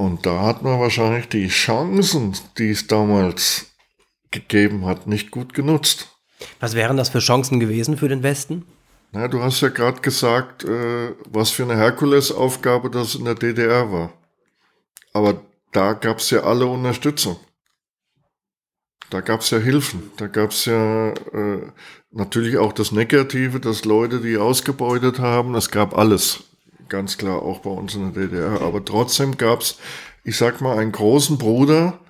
Und 0.00 0.24
da 0.24 0.40
hat 0.46 0.62
man 0.62 0.80
wahrscheinlich 0.80 1.28
die 1.28 1.48
Chancen, 1.48 2.34
die 2.56 2.70
es 2.70 2.86
damals 2.86 3.66
gegeben 4.30 4.86
hat, 4.86 5.06
nicht 5.06 5.30
gut 5.30 5.52
genutzt. 5.52 6.08
Was 6.58 6.74
wären 6.74 6.96
das 6.96 7.10
für 7.10 7.18
Chancen 7.18 7.60
gewesen 7.60 7.98
für 7.98 8.08
den 8.08 8.22
Westen? 8.22 8.64
Na, 9.12 9.28
du 9.28 9.42
hast 9.42 9.60
ja 9.60 9.68
gerade 9.68 10.00
gesagt, 10.00 10.64
äh, 10.64 11.14
was 11.28 11.50
für 11.50 11.64
eine 11.64 11.76
Herkulesaufgabe 11.76 12.88
das 12.88 13.14
in 13.14 13.26
der 13.26 13.34
DDR 13.34 13.92
war. 13.92 14.14
Aber 15.12 15.42
da 15.72 15.92
gab 15.92 16.20
es 16.20 16.30
ja 16.30 16.44
alle 16.44 16.64
Unterstützung. 16.64 17.36
Da 19.10 19.20
gab 19.20 19.40
es 19.40 19.50
ja 19.50 19.58
Hilfen. 19.58 20.12
Da 20.16 20.28
gab 20.28 20.52
es 20.52 20.64
ja 20.64 21.10
äh, 21.10 21.72
Natürlich 22.12 22.58
auch 22.58 22.72
das 22.72 22.90
Negative, 22.90 23.60
dass 23.60 23.84
Leute, 23.84 24.20
die 24.20 24.36
ausgebeutet 24.36 25.20
haben, 25.20 25.54
es 25.54 25.70
gab 25.70 25.96
alles. 25.96 26.42
Ganz 26.90 27.16
klar, 27.16 27.40
auch 27.42 27.60
bei 27.60 27.70
uns 27.70 27.94
in 27.94 28.12
der 28.12 28.26
DDR. 28.26 28.62
Aber 28.62 28.84
trotzdem 28.84 29.36
gab 29.36 29.60
es, 29.60 29.78
ich 30.24 30.36
sag 30.36 30.60
mal, 30.60 30.76
einen 30.76 30.90
großen 30.90 31.38
Bruder, 31.38 32.00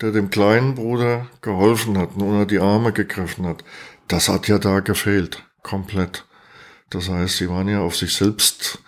der 0.00 0.10
dem 0.10 0.30
kleinen 0.30 0.74
Bruder 0.74 1.28
geholfen 1.42 1.96
hat 1.96 2.16
und 2.16 2.22
unter 2.22 2.44
die 2.44 2.58
Arme 2.58 2.92
gegriffen 2.92 3.46
hat. 3.46 3.62
Das 4.08 4.28
hat 4.28 4.48
ja 4.48 4.58
da 4.58 4.80
gefehlt. 4.80 5.44
Komplett. 5.62 6.26
Das 6.90 7.08
heißt, 7.08 7.36
sie 7.36 7.48
waren 7.48 7.68
ja 7.68 7.80
auf 7.80 7.94
sich 7.96 8.14
selbst 8.16 8.80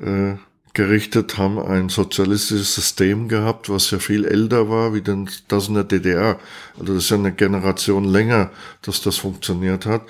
äh, 0.00 0.34
gerichtet, 0.74 1.38
haben 1.38 1.60
ein 1.60 1.88
sozialistisches 1.88 2.74
System 2.74 3.28
gehabt, 3.28 3.70
was 3.70 3.88
ja 3.92 4.00
viel 4.00 4.24
älter 4.24 4.68
war 4.68 4.94
wie 4.94 5.02
denn 5.02 5.30
das 5.46 5.68
in 5.68 5.74
der 5.74 5.84
DDR. 5.84 6.40
Also 6.76 6.94
das 6.94 7.04
ist 7.04 7.10
ja 7.10 7.18
eine 7.18 7.32
Generation 7.32 8.04
länger, 8.04 8.50
dass 8.82 9.00
das 9.00 9.16
funktioniert 9.16 9.86
hat. 9.86 10.02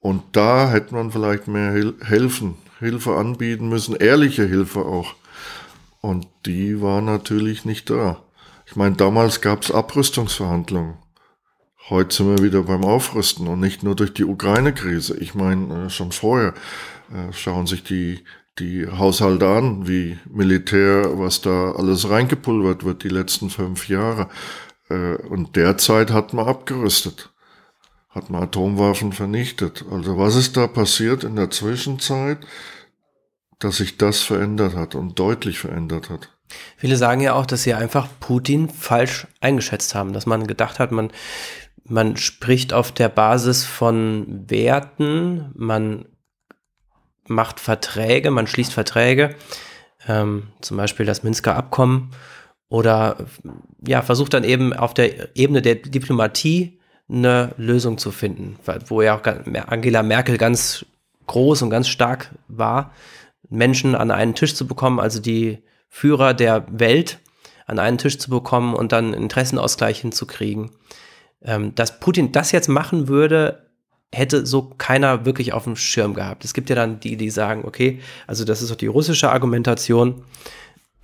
Und 0.00 0.22
da 0.32 0.70
hätte 0.70 0.94
man 0.94 1.10
vielleicht 1.12 1.46
mehr 1.46 1.92
helfen, 2.00 2.56
Hilfe 2.78 3.16
anbieten 3.16 3.68
müssen, 3.68 3.96
ehrliche 3.96 4.44
Hilfe 4.44 4.80
auch. 4.80 5.14
Und 6.00 6.26
die 6.46 6.80
war 6.80 7.00
natürlich 7.00 7.64
nicht 7.64 7.88
da. 7.90 8.22
Ich 8.66 8.76
meine, 8.76 8.96
damals 8.96 9.40
gab 9.40 9.62
es 9.62 9.70
Abrüstungsverhandlungen. 9.70 10.96
Heute 11.88 12.14
sind 12.14 12.28
wir 12.28 12.44
wieder 12.44 12.62
beim 12.62 12.84
Aufrüsten 12.84 13.46
und 13.46 13.60
nicht 13.60 13.82
nur 13.82 13.94
durch 13.94 14.14
die 14.14 14.24
Ukraine-Krise. 14.24 15.18
Ich 15.18 15.34
meine, 15.34 15.86
äh, 15.86 15.90
schon 15.90 16.12
vorher 16.12 16.54
äh, 17.12 17.32
schauen 17.32 17.66
sich 17.66 17.82
die 17.84 18.24
die 18.58 18.86
Haushalte 18.86 19.48
an, 19.48 19.88
wie 19.88 20.18
Militär, 20.30 21.18
was 21.18 21.40
da 21.40 21.72
alles 21.72 22.08
reingepulvert 22.08 22.84
wird 22.84 23.02
die 23.02 23.08
letzten 23.08 23.50
fünf 23.50 23.88
Jahre. 23.88 24.28
Äh, 24.88 25.16
und 25.16 25.56
derzeit 25.56 26.12
hat 26.12 26.32
man 26.32 26.46
abgerüstet, 26.46 27.30
hat 28.14 28.30
man 28.30 28.44
Atomwaffen 28.44 29.12
vernichtet. 29.12 29.84
Also 29.90 30.16
was 30.16 30.36
ist 30.36 30.56
da 30.56 30.66
passiert 30.66 31.24
in 31.24 31.36
der 31.36 31.50
Zwischenzeit, 31.50 32.38
dass 33.58 33.78
sich 33.78 33.98
das 33.98 34.20
verändert 34.20 34.74
hat 34.76 34.94
und 34.94 35.18
deutlich 35.18 35.58
verändert 35.58 36.10
hat? 36.10 36.30
Viele 36.76 36.96
sagen 36.96 37.20
ja 37.20 37.34
auch, 37.34 37.46
dass 37.46 37.62
sie 37.62 37.74
einfach 37.74 38.08
Putin 38.20 38.68
falsch 38.68 39.26
eingeschätzt 39.40 39.94
haben, 39.94 40.12
dass 40.12 40.26
man 40.26 40.46
gedacht 40.46 40.78
hat, 40.78 40.92
man, 40.92 41.10
man 41.84 42.16
spricht 42.16 42.72
auf 42.72 42.92
der 42.92 43.08
Basis 43.08 43.64
von 43.64 44.44
Werten, 44.48 45.50
man 45.54 46.06
macht 47.26 47.58
Verträge, 47.58 48.30
man 48.30 48.46
schließt 48.46 48.72
Verträge, 48.72 49.34
ähm, 50.06 50.48
zum 50.60 50.76
Beispiel 50.76 51.06
das 51.06 51.22
Minsker 51.22 51.56
Abkommen 51.56 52.10
oder 52.68 53.26
ja, 53.86 54.02
versucht 54.02 54.34
dann 54.34 54.44
eben 54.44 54.72
auf 54.72 54.94
der 54.94 55.36
Ebene 55.36 55.62
der 55.62 55.76
Diplomatie 55.76 56.78
eine 57.08 57.54
Lösung 57.56 57.98
zu 57.98 58.10
finden, 58.10 58.56
wo 58.86 59.02
ja 59.02 59.18
auch 59.18 59.22
Angela 59.66 60.02
Merkel 60.02 60.38
ganz 60.38 60.86
groß 61.26 61.62
und 61.62 61.70
ganz 61.70 61.88
stark 61.88 62.30
war, 62.48 62.92
Menschen 63.48 63.94
an 63.94 64.10
einen 64.10 64.34
Tisch 64.34 64.54
zu 64.54 64.66
bekommen, 64.66 65.00
also 65.00 65.20
die 65.20 65.62
Führer 65.88 66.34
der 66.34 66.66
Welt 66.70 67.18
an 67.66 67.78
einen 67.78 67.98
Tisch 67.98 68.18
zu 68.18 68.30
bekommen 68.30 68.74
und 68.74 68.92
dann 68.92 69.14
Interessenausgleich 69.14 70.00
hinzukriegen. 70.00 70.70
Ähm, 71.42 71.74
dass 71.74 72.00
Putin 72.00 72.32
das 72.32 72.52
jetzt 72.52 72.68
machen 72.68 73.08
würde, 73.08 73.70
hätte 74.12 74.46
so 74.46 74.70
keiner 74.78 75.24
wirklich 75.24 75.52
auf 75.52 75.64
dem 75.64 75.76
Schirm 75.76 76.14
gehabt. 76.14 76.44
Es 76.44 76.54
gibt 76.54 76.70
ja 76.70 76.76
dann 76.76 77.00
die, 77.00 77.16
die 77.16 77.30
sagen, 77.30 77.64
okay, 77.64 78.00
also 78.26 78.44
das 78.44 78.62
ist 78.62 78.70
doch 78.70 78.76
die 78.76 78.86
russische 78.86 79.30
Argumentation. 79.30 80.24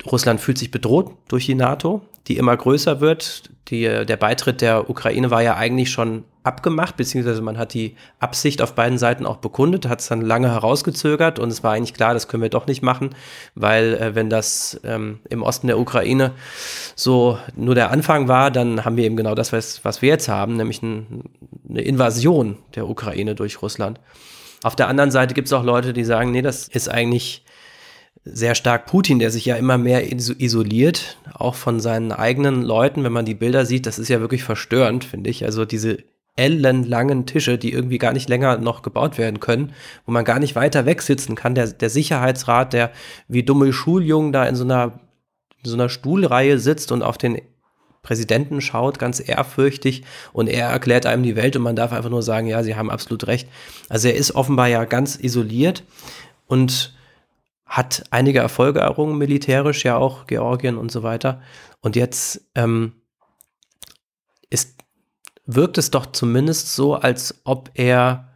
Russland 0.05 0.39
fühlt 0.39 0.57
sich 0.57 0.71
bedroht 0.71 1.11
durch 1.27 1.45
die 1.45 1.55
NATO, 1.55 2.01
die 2.27 2.37
immer 2.37 2.55
größer 2.55 3.01
wird. 3.01 3.49
Die, 3.69 3.83
der 3.83 4.17
Beitritt 4.17 4.61
der 4.61 4.89
Ukraine 4.89 5.31
war 5.31 5.41
ja 5.41 5.55
eigentlich 5.55 5.91
schon 5.91 6.23
abgemacht, 6.43 6.97
beziehungsweise 6.97 7.41
man 7.41 7.57
hat 7.57 7.73
die 7.73 7.95
Absicht 8.19 8.61
auf 8.61 8.73
beiden 8.73 8.97
Seiten 8.97 9.25
auch 9.25 9.37
bekundet, 9.37 9.87
hat 9.87 10.01
es 10.01 10.07
dann 10.07 10.21
lange 10.21 10.49
herausgezögert 10.49 11.37
und 11.37 11.49
es 11.49 11.63
war 11.63 11.73
eigentlich 11.73 11.93
klar, 11.93 12.13
das 12.13 12.27
können 12.27 12.41
wir 12.41 12.49
doch 12.49 12.65
nicht 12.65 12.81
machen, 12.81 13.11
weil 13.53 13.93
äh, 13.93 14.15
wenn 14.15 14.29
das 14.29 14.79
ähm, 14.83 15.19
im 15.29 15.43
Osten 15.43 15.67
der 15.67 15.77
Ukraine 15.77 16.31
so 16.95 17.37
nur 17.55 17.75
der 17.75 17.91
Anfang 17.91 18.27
war, 18.27 18.49
dann 18.49 18.83
haben 18.83 18.97
wir 18.97 19.05
eben 19.05 19.15
genau 19.15 19.35
das, 19.35 19.53
was, 19.53 19.85
was 19.85 20.01
wir 20.01 20.09
jetzt 20.09 20.29
haben, 20.29 20.57
nämlich 20.57 20.81
ein, 20.81 21.29
eine 21.69 21.81
Invasion 21.81 22.57
der 22.75 22.89
Ukraine 22.89 23.35
durch 23.35 23.61
Russland. 23.61 23.99
Auf 24.63 24.75
der 24.75 24.87
anderen 24.87 25.11
Seite 25.11 25.33
gibt 25.35 25.47
es 25.47 25.53
auch 25.53 25.63
Leute, 25.63 25.93
die 25.93 26.03
sagen, 26.03 26.31
nee, 26.31 26.41
das 26.41 26.67
ist 26.67 26.89
eigentlich 26.89 27.45
sehr 28.23 28.53
stark 28.55 28.85
Putin, 28.85 29.19
der 29.19 29.31
sich 29.31 29.45
ja 29.45 29.55
immer 29.55 29.77
mehr 29.77 30.11
isoliert, 30.11 31.17
auch 31.33 31.55
von 31.55 31.79
seinen 31.79 32.11
eigenen 32.11 32.61
Leuten, 32.61 33.03
wenn 33.03 33.11
man 33.11 33.25
die 33.25 33.33
Bilder 33.33 33.65
sieht, 33.65 33.85
das 33.85 33.97
ist 33.97 34.09
ja 34.09 34.19
wirklich 34.19 34.43
verstörend, 34.43 35.03
finde 35.03 35.29
ich. 35.29 35.43
Also 35.43 35.65
diese 35.65 35.97
ellenlangen 36.35 37.25
Tische, 37.25 37.57
die 37.57 37.73
irgendwie 37.73 37.97
gar 37.97 38.13
nicht 38.13 38.29
länger 38.29 38.57
noch 38.57 38.83
gebaut 38.83 39.17
werden 39.17 39.39
können, 39.39 39.73
wo 40.05 40.11
man 40.11 40.23
gar 40.23 40.39
nicht 40.39 40.55
weiter 40.55 40.85
wegsitzen 40.85 41.35
kann. 41.35 41.55
Der, 41.55 41.67
der 41.67 41.89
Sicherheitsrat, 41.89 42.73
der 42.73 42.91
wie 43.27 43.43
dumme 43.43 43.73
Schuljungen 43.73 44.31
da 44.31 44.45
in 44.45 44.55
so 44.55 44.63
einer, 44.63 44.99
in 45.63 45.69
so 45.69 45.75
einer 45.75 45.89
Stuhlreihe 45.89 46.59
sitzt 46.59 46.91
und 46.91 47.03
auf 47.03 47.17
den 47.17 47.41
Präsidenten 48.03 48.61
schaut, 48.61 48.97
ganz 48.97 49.21
ehrfürchtig 49.27 50.03
und 50.33 50.47
er 50.47 50.69
erklärt 50.69 51.05
einem 51.05 51.23
die 51.23 51.35
Welt 51.35 51.55
und 51.55 51.63
man 51.63 51.75
darf 51.75 51.91
einfach 51.91 52.09
nur 52.09 52.23
sagen, 52.23 52.47
ja, 52.47 52.63
sie 52.63 52.75
haben 52.75 52.89
absolut 52.89 53.27
recht. 53.27 53.47
Also 53.89 54.07
er 54.07 54.15
ist 54.15 54.33
offenbar 54.33 54.67
ja 54.67 54.85
ganz 54.85 55.17
isoliert 55.21 55.83
und 56.47 56.93
hat 57.71 58.03
einige 58.11 58.39
Erfolge 58.39 58.81
errungen, 58.81 59.17
militärisch 59.17 59.85
ja 59.85 59.95
auch, 59.95 60.27
Georgien 60.27 60.77
und 60.77 60.91
so 60.91 61.03
weiter. 61.03 61.41
Und 61.79 61.95
jetzt 61.95 62.41
ähm, 62.53 62.91
ist 64.49 64.75
wirkt 65.45 65.77
es 65.77 65.89
doch 65.89 66.05
zumindest 66.05 66.75
so, 66.75 66.95
als 66.95 67.41
ob 67.45 67.71
er 67.73 68.27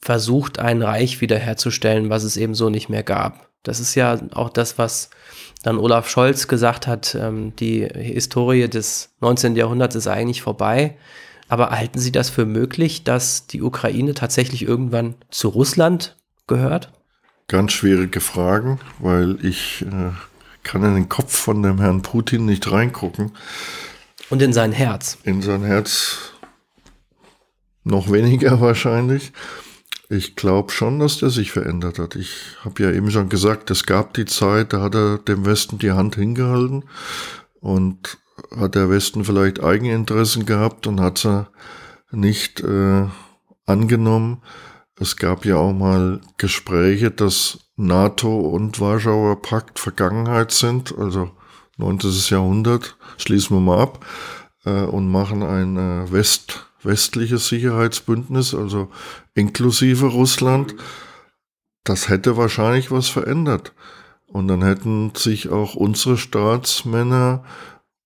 versucht, 0.00 0.58
ein 0.58 0.82
Reich 0.82 1.22
wiederherzustellen, 1.22 2.10
was 2.10 2.24
es 2.24 2.36
eben 2.36 2.54
so 2.54 2.68
nicht 2.68 2.90
mehr 2.90 3.02
gab. 3.02 3.48
Das 3.62 3.80
ist 3.80 3.94
ja 3.94 4.20
auch 4.34 4.50
das, 4.50 4.76
was 4.76 5.08
dann 5.62 5.78
Olaf 5.78 6.06
Scholz 6.06 6.46
gesagt 6.46 6.86
hat, 6.86 7.14
ähm, 7.14 7.56
die 7.56 7.86
Historie 7.86 8.68
des 8.68 9.14
19. 9.20 9.56
Jahrhunderts 9.56 9.94
ist 9.94 10.08
eigentlich 10.08 10.42
vorbei. 10.42 10.98
Aber 11.48 11.70
halten 11.70 11.98
Sie 11.98 12.12
das 12.12 12.28
für 12.28 12.44
möglich, 12.44 13.04
dass 13.04 13.46
die 13.46 13.62
Ukraine 13.62 14.12
tatsächlich 14.12 14.60
irgendwann 14.60 15.14
zu 15.30 15.48
Russland 15.48 16.16
gehört? 16.46 16.92
Ganz 17.48 17.72
schwierige 17.72 18.20
Fragen, 18.20 18.80
weil 18.98 19.44
ich 19.44 19.82
äh, 19.82 20.12
kann 20.62 20.82
in 20.82 20.94
den 20.94 21.08
Kopf 21.08 21.36
von 21.36 21.62
dem 21.62 21.78
Herrn 21.78 22.02
Putin 22.02 22.46
nicht 22.46 22.70
reingucken. 22.70 23.32
Und 24.30 24.40
in 24.40 24.52
sein 24.52 24.72
Herz. 24.72 25.18
In 25.24 25.42
sein 25.42 25.62
Herz 25.62 26.32
noch 27.84 28.10
weniger 28.10 28.60
wahrscheinlich. 28.60 29.32
Ich 30.08 30.36
glaube 30.36 30.72
schon, 30.72 30.98
dass 30.98 31.18
der 31.18 31.30
sich 31.30 31.52
verändert 31.52 31.98
hat. 31.98 32.14
Ich 32.16 32.56
habe 32.64 32.82
ja 32.82 32.90
eben 32.90 33.10
schon 33.10 33.28
gesagt, 33.28 33.70
es 33.70 33.84
gab 33.86 34.14
die 34.14 34.26
Zeit, 34.26 34.72
da 34.72 34.82
hat 34.82 34.94
er 34.94 35.18
dem 35.18 35.46
Westen 35.46 35.78
die 35.78 35.92
Hand 35.92 36.16
hingehalten 36.16 36.84
und 37.60 38.18
hat 38.54 38.74
der 38.74 38.90
Westen 38.90 39.24
vielleicht 39.24 39.62
Eigeninteressen 39.62 40.44
gehabt 40.44 40.86
und 40.86 41.00
hat 41.00 41.18
sie 41.18 41.46
nicht 42.10 42.60
äh, 42.60 43.06
angenommen. 43.66 44.42
Es 44.96 45.16
gab 45.16 45.44
ja 45.44 45.56
auch 45.56 45.72
mal 45.72 46.20
Gespräche, 46.38 47.10
dass 47.10 47.58
NATO 47.76 48.38
und 48.38 48.80
Warschauer 48.80 49.42
Pakt 49.42 49.80
Vergangenheit 49.80 50.52
sind, 50.52 50.96
also 50.96 51.32
19. 51.78 52.12
Jahrhundert, 52.28 52.96
schließen 53.16 53.56
wir 53.56 53.60
mal 53.60 53.80
ab 53.80 54.06
äh, 54.64 54.82
und 54.84 55.10
machen 55.10 55.42
ein 55.42 55.76
äh, 55.76 56.12
West, 56.12 56.66
westliches 56.82 57.48
Sicherheitsbündnis, 57.48 58.54
also 58.54 58.88
inklusive 59.34 60.06
Russland. 60.06 60.76
Das 61.82 62.08
hätte 62.08 62.36
wahrscheinlich 62.36 62.92
was 62.92 63.08
verändert. 63.08 63.72
Und 64.26 64.48
dann 64.48 64.62
hätten 64.62 65.12
sich 65.16 65.50
auch 65.50 65.74
unsere 65.74 66.16
Staatsmänner 66.16 67.44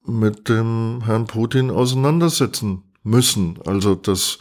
mit 0.06 0.48
dem 0.48 1.02
Herrn 1.04 1.26
Putin 1.26 1.70
auseinandersetzen 1.70 2.84
müssen. 3.02 3.58
Also 3.66 3.94
das 3.94 4.38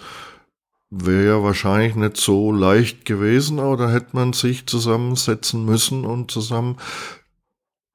wäre 0.90 1.26
ja 1.26 1.44
wahrscheinlich 1.44 1.96
nicht 1.96 2.18
so 2.18 2.52
leicht 2.52 3.06
gewesen, 3.06 3.60
aber 3.60 3.78
da 3.78 3.90
hätte 3.90 4.16
man 4.16 4.34
sich 4.34 4.66
zusammensetzen 4.68 5.66
müssen 5.66 6.06
und 6.06 6.32
zusammen 6.32 6.78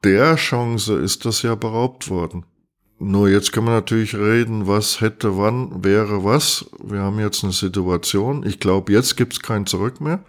der 0.05 0.37
Chance 0.37 0.99
ist 0.99 1.25
das 1.25 1.43
ja 1.43 1.55
beraubt 1.55 2.11
worden. 2.11 2.45
Nur 2.99 3.29
jetzt 3.29 3.53
kann 3.53 3.65
man 3.65 3.75
natürlich 3.75 4.15
reden, 4.15 4.67
was 4.67 5.01
hätte, 5.01 5.37
wann, 5.37 5.85
wäre 5.85 6.25
was. 6.25 6.71
Wir 6.83 7.01
haben 7.01 7.19
jetzt 7.19 7.43
eine 7.43 7.53
Situation. 7.53 8.45
Ich 8.47 8.61
glaube, 8.61 8.93
jetzt 8.93 9.17
gibt 9.17 9.33
es 9.33 9.41
kein 9.41 9.67
Zurück 9.67 10.01
mehr. 10.01 10.25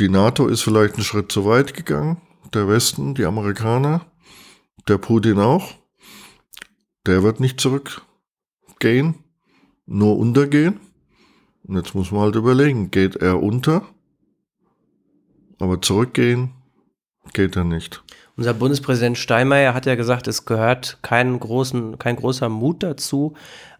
Die 0.00 0.08
NATO 0.08 0.48
ist 0.48 0.62
vielleicht 0.62 0.94
einen 0.94 1.04
Schritt 1.04 1.30
zu 1.30 1.44
weit 1.44 1.74
gegangen. 1.74 2.22
Der 2.54 2.68
Westen, 2.68 3.14
die 3.14 3.26
Amerikaner, 3.26 4.06
der 4.88 4.98
Putin 4.98 5.38
auch. 5.38 5.74
Der 7.06 7.22
wird 7.22 7.40
nicht 7.40 7.60
zurückgehen, 7.60 9.16
nur 9.86 10.18
untergehen. 10.18 10.80
Und 11.72 11.78
jetzt 11.78 11.94
muss 11.94 12.10
man 12.10 12.20
halt 12.20 12.34
überlegen, 12.34 12.90
geht 12.90 13.16
er 13.16 13.42
unter? 13.42 13.86
Aber 15.58 15.80
zurückgehen 15.80 16.50
geht 17.32 17.56
er 17.56 17.64
nicht. 17.64 18.02
Unser 18.36 18.52
Bundespräsident 18.52 19.16
Steinmeier 19.16 19.72
hat 19.72 19.86
ja 19.86 19.94
gesagt, 19.94 20.28
es 20.28 20.44
gehört 20.44 20.98
kein, 21.00 21.40
großen, 21.40 21.98
kein 21.98 22.16
großer 22.16 22.50
Mut 22.50 22.82
dazu, 22.82 23.32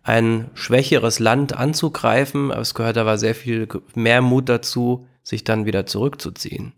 ein 0.02 0.50
schwächeres 0.54 1.18
Land 1.18 1.54
anzugreifen. 1.54 2.50
Es 2.50 2.72
gehört 2.72 2.96
aber 2.96 3.18
sehr 3.18 3.34
viel 3.34 3.68
mehr 3.94 4.22
Mut 4.22 4.48
dazu, 4.48 5.06
sich 5.22 5.44
dann 5.44 5.66
wieder 5.66 5.84
zurückzuziehen. 5.84 6.72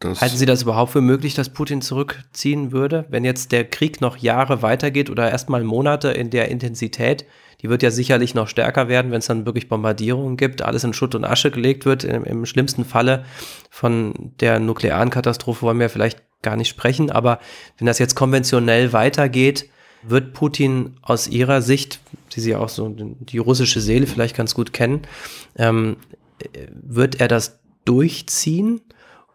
Das 0.00 0.20
Halten 0.20 0.36
Sie 0.36 0.44
das 0.44 0.60
überhaupt 0.60 0.92
für 0.92 1.00
möglich, 1.00 1.32
dass 1.32 1.54
Putin 1.54 1.80
zurückziehen 1.80 2.70
würde, 2.70 3.06
wenn 3.08 3.24
jetzt 3.24 3.50
der 3.50 3.64
Krieg 3.64 4.02
noch 4.02 4.18
Jahre 4.18 4.60
weitergeht 4.60 5.08
oder 5.08 5.30
erstmal 5.30 5.64
Monate 5.64 6.10
in 6.10 6.28
der 6.28 6.50
Intensität? 6.50 7.24
Die 7.62 7.68
wird 7.68 7.82
ja 7.82 7.90
sicherlich 7.90 8.34
noch 8.34 8.48
stärker 8.48 8.88
werden, 8.88 9.10
wenn 9.10 9.18
es 9.18 9.26
dann 9.26 9.46
wirklich 9.46 9.68
Bombardierungen 9.68 10.36
gibt, 10.36 10.62
alles 10.62 10.84
in 10.84 10.92
Schutt 10.92 11.14
und 11.14 11.24
Asche 11.24 11.50
gelegt 11.50 11.86
wird. 11.86 12.04
Im, 12.04 12.24
Im, 12.24 12.46
schlimmsten 12.46 12.84
Falle 12.84 13.24
von 13.70 14.32
der 14.40 14.60
nuklearen 14.60 15.10
Katastrophe 15.10 15.62
wollen 15.62 15.80
wir 15.80 15.90
vielleicht 15.90 16.22
gar 16.42 16.56
nicht 16.56 16.68
sprechen, 16.68 17.10
aber 17.10 17.40
wenn 17.78 17.86
das 17.86 17.98
jetzt 17.98 18.14
konventionell 18.14 18.92
weitergeht, 18.92 19.68
wird 20.02 20.32
Putin 20.32 20.96
aus 21.02 21.26
Ihrer 21.26 21.62
Sicht, 21.62 22.00
die 22.32 22.40
Sie 22.40 22.54
auch 22.54 22.68
so 22.68 22.88
die 22.96 23.38
russische 23.38 23.80
Seele 23.80 24.06
vielleicht 24.06 24.36
ganz 24.36 24.54
gut 24.54 24.72
kennen, 24.72 25.02
ähm, 25.56 25.96
wird 26.70 27.20
er 27.20 27.28
das 27.28 27.60
durchziehen? 27.84 28.82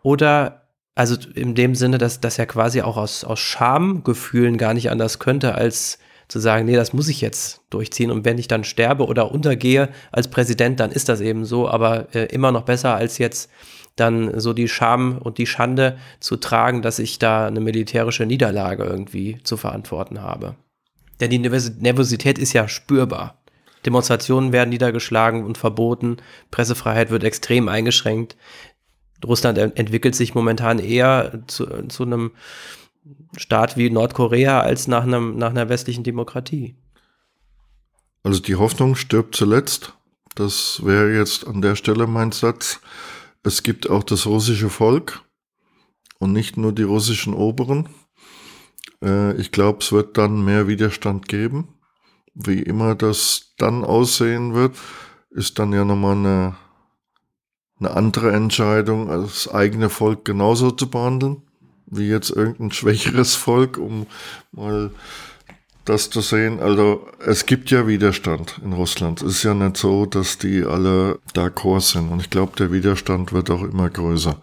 Oder, 0.04 0.68
also 0.96 1.16
in 1.36 1.56
dem 1.56 1.76
Sinne, 1.76 1.98
dass, 1.98 2.20
dass 2.20 2.40
er 2.40 2.46
quasi 2.46 2.82
auch 2.82 2.98
aus, 2.98 3.24
aus 3.24 3.40
Schamgefühlen 3.40 4.58
gar 4.58 4.74
nicht 4.74 4.90
anders 4.90 5.20
könnte, 5.20 5.56
als 5.56 6.00
zu 6.32 6.40
sagen, 6.40 6.66
nee, 6.66 6.78
das 6.78 6.94
muss 6.94 7.10
ich 7.10 7.20
jetzt 7.20 7.60
durchziehen. 7.72 8.10
Und 8.10 8.24
wenn 8.24 8.38
ich 8.38 8.48
dann 8.48 8.64
sterbe 8.64 9.06
oder 9.06 9.34
untergehe 9.34 9.90
als 10.14 10.30
Präsident, 10.30 10.80
dann 10.80 10.90
ist 10.90 11.10
das 11.10 11.20
eben 11.20 11.44
so, 11.44 11.68
aber 11.68 12.16
äh, 12.16 12.28
immer 12.28 12.54
noch 12.54 12.62
besser 12.62 12.96
als 12.96 13.18
jetzt 13.18 13.52
dann 13.98 14.40
so 14.40 14.54
die 14.54 14.70
Scham 14.70 15.18
und 15.18 15.40
die 15.40 15.46
Schande 15.46 15.98
zu 16.22 16.38
tragen, 16.38 16.82
dass 16.82 17.00
ich 17.00 17.20
da 17.20 17.48
eine 17.48 17.60
militärische 17.60 18.26
Niederlage 18.26 18.86
irgendwie 18.86 19.40
zu 19.44 19.58
verantworten 19.58 20.22
habe. 20.22 20.56
Denn 21.20 21.32
die 21.32 21.38
Nervosität 21.38 22.40
ist 22.40 22.54
ja 22.54 22.70
spürbar. 22.70 23.44
Demonstrationen 23.86 24.54
werden 24.54 24.70
niedergeschlagen 24.70 25.44
und 25.44 25.58
verboten, 25.58 26.16
Pressefreiheit 26.50 27.10
wird 27.10 27.26
extrem 27.26 27.68
eingeschränkt. 27.68 28.38
Russland 29.26 29.58
entwickelt 29.58 30.16
sich 30.16 30.34
momentan 30.34 30.80
eher 30.80 31.42
zu, 31.48 31.66
zu 31.90 32.04
einem 32.04 32.32
Staat 33.36 33.78
wie 33.78 33.90
Nordkorea 33.90 34.62
als 34.62 34.88
nach, 34.88 35.04
einem, 35.04 35.38
nach 35.38 35.50
einer 35.50 35.70
westlichen 35.70 36.04
Demokratie. 36.04 36.76
Also 38.24 38.42
die 38.42 38.56
Hoffnung 38.56 38.96
stirbt 38.96 39.36
zuletzt. 39.36 39.94
Das 40.36 40.86
wäre 40.86 41.14
jetzt 41.14 41.48
an 41.48 41.62
der 41.62 41.76
Stelle 41.76 42.08
mein 42.08 42.32
Satz. 42.32 42.80
Es 43.44 43.64
gibt 43.64 43.90
auch 43.90 44.04
das 44.04 44.28
russische 44.28 44.70
Volk 44.70 45.22
und 46.20 46.32
nicht 46.32 46.58
nur 46.58 46.72
die 46.72 46.84
russischen 46.84 47.34
Oberen. 47.34 47.90
Äh, 49.04 49.36
ich 49.38 49.52
glaube, 49.52 49.80
es 49.82 49.92
wird 49.92 50.18
dann 50.18 50.46
mehr 50.46 50.68
Widerstand 50.68 51.28
geben. 51.28 51.80
Wie 52.34 52.62
immer 52.62 52.96
das 52.96 53.54
dann 53.58 53.84
aussehen 53.84 54.54
wird, 54.54 54.78
ist 55.32 55.58
dann 55.60 55.74
ja 55.74 55.84
nochmal 55.84 56.16
eine 56.16 56.56
eine 57.82 57.96
andere 57.96 58.32
Entscheidung, 58.32 59.08
das 59.08 59.48
eigene 59.48 59.90
Volk 59.90 60.24
genauso 60.24 60.72
zu 60.72 60.90
behandeln, 60.90 61.42
wie 61.92 62.08
jetzt 62.08 62.32
irgendein 62.32 62.72
schwächeres 62.72 63.36
Volk, 63.36 63.78
um 63.78 64.08
mal 64.52 64.92
das 65.86 66.10
zu 66.10 66.22
sehen. 66.22 66.60
Also 66.60 67.08
es 67.20 67.46
gibt 67.46 67.70
ja 67.70 67.88
Widerstand 67.88 68.60
in 68.64 68.74
Russland. 68.74 69.22
Es 69.22 69.38
ist 69.38 69.44
ja 69.44 69.54
nicht 69.54 69.78
so, 69.78 70.06
dass 70.06 70.38
die 70.38 70.64
alle 70.64 71.20
d'accord 71.34 71.82
sind. 71.82 72.12
Und 72.12 72.22
ich 72.22 72.30
glaube, 72.30 72.56
der 72.58 72.72
Widerstand 72.72 73.34
wird 73.34 73.50
auch 73.50 73.64
immer 73.64 73.90
größer. 73.90 74.42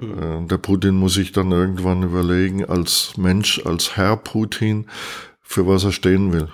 Mhm. 0.00 0.48
Der 0.48 0.58
Putin 0.58 0.96
muss 0.96 1.14
sich 1.14 1.32
dann 1.32 1.52
irgendwann 1.52 2.02
überlegen, 2.02 2.64
als 2.64 3.16
Mensch, 3.16 3.64
als 3.64 3.96
Herr 3.96 4.16
Putin, 4.16 4.86
für 5.40 5.66
was 5.66 5.84
er 5.84 5.92
stehen 5.92 6.32
will. 6.32 6.48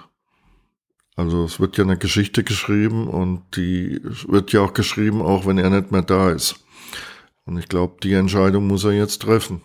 Also 1.16 1.44
es 1.44 1.58
wird 1.58 1.78
ja 1.78 1.84
eine 1.84 1.96
Geschichte 1.96 2.44
geschrieben 2.44 3.08
und 3.08 3.42
die 3.56 4.00
wird 4.26 4.52
ja 4.52 4.60
auch 4.60 4.74
geschrieben, 4.74 5.22
auch 5.22 5.46
wenn 5.46 5.56
er 5.56 5.70
nicht 5.70 5.90
mehr 5.90 6.02
da 6.02 6.30
ist. 6.30 6.56
Und 7.46 7.56
ich 7.56 7.68
glaube, 7.68 7.96
die 8.02 8.12
Entscheidung 8.12 8.66
muss 8.66 8.84
er 8.84 8.92
jetzt 8.92 9.22
treffen. 9.22 9.62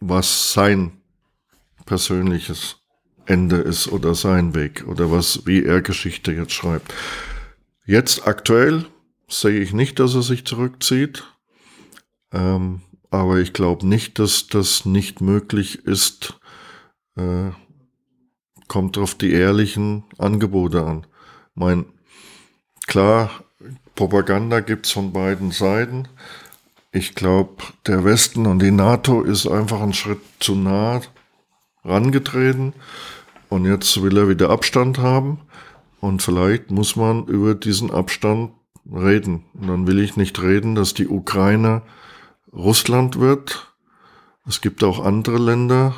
Was 0.00 0.52
sein 0.52 0.92
persönliches 1.86 2.76
Ende 3.26 3.56
ist 3.56 3.88
oder 3.88 4.14
sein 4.14 4.54
Weg 4.54 4.86
oder 4.86 5.10
was, 5.10 5.46
wie 5.46 5.64
er 5.64 5.82
Geschichte 5.82 6.32
jetzt 6.32 6.52
schreibt. 6.52 6.92
Jetzt 7.84 8.26
aktuell 8.26 8.86
sehe 9.28 9.60
ich 9.60 9.72
nicht, 9.72 9.98
dass 9.98 10.14
er 10.14 10.22
sich 10.22 10.44
zurückzieht. 10.44 11.24
Ähm, 12.32 12.82
aber 13.10 13.38
ich 13.38 13.52
glaube 13.52 13.86
nicht, 13.86 14.18
dass 14.18 14.46
das 14.48 14.84
nicht 14.84 15.20
möglich 15.20 15.84
ist, 15.84 16.38
äh, 17.16 17.50
kommt 18.68 18.98
auf 18.98 19.14
die 19.14 19.32
ehrlichen 19.32 20.04
Angebote 20.18 20.84
an. 20.84 21.06
Mein, 21.54 21.86
klar, 22.86 23.30
Propaganda 23.94 24.60
gibt's 24.60 24.90
von 24.90 25.12
beiden 25.12 25.50
Seiten. 25.50 26.08
Ich 26.96 27.14
glaube, 27.14 27.62
der 27.86 28.04
Westen 28.04 28.46
und 28.46 28.62
die 28.62 28.70
NATO 28.70 29.20
ist 29.20 29.46
einfach 29.46 29.82
einen 29.82 29.92
Schritt 29.92 30.22
zu 30.40 30.54
nah 30.54 31.02
rangetreten. 31.84 32.72
Und 33.50 33.66
jetzt 33.66 34.00
will 34.00 34.16
er 34.16 34.30
wieder 34.30 34.48
Abstand 34.48 34.96
haben. 34.96 35.42
Und 36.00 36.22
vielleicht 36.22 36.70
muss 36.70 36.96
man 36.96 37.26
über 37.26 37.54
diesen 37.54 37.90
Abstand 37.90 38.52
reden. 38.90 39.44
Und 39.52 39.66
dann 39.66 39.86
will 39.86 39.98
ich 39.98 40.16
nicht 40.16 40.40
reden, 40.40 40.74
dass 40.74 40.94
die 40.94 41.06
Ukraine 41.06 41.82
Russland 42.50 43.20
wird. 43.20 43.74
Es 44.48 44.62
gibt 44.62 44.82
auch 44.82 45.04
andere 45.04 45.36
Länder, 45.36 45.94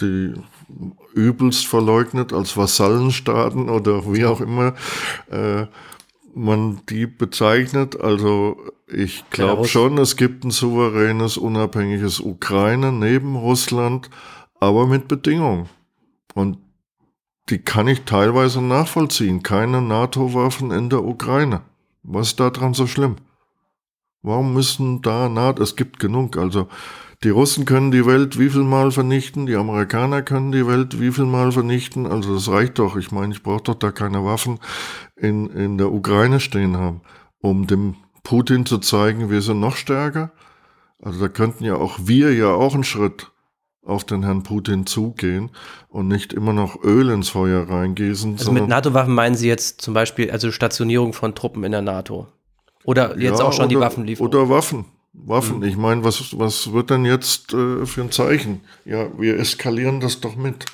die 0.00 0.34
übelst 1.12 1.66
verleugnet 1.66 2.32
als 2.32 2.56
Vasallenstaaten 2.56 3.68
oder 3.68 4.12
wie 4.12 4.26
auch 4.26 4.40
immer 4.40 4.74
äh, 5.28 5.66
man 6.34 6.80
die 6.88 7.06
bezeichnet. 7.06 8.00
Also 8.00 8.56
ich 8.86 9.28
glaube 9.30 9.66
schon, 9.66 9.98
es 9.98 10.16
gibt 10.16 10.44
ein 10.44 10.50
souveränes, 10.50 11.36
unabhängiges 11.36 12.20
Ukraine 12.20 12.92
neben 12.92 13.36
Russland, 13.36 14.10
aber 14.58 14.86
mit 14.86 15.08
Bedingungen. 15.08 15.68
Und 16.34 16.58
die 17.48 17.58
kann 17.58 17.88
ich 17.88 18.02
teilweise 18.02 18.62
nachvollziehen. 18.62 19.42
Keine 19.42 19.82
NATO-Waffen 19.82 20.70
in 20.70 20.88
der 20.88 21.04
Ukraine. 21.04 21.62
Was 22.02 22.28
ist 22.28 22.40
daran 22.40 22.74
so 22.74 22.86
schlimm? 22.86 23.16
Warum 24.22 24.52
müssen 24.52 25.02
da 25.02 25.28
NATO, 25.28 25.62
es 25.62 25.76
gibt 25.76 25.98
genug, 25.98 26.36
also 26.36 26.68
die 27.22 27.30
Russen 27.30 27.66
können 27.66 27.90
die 27.90 28.06
Welt 28.06 28.38
wie 28.38 28.48
viel 28.48 28.62
Mal 28.62 28.90
vernichten, 28.90 29.46
die 29.46 29.54
Amerikaner 29.54 30.22
können 30.22 30.52
die 30.52 30.66
Welt 30.66 31.00
wie 31.00 31.10
viel 31.10 31.26
Mal 31.26 31.52
vernichten. 31.52 32.06
Also 32.06 32.34
das 32.34 32.48
reicht 32.48 32.78
doch. 32.78 32.96
Ich 32.96 33.12
meine, 33.12 33.32
ich 33.34 33.42
brauche 33.42 33.62
doch 33.62 33.74
da 33.74 33.92
keine 33.92 34.24
Waffen 34.24 34.58
in, 35.16 35.50
in 35.50 35.76
der 35.76 35.92
Ukraine 35.92 36.40
stehen 36.40 36.78
haben, 36.78 37.02
um 37.40 37.66
dem 37.66 37.96
Putin 38.22 38.64
zu 38.64 38.78
zeigen, 38.78 39.30
wir 39.30 39.42
sind 39.42 39.60
noch 39.60 39.76
stärker. 39.76 40.32
Also 41.02 41.20
da 41.20 41.28
könnten 41.28 41.64
ja 41.64 41.76
auch 41.76 41.98
wir 42.02 42.34
ja 42.34 42.52
auch 42.52 42.74
einen 42.74 42.84
Schritt 42.84 43.30
auf 43.84 44.04
den 44.04 44.22
Herrn 44.22 44.42
Putin 44.42 44.86
zugehen 44.86 45.50
und 45.88 46.08
nicht 46.08 46.32
immer 46.32 46.52
noch 46.52 46.82
Öl 46.82 47.10
ins 47.10 47.30
Feuer 47.30 47.68
reingießen. 47.68 48.36
Also 48.38 48.52
mit 48.52 48.68
NATO-Waffen 48.68 49.14
meinen 49.14 49.34
Sie 49.34 49.48
jetzt 49.48 49.80
zum 49.80 49.94
Beispiel 49.94 50.30
also 50.30 50.52
Stationierung 50.52 51.12
von 51.12 51.34
Truppen 51.34 51.64
in 51.64 51.72
der 51.72 51.82
NATO? 51.82 52.28
Oder 52.84 53.18
jetzt 53.18 53.40
ja, 53.40 53.44
auch 53.44 53.52
schon 53.52 53.66
oder, 53.66 53.68
die 53.68 53.80
Waffenlieferung? 53.80 54.28
Oder 54.28 54.48
Waffen. 54.48 54.84
Waffen. 55.12 55.58
Mhm. 55.58 55.64
Ich 55.64 55.76
meine, 55.76 56.04
was, 56.04 56.38
was 56.38 56.72
wird 56.72 56.90
denn 56.90 57.04
jetzt 57.04 57.52
äh, 57.52 57.84
für 57.86 58.02
ein 58.02 58.12
Zeichen? 58.12 58.60
Ja, 58.84 59.08
wir 59.18 59.38
eskalieren 59.38 60.00
das 60.00 60.20
doch 60.20 60.36
mit. 60.36 60.66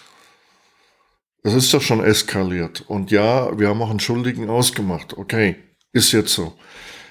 Es 1.43 1.55
ist 1.55 1.73
doch 1.73 1.83
schon 1.83 2.03
eskaliert. 2.03 2.85
Und 2.89 3.11
ja, 3.11 3.59
wir 3.59 3.69
haben 3.69 3.81
auch 3.81 3.91
einen 3.91 4.01
Schuldigen 4.01 4.51
ausgemacht. 4.51 5.17
Okay, 5.17 5.57
ist 5.93 6.13
jetzt 6.13 6.35
so. 6.35 6.55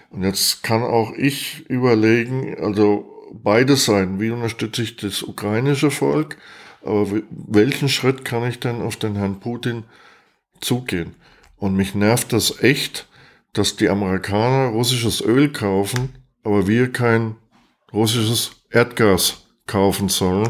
Und 0.09 0.23
jetzt 0.23 0.61
kann 0.61 0.83
auch 0.83 1.13
ich 1.13 1.69
überlegen, 1.69 2.55
also 2.59 3.29
beide 3.33 3.75
Seiten, 3.75 4.19
wie 4.19 4.29
unterstütze 4.29 4.83
ich 4.83 4.97
das 4.97 5.23
ukrainische 5.23 5.91
Volk, 5.91 6.37
aber 6.83 7.21
welchen 7.29 7.89
Schritt 7.89 8.23
kann 8.23 8.47
ich 8.47 8.59
denn 8.59 8.81
auf 8.81 8.97
den 8.97 9.15
Herrn 9.15 9.39
Putin 9.39 9.85
zugehen? 10.61 11.15
Und 11.57 11.75
mich 11.75 11.95
nervt 11.95 12.31
das 12.31 12.61
echt, 12.61 13.07
dass 13.53 13.77
die 13.77 13.89
Amerikaner 13.89 14.69
russisches 14.69 15.21
Öl 15.21 15.51
kaufen 15.51 16.24
aber 16.45 16.67
wir 16.67 16.91
kein 16.91 17.35
russisches 17.91 18.51
Erdgas 18.69 19.45
kaufen 19.67 20.09
sollen. 20.09 20.49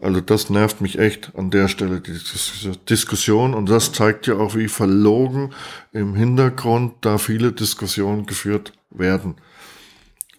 Also 0.00 0.20
das 0.20 0.48
nervt 0.50 0.80
mich 0.80 0.98
echt 0.98 1.32
an 1.34 1.50
der 1.50 1.68
Stelle, 1.68 2.00
diese 2.00 2.76
Diskussion. 2.76 3.54
Und 3.54 3.68
das 3.68 3.92
zeigt 3.92 4.26
ja 4.26 4.36
auch, 4.36 4.54
wie 4.54 4.68
verlogen 4.68 5.52
im 5.92 6.14
Hintergrund 6.14 6.94
da 7.00 7.18
viele 7.18 7.52
Diskussionen 7.52 8.26
geführt 8.26 8.72
werden. 8.90 9.36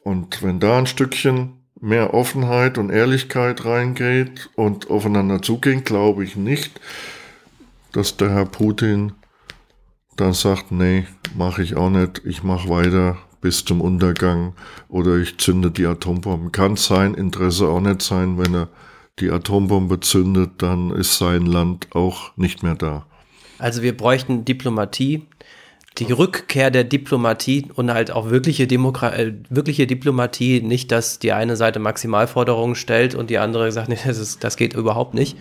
Und 0.04 0.42
wenn 0.42 0.60
da 0.60 0.78
ein 0.78 0.88
Stückchen 0.88 1.58
mehr 1.80 2.14
Offenheit 2.14 2.78
und 2.78 2.90
Ehrlichkeit 2.90 3.66
reingeht 3.66 4.50
und 4.56 4.90
aufeinander 4.90 5.42
zugehen, 5.42 5.84
glaube 5.84 6.24
ich 6.24 6.36
nicht, 6.36 6.80
dass 7.92 8.18
der 8.18 8.32
Herr 8.32 8.46
Putin 8.46 9.14
dann 10.16 10.34
sagt, 10.34 10.72
nee, 10.72 11.08
mache 11.36 11.64
ich 11.64 11.76
auch 11.76 11.90
nicht, 11.90 12.22
ich 12.26 12.44
mache 12.44 12.70
weiter 12.70 13.18
bis 13.42 13.66
zum 13.66 13.82
Untergang 13.82 14.54
oder 14.88 15.18
ich 15.18 15.38
zünde 15.38 15.72
die 15.72 15.86
Atombombe. 15.86 16.52
Kann 16.52 16.76
sein 16.76 17.16
Interesse 17.16 17.68
auch 17.68 17.82
nicht 17.82 18.02
sein, 18.02 18.38
wenn 18.38 18.54
er 18.54 18.70
die 19.20 19.30
Atombombe 19.30 20.00
zündet, 20.00 20.52
dann 20.60 20.92
ist 20.92 21.18
sein 21.18 21.46
Land 21.46 21.88
auch 21.92 22.36
nicht 22.38 22.64
mehr 22.64 22.76
da. 22.76 23.06
Also 23.60 23.82
wir 23.82 23.96
bräuchten 23.96 24.46
Diplomatie, 24.46 25.28
die 25.98 26.12
Rückkehr 26.12 26.72
der 26.72 26.86
Diplomatie 26.86 27.68
und 27.76 27.92
halt 27.92 28.12
auch 28.12 28.30
wirkliche, 28.30 28.66
Demokra 28.66 29.10
äh, 29.10 29.34
wirkliche 29.50 29.86
Diplomatie, 29.86 30.62
nicht, 30.62 30.92
dass 30.92 31.20
die 31.20 31.34
eine 31.34 31.58
Seite 31.58 31.80
Maximalforderungen 31.80 32.76
stellt 32.76 33.14
und 33.14 33.30
die 33.30 33.38
andere 33.38 33.72
sagt, 33.72 33.90
nee, 33.90 33.98
das, 34.04 34.18
ist, 34.18 34.44
das 34.44 34.56
geht 34.56 34.74
überhaupt 34.74 35.14
nicht. 35.14 35.38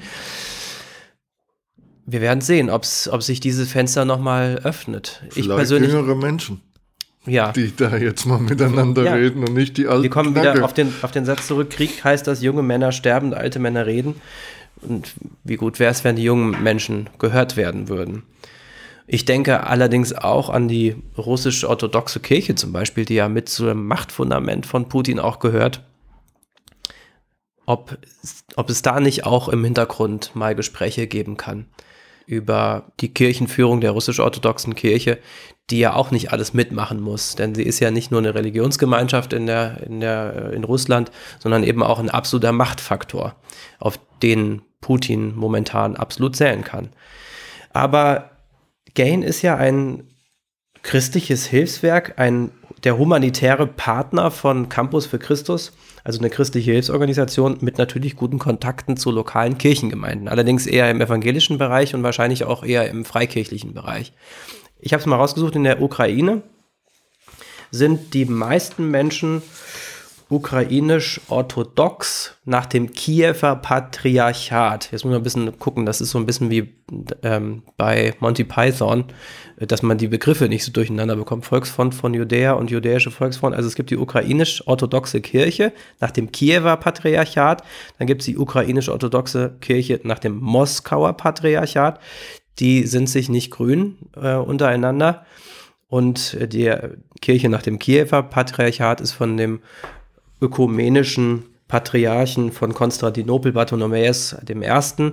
Wir 2.04 2.20
werden 2.20 2.40
sehen, 2.40 2.70
ob's, 2.70 3.08
ob 3.08 3.22
sich 3.22 3.38
dieses 3.38 3.70
Fenster 3.70 4.04
nochmal 4.04 4.60
öffnet. 4.64 5.22
Vielleicht 5.30 5.38
ich 5.38 5.48
persönlich, 5.48 5.92
jüngere 5.92 6.16
Menschen 6.16 6.60
ja. 7.26 7.52
die 7.52 7.74
da 7.74 7.96
jetzt 7.96 8.26
mal 8.26 8.38
miteinander 8.38 9.04
ja. 9.04 9.14
reden 9.14 9.44
und 9.44 9.54
nicht 9.54 9.76
die 9.76 9.86
alten. 9.86 10.02
Wir 10.02 10.10
kommen 10.10 10.32
Knacke. 10.32 10.54
wieder 10.54 10.64
auf 10.64 10.74
den, 10.74 10.92
auf 11.02 11.10
den 11.10 11.24
Satz 11.24 11.46
zurück. 11.46 11.70
Krieg 11.70 12.02
heißt, 12.02 12.26
dass 12.26 12.42
junge 12.42 12.62
Männer 12.62 12.92
sterben, 12.92 13.34
alte 13.34 13.58
Männer 13.58 13.86
reden. 13.86 14.20
Und 14.82 15.14
wie 15.44 15.56
gut 15.56 15.78
wäre 15.78 15.90
es, 15.90 16.04
wenn 16.04 16.16
die 16.16 16.22
jungen 16.22 16.62
Menschen 16.62 17.10
gehört 17.18 17.56
werden 17.56 17.88
würden. 17.88 18.22
Ich 19.06 19.24
denke 19.24 19.66
allerdings 19.66 20.12
auch 20.12 20.48
an 20.48 20.68
die 20.68 20.96
russisch-orthodoxe 21.18 22.20
Kirche 22.20 22.54
zum 22.54 22.72
Beispiel, 22.72 23.04
die 23.04 23.14
ja 23.14 23.28
mit 23.28 23.48
zum 23.48 23.86
Machtfundament 23.86 24.66
von 24.66 24.88
Putin 24.88 25.18
auch 25.18 25.40
gehört. 25.40 25.82
Ob, 27.66 27.98
ob 28.56 28.70
es 28.70 28.82
da 28.82 29.00
nicht 29.00 29.26
auch 29.26 29.48
im 29.48 29.64
Hintergrund 29.64 30.34
mal 30.34 30.54
Gespräche 30.54 31.06
geben 31.06 31.36
kann 31.36 31.66
über 32.30 32.84
die 33.00 33.12
Kirchenführung 33.12 33.80
der 33.80 33.90
russisch-orthodoxen 33.90 34.76
Kirche, 34.76 35.18
die 35.68 35.80
ja 35.80 35.94
auch 35.94 36.12
nicht 36.12 36.32
alles 36.32 36.54
mitmachen 36.54 37.00
muss, 37.00 37.34
denn 37.34 37.56
sie 37.56 37.64
ist 37.64 37.80
ja 37.80 37.90
nicht 37.90 38.12
nur 38.12 38.20
eine 38.20 38.36
Religionsgemeinschaft 38.36 39.32
in 39.32 39.46
der, 39.46 39.82
in 39.84 39.98
der, 39.98 40.52
in 40.52 40.62
Russland, 40.62 41.10
sondern 41.40 41.64
eben 41.64 41.82
auch 41.82 41.98
ein 41.98 42.08
absoluter 42.08 42.52
Machtfaktor, 42.52 43.34
auf 43.80 43.98
den 44.22 44.62
Putin 44.80 45.34
momentan 45.34 45.96
absolut 45.96 46.36
zählen 46.36 46.62
kann. 46.62 46.90
Aber 47.72 48.30
Gain 48.94 49.22
ist 49.22 49.42
ja 49.42 49.56
ein 49.56 50.04
christliches 50.82 51.46
Hilfswerk, 51.46 52.14
ein, 52.16 52.52
der 52.84 52.96
humanitäre 52.96 53.66
Partner 53.66 54.30
von 54.30 54.68
Campus 54.68 55.06
für 55.06 55.18
Christus, 55.18 55.72
also 56.04 56.18
eine 56.18 56.30
christliche 56.30 56.72
Hilfsorganisation 56.72 57.58
mit 57.60 57.78
natürlich 57.78 58.16
guten 58.16 58.38
Kontakten 58.38 58.96
zu 58.96 59.10
lokalen 59.10 59.58
Kirchengemeinden, 59.58 60.28
allerdings 60.28 60.66
eher 60.66 60.90
im 60.90 61.00
evangelischen 61.00 61.58
Bereich 61.58 61.94
und 61.94 62.02
wahrscheinlich 62.02 62.44
auch 62.44 62.64
eher 62.64 62.88
im 62.88 63.04
freikirchlichen 63.04 63.74
Bereich. 63.74 64.12
Ich 64.78 64.92
habe 64.92 65.00
es 65.00 65.06
mal 65.06 65.16
rausgesucht, 65.16 65.56
in 65.56 65.64
der 65.64 65.82
Ukraine 65.82 66.42
sind 67.70 68.14
die 68.14 68.24
meisten 68.24 68.90
Menschen 68.90 69.42
ukrainisch-orthodox 70.30 72.36
nach 72.44 72.66
dem 72.66 72.92
Kiewer 72.92 73.56
Patriarchat. 73.56 74.92
Jetzt 74.92 75.04
muss 75.04 75.10
man 75.10 75.20
ein 75.20 75.24
bisschen 75.24 75.58
gucken, 75.58 75.86
das 75.86 76.00
ist 76.00 76.12
so 76.12 76.18
ein 76.18 76.26
bisschen 76.26 76.50
wie 76.50 76.72
ähm, 77.22 77.64
bei 77.76 78.14
Monty 78.20 78.44
Python, 78.44 79.06
dass 79.58 79.82
man 79.82 79.98
die 79.98 80.06
Begriffe 80.06 80.48
nicht 80.48 80.64
so 80.64 80.70
durcheinander 80.70 81.16
bekommt. 81.16 81.46
Volksfront 81.46 81.96
von 81.96 82.14
Judäa 82.14 82.52
und 82.52 82.70
jüdische 82.70 83.10
Volksfront. 83.10 83.56
Also 83.56 83.66
es 83.66 83.74
gibt 83.74 83.90
die 83.90 83.96
ukrainisch-orthodoxe 83.96 85.20
Kirche 85.20 85.72
nach 85.98 86.12
dem 86.12 86.30
Kiewer 86.30 86.76
Patriarchat, 86.76 87.64
dann 87.98 88.06
gibt 88.06 88.22
es 88.22 88.26
die 88.26 88.38
ukrainisch-orthodoxe 88.38 89.56
Kirche 89.60 89.98
nach 90.04 90.20
dem 90.20 90.38
Moskauer 90.38 91.14
Patriarchat. 91.14 91.98
Die 92.60 92.86
sind 92.86 93.08
sich 93.08 93.28
nicht 93.28 93.50
grün 93.50 93.98
äh, 94.14 94.34
untereinander. 94.34 95.26
Und 95.88 96.38
die 96.52 96.72
Kirche 97.20 97.48
nach 97.48 97.62
dem 97.62 97.80
Kiewer 97.80 98.22
Patriarchat 98.22 99.00
ist 99.00 99.10
von 99.10 99.36
dem 99.36 99.58
ökumenischen 100.40 101.44
Patriarchen 101.68 102.52
von 102.52 102.74
Konstantinopel, 102.74 103.52
Bartholomäus 103.52 104.36
I., 104.48 105.12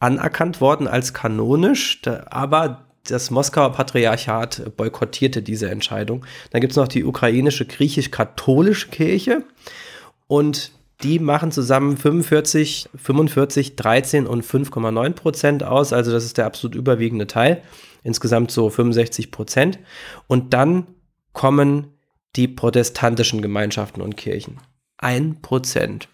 anerkannt 0.00 0.60
worden 0.60 0.86
als 0.86 1.12
kanonisch, 1.12 2.00
aber 2.30 2.84
das 3.04 3.30
Moskauer 3.30 3.72
Patriarchat 3.72 4.76
boykottierte 4.76 5.42
diese 5.42 5.70
Entscheidung. 5.70 6.24
Dann 6.50 6.60
gibt 6.60 6.72
es 6.72 6.76
noch 6.76 6.88
die 6.88 7.04
ukrainische 7.04 7.64
griechisch-katholische 7.64 8.88
Kirche 8.88 9.44
und 10.26 10.72
die 11.02 11.18
machen 11.20 11.52
zusammen 11.52 11.96
45, 11.96 12.90
45, 12.94 13.76
13 13.76 14.26
und 14.26 14.44
5,9 14.44 15.12
Prozent 15.12 15.62
aus. 15.62 15.92
Also 15.92 16.10
das 16.10 16.24
ist 16.24 16.38
der 16.38 16.46
absolut 16.46 16.74
überwiegende 16.74 17.28
Teil. 17.28 17.62
Insgesamt 18.02 18.50
so 18.50 18.68
65 18.68 19.30
Prozent. 19.30 19.78
Und 20.26 20.54
dann 20.54 20.88
kommen 21.32 21.97
die 22.36 22.48
protestantischen 22.48 23.42
Gemeinschaften 23.42 24.00
und 24.00 24.16
Kirchen. 24.16 24.58
Ein 24.96 25.40
Prozent. 25.40 26.08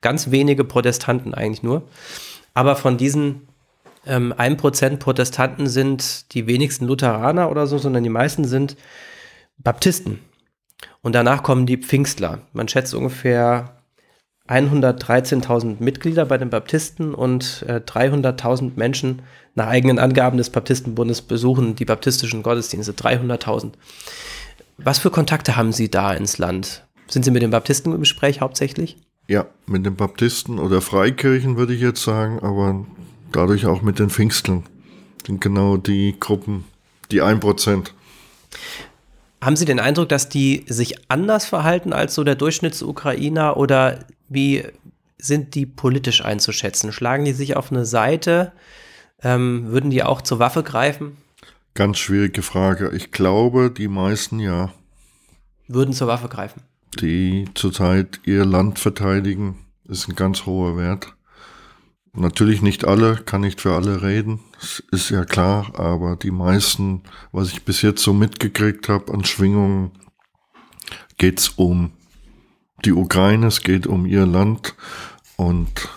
Ganz 0.00 0.30
wenige 0.30 0.64
Protestanten 0.64 1.34
eigentlich 1.34 1.62
nur. 1.62 1.88
Aber 2.54 2.76
von 2.76 2.96
diesen 2.96 3.48
ähm, 4.06 4.32
1% 4.32 4.96
Protestanten 4.96 5.66
sind 5.66 6.34
die 6.34 6.46
wenigsten 6.46 6.86
Lutheraner 6.86 7.50
oder 7.50 7.66
so, 7.66 7.78
sondern 7.78 8.02
die 8.02 8.10
meisten 8.10 8.44
sind 8.44 8.76
Baptisten. 9.58 10.20
Und 11.02 11.14
danach 11.14 11.42
kommen 11.42 11.66
die 11.66 11.76
Pfingstler. 11.76 12.40
Man 12.52 12.68
schätzt 12.68 12.94
ungefähr 12.94 13.76
113.000 14.48 15.76
Mitglieder 15.78 16.26
bei 16.26 16.36
den 16.36 16.50
Baptisten 16.50 17.14
und 17.14 17.64
äh, 17.68 17.74
300.000 17.74 18.72
Menschen 18.74 19.22
nach 19.54 19.68
eigenen 19.68 19.98
Angaben 19.98 20.38
des 20.38 20.50
Baptistenbundes 20.50 21.22
besuchen 21.22 21.76
die 21.76 21.84
baptistischen 21.84 22.42
Gottesdienste. 22.42 22.92
300.000. 22.92 23.72
Was 24.82 24.98
für 24.98 25.10
Kontakte 25.10 25.56
haben 25.56 25.72
Sie 25.72 25.90
da 25.90 26.12
ins 26.14 26.38
Land? 26.38 26.86
Sind 27.06 27.24
Sie 27.24 27.30
mit 27.30 27.42
den 27.42 27.50
Baptisten 27.50 27.92
im 27.92 28.00
Gespräch 28.00 28.40
hauptsächlich? 28.40 28.96
Ja, 29.28 29.46
mit 29.66 29.84
den 29.84 29.94
Baptisten 29.94 30.58
oder 30.58 30.80
Freikirchen 30.80 31.56
würde 31.56 31.74
ich 31.74 31.80
jetzt 31.82 32.02
sagen, 32.02 32.40
aber 32.40 32.86
dadurch 33.30 33.66
auch 33.66 33.82
mit 33.82 33.98
den 33.98 34.08
Pfingsteln. 34.08 34.64
Sind 35.26 35.40
genau 35.40 35.76
die 35.76 36.16
Gruppen, 36.18 36.64
die 37.10 37.22
1%. 37.22 37.90
Haben 39.42 39.56
Sie 39.56 39.66
den 39.66 39.80
Eindruck, 39.80 40.08
dass 40.08 40.28
die 40.30 40.64
sich 40.66 41.10
anders 41.10 41.44
verhalten 41.44 41.92
als 41.92 42.14
so 42.14 42.24
der 42.24 42.34
Durchschnittsukrainer 42.34 43.56
oder 43.58 44.00
wie 44.28 44.64
sind 45.18 45.54
die 45.54 45.66
politisch 45.66 46.24
einzuschätzen? 46.24 46.92
Schlagen 46.92 47.26
die 47.26 47.32
sich 47.32 47.54
auf 47.56 47.70
eine 47.70 47.84
Seite? 47.84 48.52
Ähm, 49.22 49.66
würden 49.68 49.90
die 49.90 50.02
auch 50.02 50.22
zur 50.22 50.38
Waffe 50.38 50.62
greifen? 50.62 51.18
Ganz 51.80 51.96
schwierige 51.96 52.42
Frage. 52.42 52.90
Ich 52.94 53.10
glaube, 53.10 53.70
die 53.70 53.88
meisten 53.88 54.38
ja. 54.38 54.70
Würden 55.66 55.94
zur 55.94 56.08
Waffe 56.08 56.28
greifen. 56.28 56.60
Die 57.00 57.48
zurzeit 57.54 58.20
ihr 58.26 58.44
Land 58.44 58.78
verteidigen, 58.78 59.64
ist 59.88 60.06
ein 60.06 60.14
ganz 60.14 60.44
hoher 60.44 60.76
Wert. 60.76 61.14
Natürlich 62.12 62.60
nicht 62.60 62.84
alle, 62.84 63.16
kann 63.16 63.40
nicht 63.40 63.62
für 63.62 63.74
alle 63.74 64.02
reden, 64.02 64.40
das 64.60 64.82
ist 64.92 65.08
ja 65.08 65.24
klar, 65.24 65.72
aber 65.74 66.16
die 66.16 66.30
meisten, 66.30 67.02
was 67.32 67.50
ich 67.50 67.64
bis 67.64 67.80
jetzt 67.80 68.02
so 68.02 68.12
mitgekriegt 68.12 68.90
habe 68.90 69.14
an 69.14 69.24
Schwingungen, 69.24 69.92
geht's 71.16 71.48
um 71.48 71.92
die 72.84 72.92
Ukraine, 72.92 73.46
es 73.46 73.62
geht 73.62 73.86
um 73.86 74.04
ihr 74.04 74.26
Land 74.26 74.74
und 75.38 75.88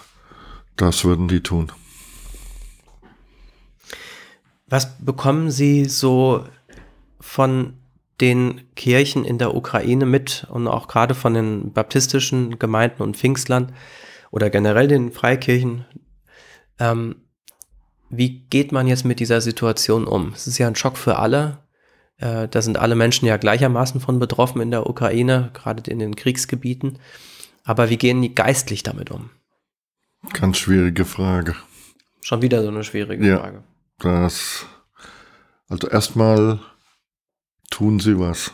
das 0.78 1.04
würden 1.04 1.28
die 1.28 1.42
tun. 1.42 1.74
Was 4.74 4.98
bekommen 4.98 5.52
Sie 5.52 5.86
so 5.86 6.48
von 7.20 7.76
den 8.20 8.74
Kirchen 8.74 9.24
in 9.24 9.38
der 9.38 9.54
Ukraine 9.54 10.08
mit 10.08 10.48
und 10.50 10.68
auch 10.68 10.88
gerade 10.88 11.14
von 11.14 11.36
den 11.36 11.74
baptistischen 11.74 12.58
Gemeinden 12.58 13.04
und 13.04 13.16
Pfingstlern 13.16 13.72
oder 14.32 14.50
generell 14.50 14.88
den 14.88 15.12
Freikirchen? 15.12 15.86
Ähm, 16.80 17.18
wie 18.10 18.48
geht 18.48 18.72
man 18.72 18.88
jetzt 18.88 19.06
mit 19.06 19.20
dieser 19.20 19.42
Situation 19.42 20.08
um? 20.08 20.32
Es 20.34 20.48
ist 20.48 20.58
ja 20.58 20.66
ein 20.66 20.76
Schock 20.76 20.98
für 20.98 21.20
alle. 21.20 21.60
Äh, 22.18 22.48
da 22.48 22.64
sind 22.64 22.80
alle 22.80 22.96
Menschen 22.96 23.28
ja 23.28 23.38
gleichermaßen 23.38 24.02
von 24.02 24.18
betroffen 24.18 24.60
in 24.60 24.72
der 24.72 24.90
Ukraine, 24.90 25.52
gerade 25.54 25.88
in 25.92 26.00
den 26.00 26.16
Kriegsgebieten. 26.16 26.98
Aber 27.64 27.92
wie 27.92 27.98
gehen 27.98 28.24
die 28.24 28.34
geistlich 28.34 28.82
damit 28.82 29.12
um? 29.12 29.30
Ganz 30.34 30.58
schwierige 30.58 31.06
Frage. 31.06 31.56
Schon 32.22 32.42
wieder 32.42 32.64
so 32.64 32.70
eine 32.70 32.84
schwierige 32.84 33.24
ja, 33.24 33.38
Frage. 33.38 33.64
Das, 34.04 34.66
also 35.70 35.88
erstmal 35.88 36.60
tun 37.72 38.00
sie 38.00 38.20
was. 38.20 38.54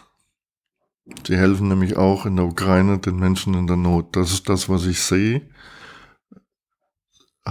Sie 1.26 1.36
helfen 1.36 1.68
nämlich 1.68 1.98
auch 1.98 2.26
in 2.26 2.36
der 2.36 2.46
Ukraine 2.46 3.00
den 3.00 3.18
Menschen 3.18 3.56
in 3.56 3.68
der 3.68 3.76
Not. 3.76 4.16
Das 4.16 4.32
ist 4.32 4.48
das, 4.48 4.70
was 4.70 4.86
ich 4.86 5.02
sehe 5.02 5.50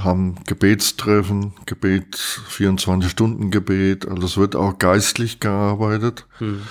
haben 0.04 0.36
Gebetstreffen, 0.44 1.54
Gebet, 1.66 2.16
24-Stunden-Gebet, 2.16 4.08
also 4.08 4.26
es 4.26 4.36
wird 4.36 4.56
auch 4.56 4.78
geistlich 4.78 5.40
gearbeitet. 5.40 6.26
Hm. 6.38 6.62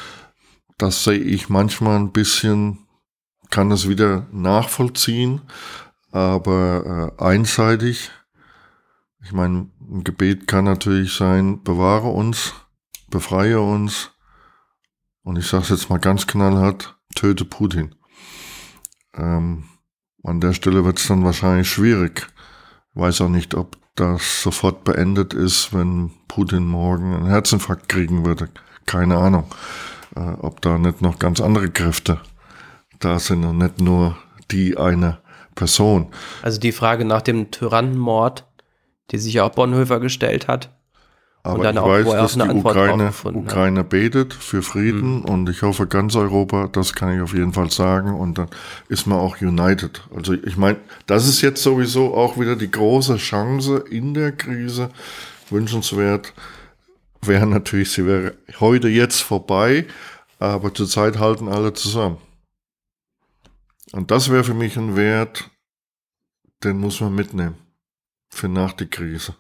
Das 0.77 1.03
sehe 1.03 1.19
ich 1.19 1.49
manchmal 1.49 1.97
ein 1.97 2.11
bisschen, 2.11 2.87
kann 3.49 3.71
es 3.71 3.89
wieder 3.89 4.27
nachvollziehen, 4.31 5.41
aber 6.11 7.13
äh, 7.19 7.23
einseitig. 7.23 8.11
Ich 9.27 9.33
meine, 9.33 9.67
ein 9.81 10.05
Gebet 10.05 10.47
kann 10.47 10.63
natürlich 10.63 11.13
sein, 11.13 11.61
bewahre 11.61 12.07
uns, 12.07 12.53
befreie 13.09 13.59
uns 13.59 14.11
und 15.21 15.37
ich 15.37 15.45
sage 15.45 15.63
es 15.63 15.69
jetzt 15.69 15.89
mal 15.89 15.99
ganz 15.99 16.27
knallhart, 16.27 16.95
töte 17.13 17.43
Putin. 17.43 17.93
Ähm, 19.13 19.65
an 20.23 20.39
der 20.39 20.53
Stelle 20.53 20.85
wird 20.85 20.99
es 20.99 21.07
dann 21.07 21.25
wahrscheinlich 21.25 21.69
schwierig. 21.69 22.25
Weiß 22.93 23.19
auch 23.19 23.27
nicht, 23.27 23.53
ob 23.53 23.75
das 23.95 24.43
sofort 24.43 24.85
beendet 24.85 25.33
ist, 25.33 25.73
wenn 25.73 26.11
Putin 26.29 26.65
morgen 26.65 27.13
einen 27.13 27.27
Herzinfarkt 27.27 27.89
kriegen 27.89 28.25
würde. 28.25 28.47
Keine 28.85 29.17
Ahnung. 29.17 29.53
Äh, 30.15 30.21
ob 30.39 30.61
da 30.61 30.77
nicht 30.77 31.01
noch 31.01 31.19
ganz 31.19 31.41
andere 31.41 31.69
Kräfte 31.69 32.21
da 32.99 33.19
sind 33.19 33.43
und 33.43 33.57
nicht 33.57 33.81
nur 33.81 34.17
die 34.51 34.77
eine 34.77 35.17
Person. 35.53 36.13
Also 36.43 36.61
die 36.61 36.71
Frage 36.71 37.03
nach 37.03 37.21
dem 37.21 37.51
Tyrannenmord, 37.51 38.46
die 39.11 39.17
sich 39.17 39.35
ja 39.35 39.43
auch 39.45 39.51
Bonhoeffer 39.51 39.99
gestellt 39.99 40.47
hat. 40.47 40.69
Aber 41.43 41.69
ich 41.69 41.75
weiß, 41.77 42.05
dass 42.11 42.33
die 42.33 42.41
Ukraine, 42.41 43.13
Ukraine 43.23 43.83
betet 43.85 44.33
für 44.33 44.61
Frieden 44.61 45.19
mhm. 45.19 45.25
und 45.25 45.49
ich 45.49 45.61
hoffe 45.61 45.87
ganz 45.87 46.15
Europa, 46.15 46.67
das 46.67 46.93
kann 46.93 47.15
ich 47.15 47.21
auf 47.21 47.33
jeden 47.33 47.53
Fall 47.53 47.71
sagen 47.71 48.13
und 48.13 48.37
dann 48.37 48.49
ist 48.89 49.07
man 49.07 49.19
auch 49.19 49.39
united. 49.39 50.01
Also 50.13 50.33
ich 50.33 50.57
meine, 50.57 50.77
das 51.05 51.25
ist 51.25 51.41
jetzt 51.41 51.63
sowieso 51.63 52.13
auch 52.15 52.37
wieder 52.37 52.57
die 52.57 52.69
große 52.69 53.15
Chance 53.15 53.85
in 53.89 54.13
der 54.13 54.33
Krise, 54.33 54.89
wünschenswert, 55.49 56.33
wäre 57.21 57.47
natürlich, 57.47 57.91
sie 57.91 58.05
wäre 58.05 58.33
heute 58.59 58.89
jetzt 58.89 59.21
vorbei, 59.21 59.85
aber 60.39 60.73
zurzeit 60.73 61.17
halten 61.17 61.47
alle 61.47 61.71
zusammen. 61.71 62.17
Und 63.93 64.11
das 64.11 64.29
wäre 64.29 64.43
für 64.43 64.53
mich 64.53 64.75
ein 64.75 64.97
Wert, 64.97 65.49
den 66.61 66.77
muss 66.77 66.99
man 66.99 67.15
mitnehmen 67.15 67.66
für 68.29 68.47
nach 68.47 68.73
der 68.73 68.87
Krise. 68.87 69.35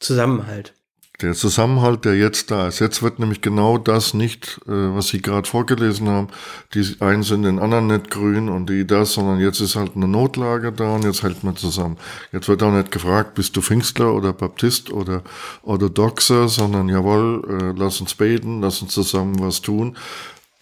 Zusammenhalt. 0.00 0.74
Der 1.20 1.34
Zusammenhalt, 1.34 2.04
der 2.04 2.14
jetzt 2.14 2.52
da 2.52 2.68
ist. 2.68 2.78
Jetzt 2.78 3.02
wird 3.02 3.18
nämlich 3.18 3.40
genau 3.40 3.76
das 3.76 4.14
nicht, 4.14 4.60
äh, 4.68 4.70
was 4.70 5.08
Sie 5.08 5.20
gerade 5.20 5.48
vorgelesen 5.48 6.08
haben. 6.08 6.28
Die 6.74 6.94
einen 7.00 7.24
sind 7.24 7.42
den 7.42 7.58
anderen 7.58 7.88
nicht 7.88 8.08
grün 8.08 8.48
und 8.48 8.70
die 8.70 8.86
das, 8.86 9.14
sondern 9.14 9.40
jetzt 9.40 9.58
ist 9.58 9.74
halt 9.74 9.96
eine 9.96 10.06
Notlage 10.06 10.70
da 10.70 10.94
und 10.94 11.02
jetzt 11.02 11.24
hält 11.24 11.42
man 11.42 11.56
zusammen. 11.56 11.96
Jetzt 12.30 12.48
wird 12.48 12.62
auch 12.62 12.70
nicht 12.70 12.92
gefragt, 12.92 13.34
bist 13.34 13.56
du 13.56 13.62
Pfingstler 13.62 14.14
oder 14.14 14.32
Baptist 14.32 14.92
oder 14.92 15.24
Orthodoxer, 15.64 16.48
sondern 16.48 16.88
jawohl, 16.88 17.42
äh, 17.48 17.76
lass 17.76 18.00
uns 18.00 18.14
beten, 18.14 18.60
lass 18.60 18.80
uns 18.80 18.94
zusammen 18.94 19.40
was 19.40 19.60
tun. 19.60 19.96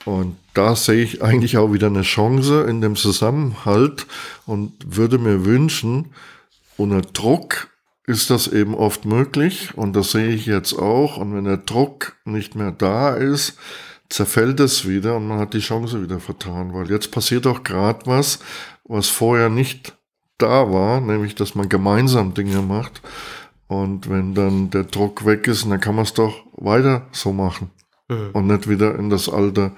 Und 0.07 0.37
da 0.55 0.75
sehe 0.75 1.03
ich 1.03 1.23
eigentlich 1.23 1.59
auch 1.59 1.75
wieder 1.75 1.89
eine 1.89 2.03
Chance 2.03 2.63
in 2.63 2.81
dem 2.81 2.97
Zusammenhalt 2.97 4.07
und 4.47 4.73
würde 4.87 5.19
mir 5.19 5.45
wünschen, 5.45 6.15
unter 6.77 7.03
Druck 7.03 7.69
ist 8.07 8.31
das 8.31 8.47
eben 8.49 8.75
oft 8.75 9.05
möglich 9.05 9.77
und 9.77 9.95
das 9.95 10.13
sehe 10.13 10.29
ich 10.29 10.47
jetzt 10.47 10.75
auch. 10.79 11.17
Und 11.17 11.35
wenn 11.35 11.45
der 11.45 11.57
Druck 11.57 12.17
nicht 12.25 12.55
mehr 12.55 12.71
da 12.71 13.15
ist, 13.15 13.59
zerfällt 14.09 14.61
es 14.61 14.87
wieder 14.87 15.17
und 15.17 15.27
man 15.27 15.39
hat 15.39 15.55
die 15.55 15.61
Chance 15.61 16.03
wieder 16.03 16.21
vertan, 16.21 16.73
weil 16.73 16.91
jetzt 16.91 17.11
passiert 17.11 17.47
auch 17.47 17.65
gerade 17.65 18.07
was, 18.07 18.39
was 18.85 19.09
vorher 19.09 19.49
nicht 19.49 19.97
da 20.39 20.71
war, 20.71 21.01
nämlich 21.01 21.35
dass 21.35 21.55
man 21.55 21.69
gemeinsam 21.69 22.35
Dinge 22.35 22.63
macht. 22.63 23.01
Und 23.67 24.09
wenn 24.09 24.35
dann 24.35 24.71
der 24.71 24.85
Druck 24.85 25.27
weg 25.27 25.49
ist, 25.49 25.69
dann 25.69 25.81
kann 25.81 25.97
man 25.97 26.05
es 26.05 26.15
doch 26.15 26.45
weiter 26.53 27.07
so 27.11 27.33
machen 27.33 27.73
mhm. 28.09 28.31
und 28.33 28.47
nicht 28.47 28.69
wieder 28.69 28.97
in 28.97 29.11
das 29.11 29.29
alte 29.29 29.73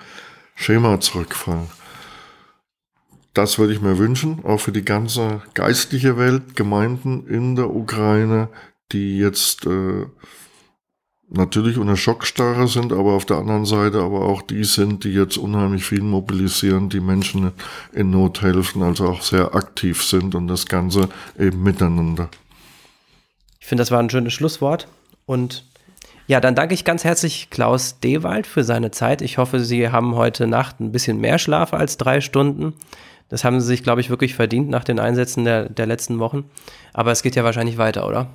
Schema 0.55 1.01
zurückfallen 1.01 1.78
das 3.39 3.57
würde 3.57 3.73
ich 3.73 3.81
mir 3.81 3.99
wünschen, 3.99 4.45
auch 4.45 4.59
für 4.59 4.73
die 4.73 4.85
ganze 4.85 5.43
geistliche 5.55 6.19
Welt, 6.19 6.57
Gemeinden 6.57 7.25
in 7.29 7.55
der 7.55 7.71
Ukraine, 7.71 8.49
die 8.91 9.17
jetzt 9.17 9.65
äh, 9.65 10.07
natürlich 11.31 11.79
unter 11.79 11.97
Schockstarre 11.97 12.67
sind, 12.67 12.93
aber 12.93 13.13
auf 13.13 13.27
der 13.27 13.37
anderen 13.37 13.65
Seite 13.65 14.01
aber 14.01 14.23
auch 14.23 14.43
die 14.43 14.65
sind, 14.65 15.05
die 15.05 15.13
jetzt 15.13 15.39
unheimlich 15.39 15.85
viel 15.85 16.03
mobilisieren, 16.03 16.89
die 16.89 16.99
Menschen 16.99 17.53
in 17.93 18.11
Not 18.11 18.43
helfen, 18.43 18.83
also 18.83 19.07
auch 19.07 19.23
sehr 19.23 19.55
aktiv 19.55 20.03
sind 20.03 20.35
und 20.35 20.49
das 20.49 20.67
Ganze 20.67 21.09
eben 21.39 21.63
miteinander. 21.63 22.31
Ich 23.61 23.69
finde, 23.69 23.83
das 23.83 23.93
war 23.93 24.01
ein 24.01 24.11
schönes 24.11 24.33
Schlusswort 24.33 24.89
und 25.27 25.65
ja, 26.27 26.41
dann 26.41 26.57
danke 26.57 26.75
ich 26.75 26.85
ganz 26.85 27.05
herzlich 27.05 27.51
Klaus 27.51 28.01
Dewald 28.01 28.49
für 28.49 28.65
seine 28.65 28.91
Zeit. 28.91 29.23
Ich 29.23 29.39
hoffe, 29.39 29.61
Sie 29.61 29.91
haben 29.91 30.17
heute 30.17 30.49
Nacht 30.49 30.81
ein 30.81 30.91
bisschen 30.91 31.21
mehr 31.21 31.39
Schlaf 31.39 31.73
als 31.73 31.99
drei 31.99 32.21
Stunden. 32.21 32.75
Das 33.29 33.45
haben 33.45 33.61
sie 33.61 33.67
sich, 33.67 33.83
glaube 33.83 34.01
ich, 34.01 34.11
wirklich 34.11 34.35
verdient 34.35 34.71
nach 34.71 34.85
den 34.85 34.99
Einsätzen 34.99 35.45
der, 35.45 35.69
der 35.69 35.87
letzten 35.87 36.19
Wochen. 36.19 36.51
Aber 36.93 37.13
es 37.13 37.23
geht 37.23 37.37
ja 37.37 37.45
wahrscheinlich 37.45 37.79
weiter, 37.79 38.07
oder? 38.07 38.29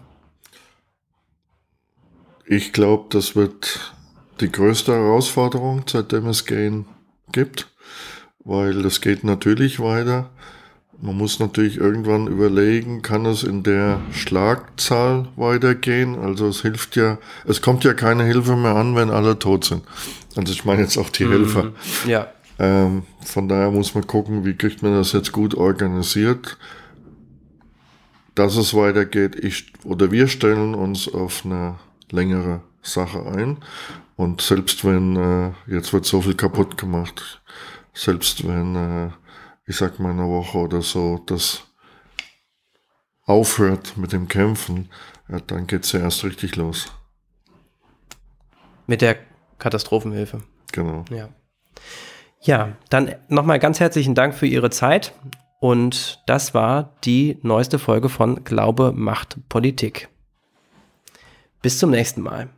Ich 2.46 2.74
glaube, 2.74 3.06
das 3.10 3.36
wird 3.36 3.94
die 4.40 4.52
größte 4.52 4.94
Herausforderung, 4.94 5.84
seitdem 5.88 6.28
es 6.28 6.46
Gehen 6.46 6.86
gibt, 7.32 7.68
weil 8.44 8.84
das 8.84 9.02
geht 9.02 9.24
natürlich 9.24 9.80
weiter. 9.80 10.30
Man 11.02 11.18
muss 11.18 11.40
natürlich 11.40 11.78
irgendwann 11.78 12.28
überlegen, 12.28 13.02
kann 13.02 13.26
es 13.26 13.44
in 13.44 13.64
der 13.64 14.00
Schlagzahl 14.12 15.28
weitergehen? 15.36 16.18
Also 16.18 16.48
es 16.48 16.62
hilft 16.62 16.96
ja, 16.96 17.18
es 17.46 17.62
kommt 17.62 17.84
ja 17.84 17.94
keine 17.94 18.24
Hilfe 18.24 18.56
mehr 18.56 18.76
an, 18.76 18.96
wenn 18.96 19.10
alle 19.10 19.38
tot 19.38 19.66
sind. 19.66 19.84
Also 20.36 20.54
ich 20.54 20.64
meine 20.66 20.84
jetzt 20.84 20.98
auch 20.98 21.10
die 21.10 21.26
mhm. 21.26 21.32
Helfer. 21.32 21.72
Ja. 22.08 22.28
Ähm, 22.64 23.04
von 23.20 23.50
daher 23.50 23.72
muss 23.72 23.94
man 23.94 24.08
gucken, 24.08 24.46
wie 24.46 24.56
kriegt 24.56 24.82
man 24.82 24.94
das 24.94 25.12
jetzt 25.12 25.34
gut 25.34 25.54
organisiert, 25.54 26.58
dass 28.36 28.56
es 28.56 28.74
weitergeht. 28.74 29.36
Ich 29.36 29.74
oder 29.84 30.12
wir 30.12 30.30
stellen 30.30 30.74
uns 30.74 31.14
auf 31.14 31.44
eine 31.44 31.76
längere 32.10 32.62
Sache 32.82 33.26
ein. 33.26 33.58
Und 34.16 34.40
selbst 34.40 34.86
wenn, 34.86 35.18
äh, 35.18 35.52
jetzt 35.68 35.92
wird 35.92 36.06
so 36.06 36.22
viel 36.22 36.36
kaputt 36.36 36.78
gemacht, 36.78 37.42
selbst 37.94 38.48
wenn, 38.48 38.76
äh, 38.78 39.10
ich 39.66 39.76
sag 39.76 40.00
mal 40.00 40.12
eine 40.12 40.30
Woche 40.30 40.60
oder 40.60 40.82
so, 40.82 41.22
das 41.26 41.64
aufhört 43.26 43.98
mit 43.98 44.14
dem 44.14 44.30
Kämpfen, 44.30 44.90
ja, 45.28 45.42
dann 45.42 45.68
geht's 45.68 45.92
ja 45.92 46.00
erst 46.00 46.24
richtig 46.24 46.56
los. 46.56 46.94
Mit 48.88 49.02
der 49.02 49.18
Katastrophenhilfe. 49.60 50.44
Genau. 50.72 51.04
Ja. 51.10 51.30
Ja, 52.44 52.74
dann 52.90 53.16
nochmal 53.30 53.60
ganz 53.60 53.80
herzlichen 53.80 54.16
Dank 54.16 54.36
für 54.36 54.48
Ihre 54.48 54.70
Zeit. 54.70 55.14
Und 55.60 56.22
das 56.26 56.54
war 56.54 56.94
die 57.06 57.38
neueste 57.42 57.80
Folge 57.80 58.10
von 58.10 58.44
Glaube 58.44 58.92
macht 58.94 59.38
Politik. 59.48 60.10
Bis 61.62 61.80
zum 61.80 61.92
nächsten 61.92 62.22
Mal. 62.22 62.50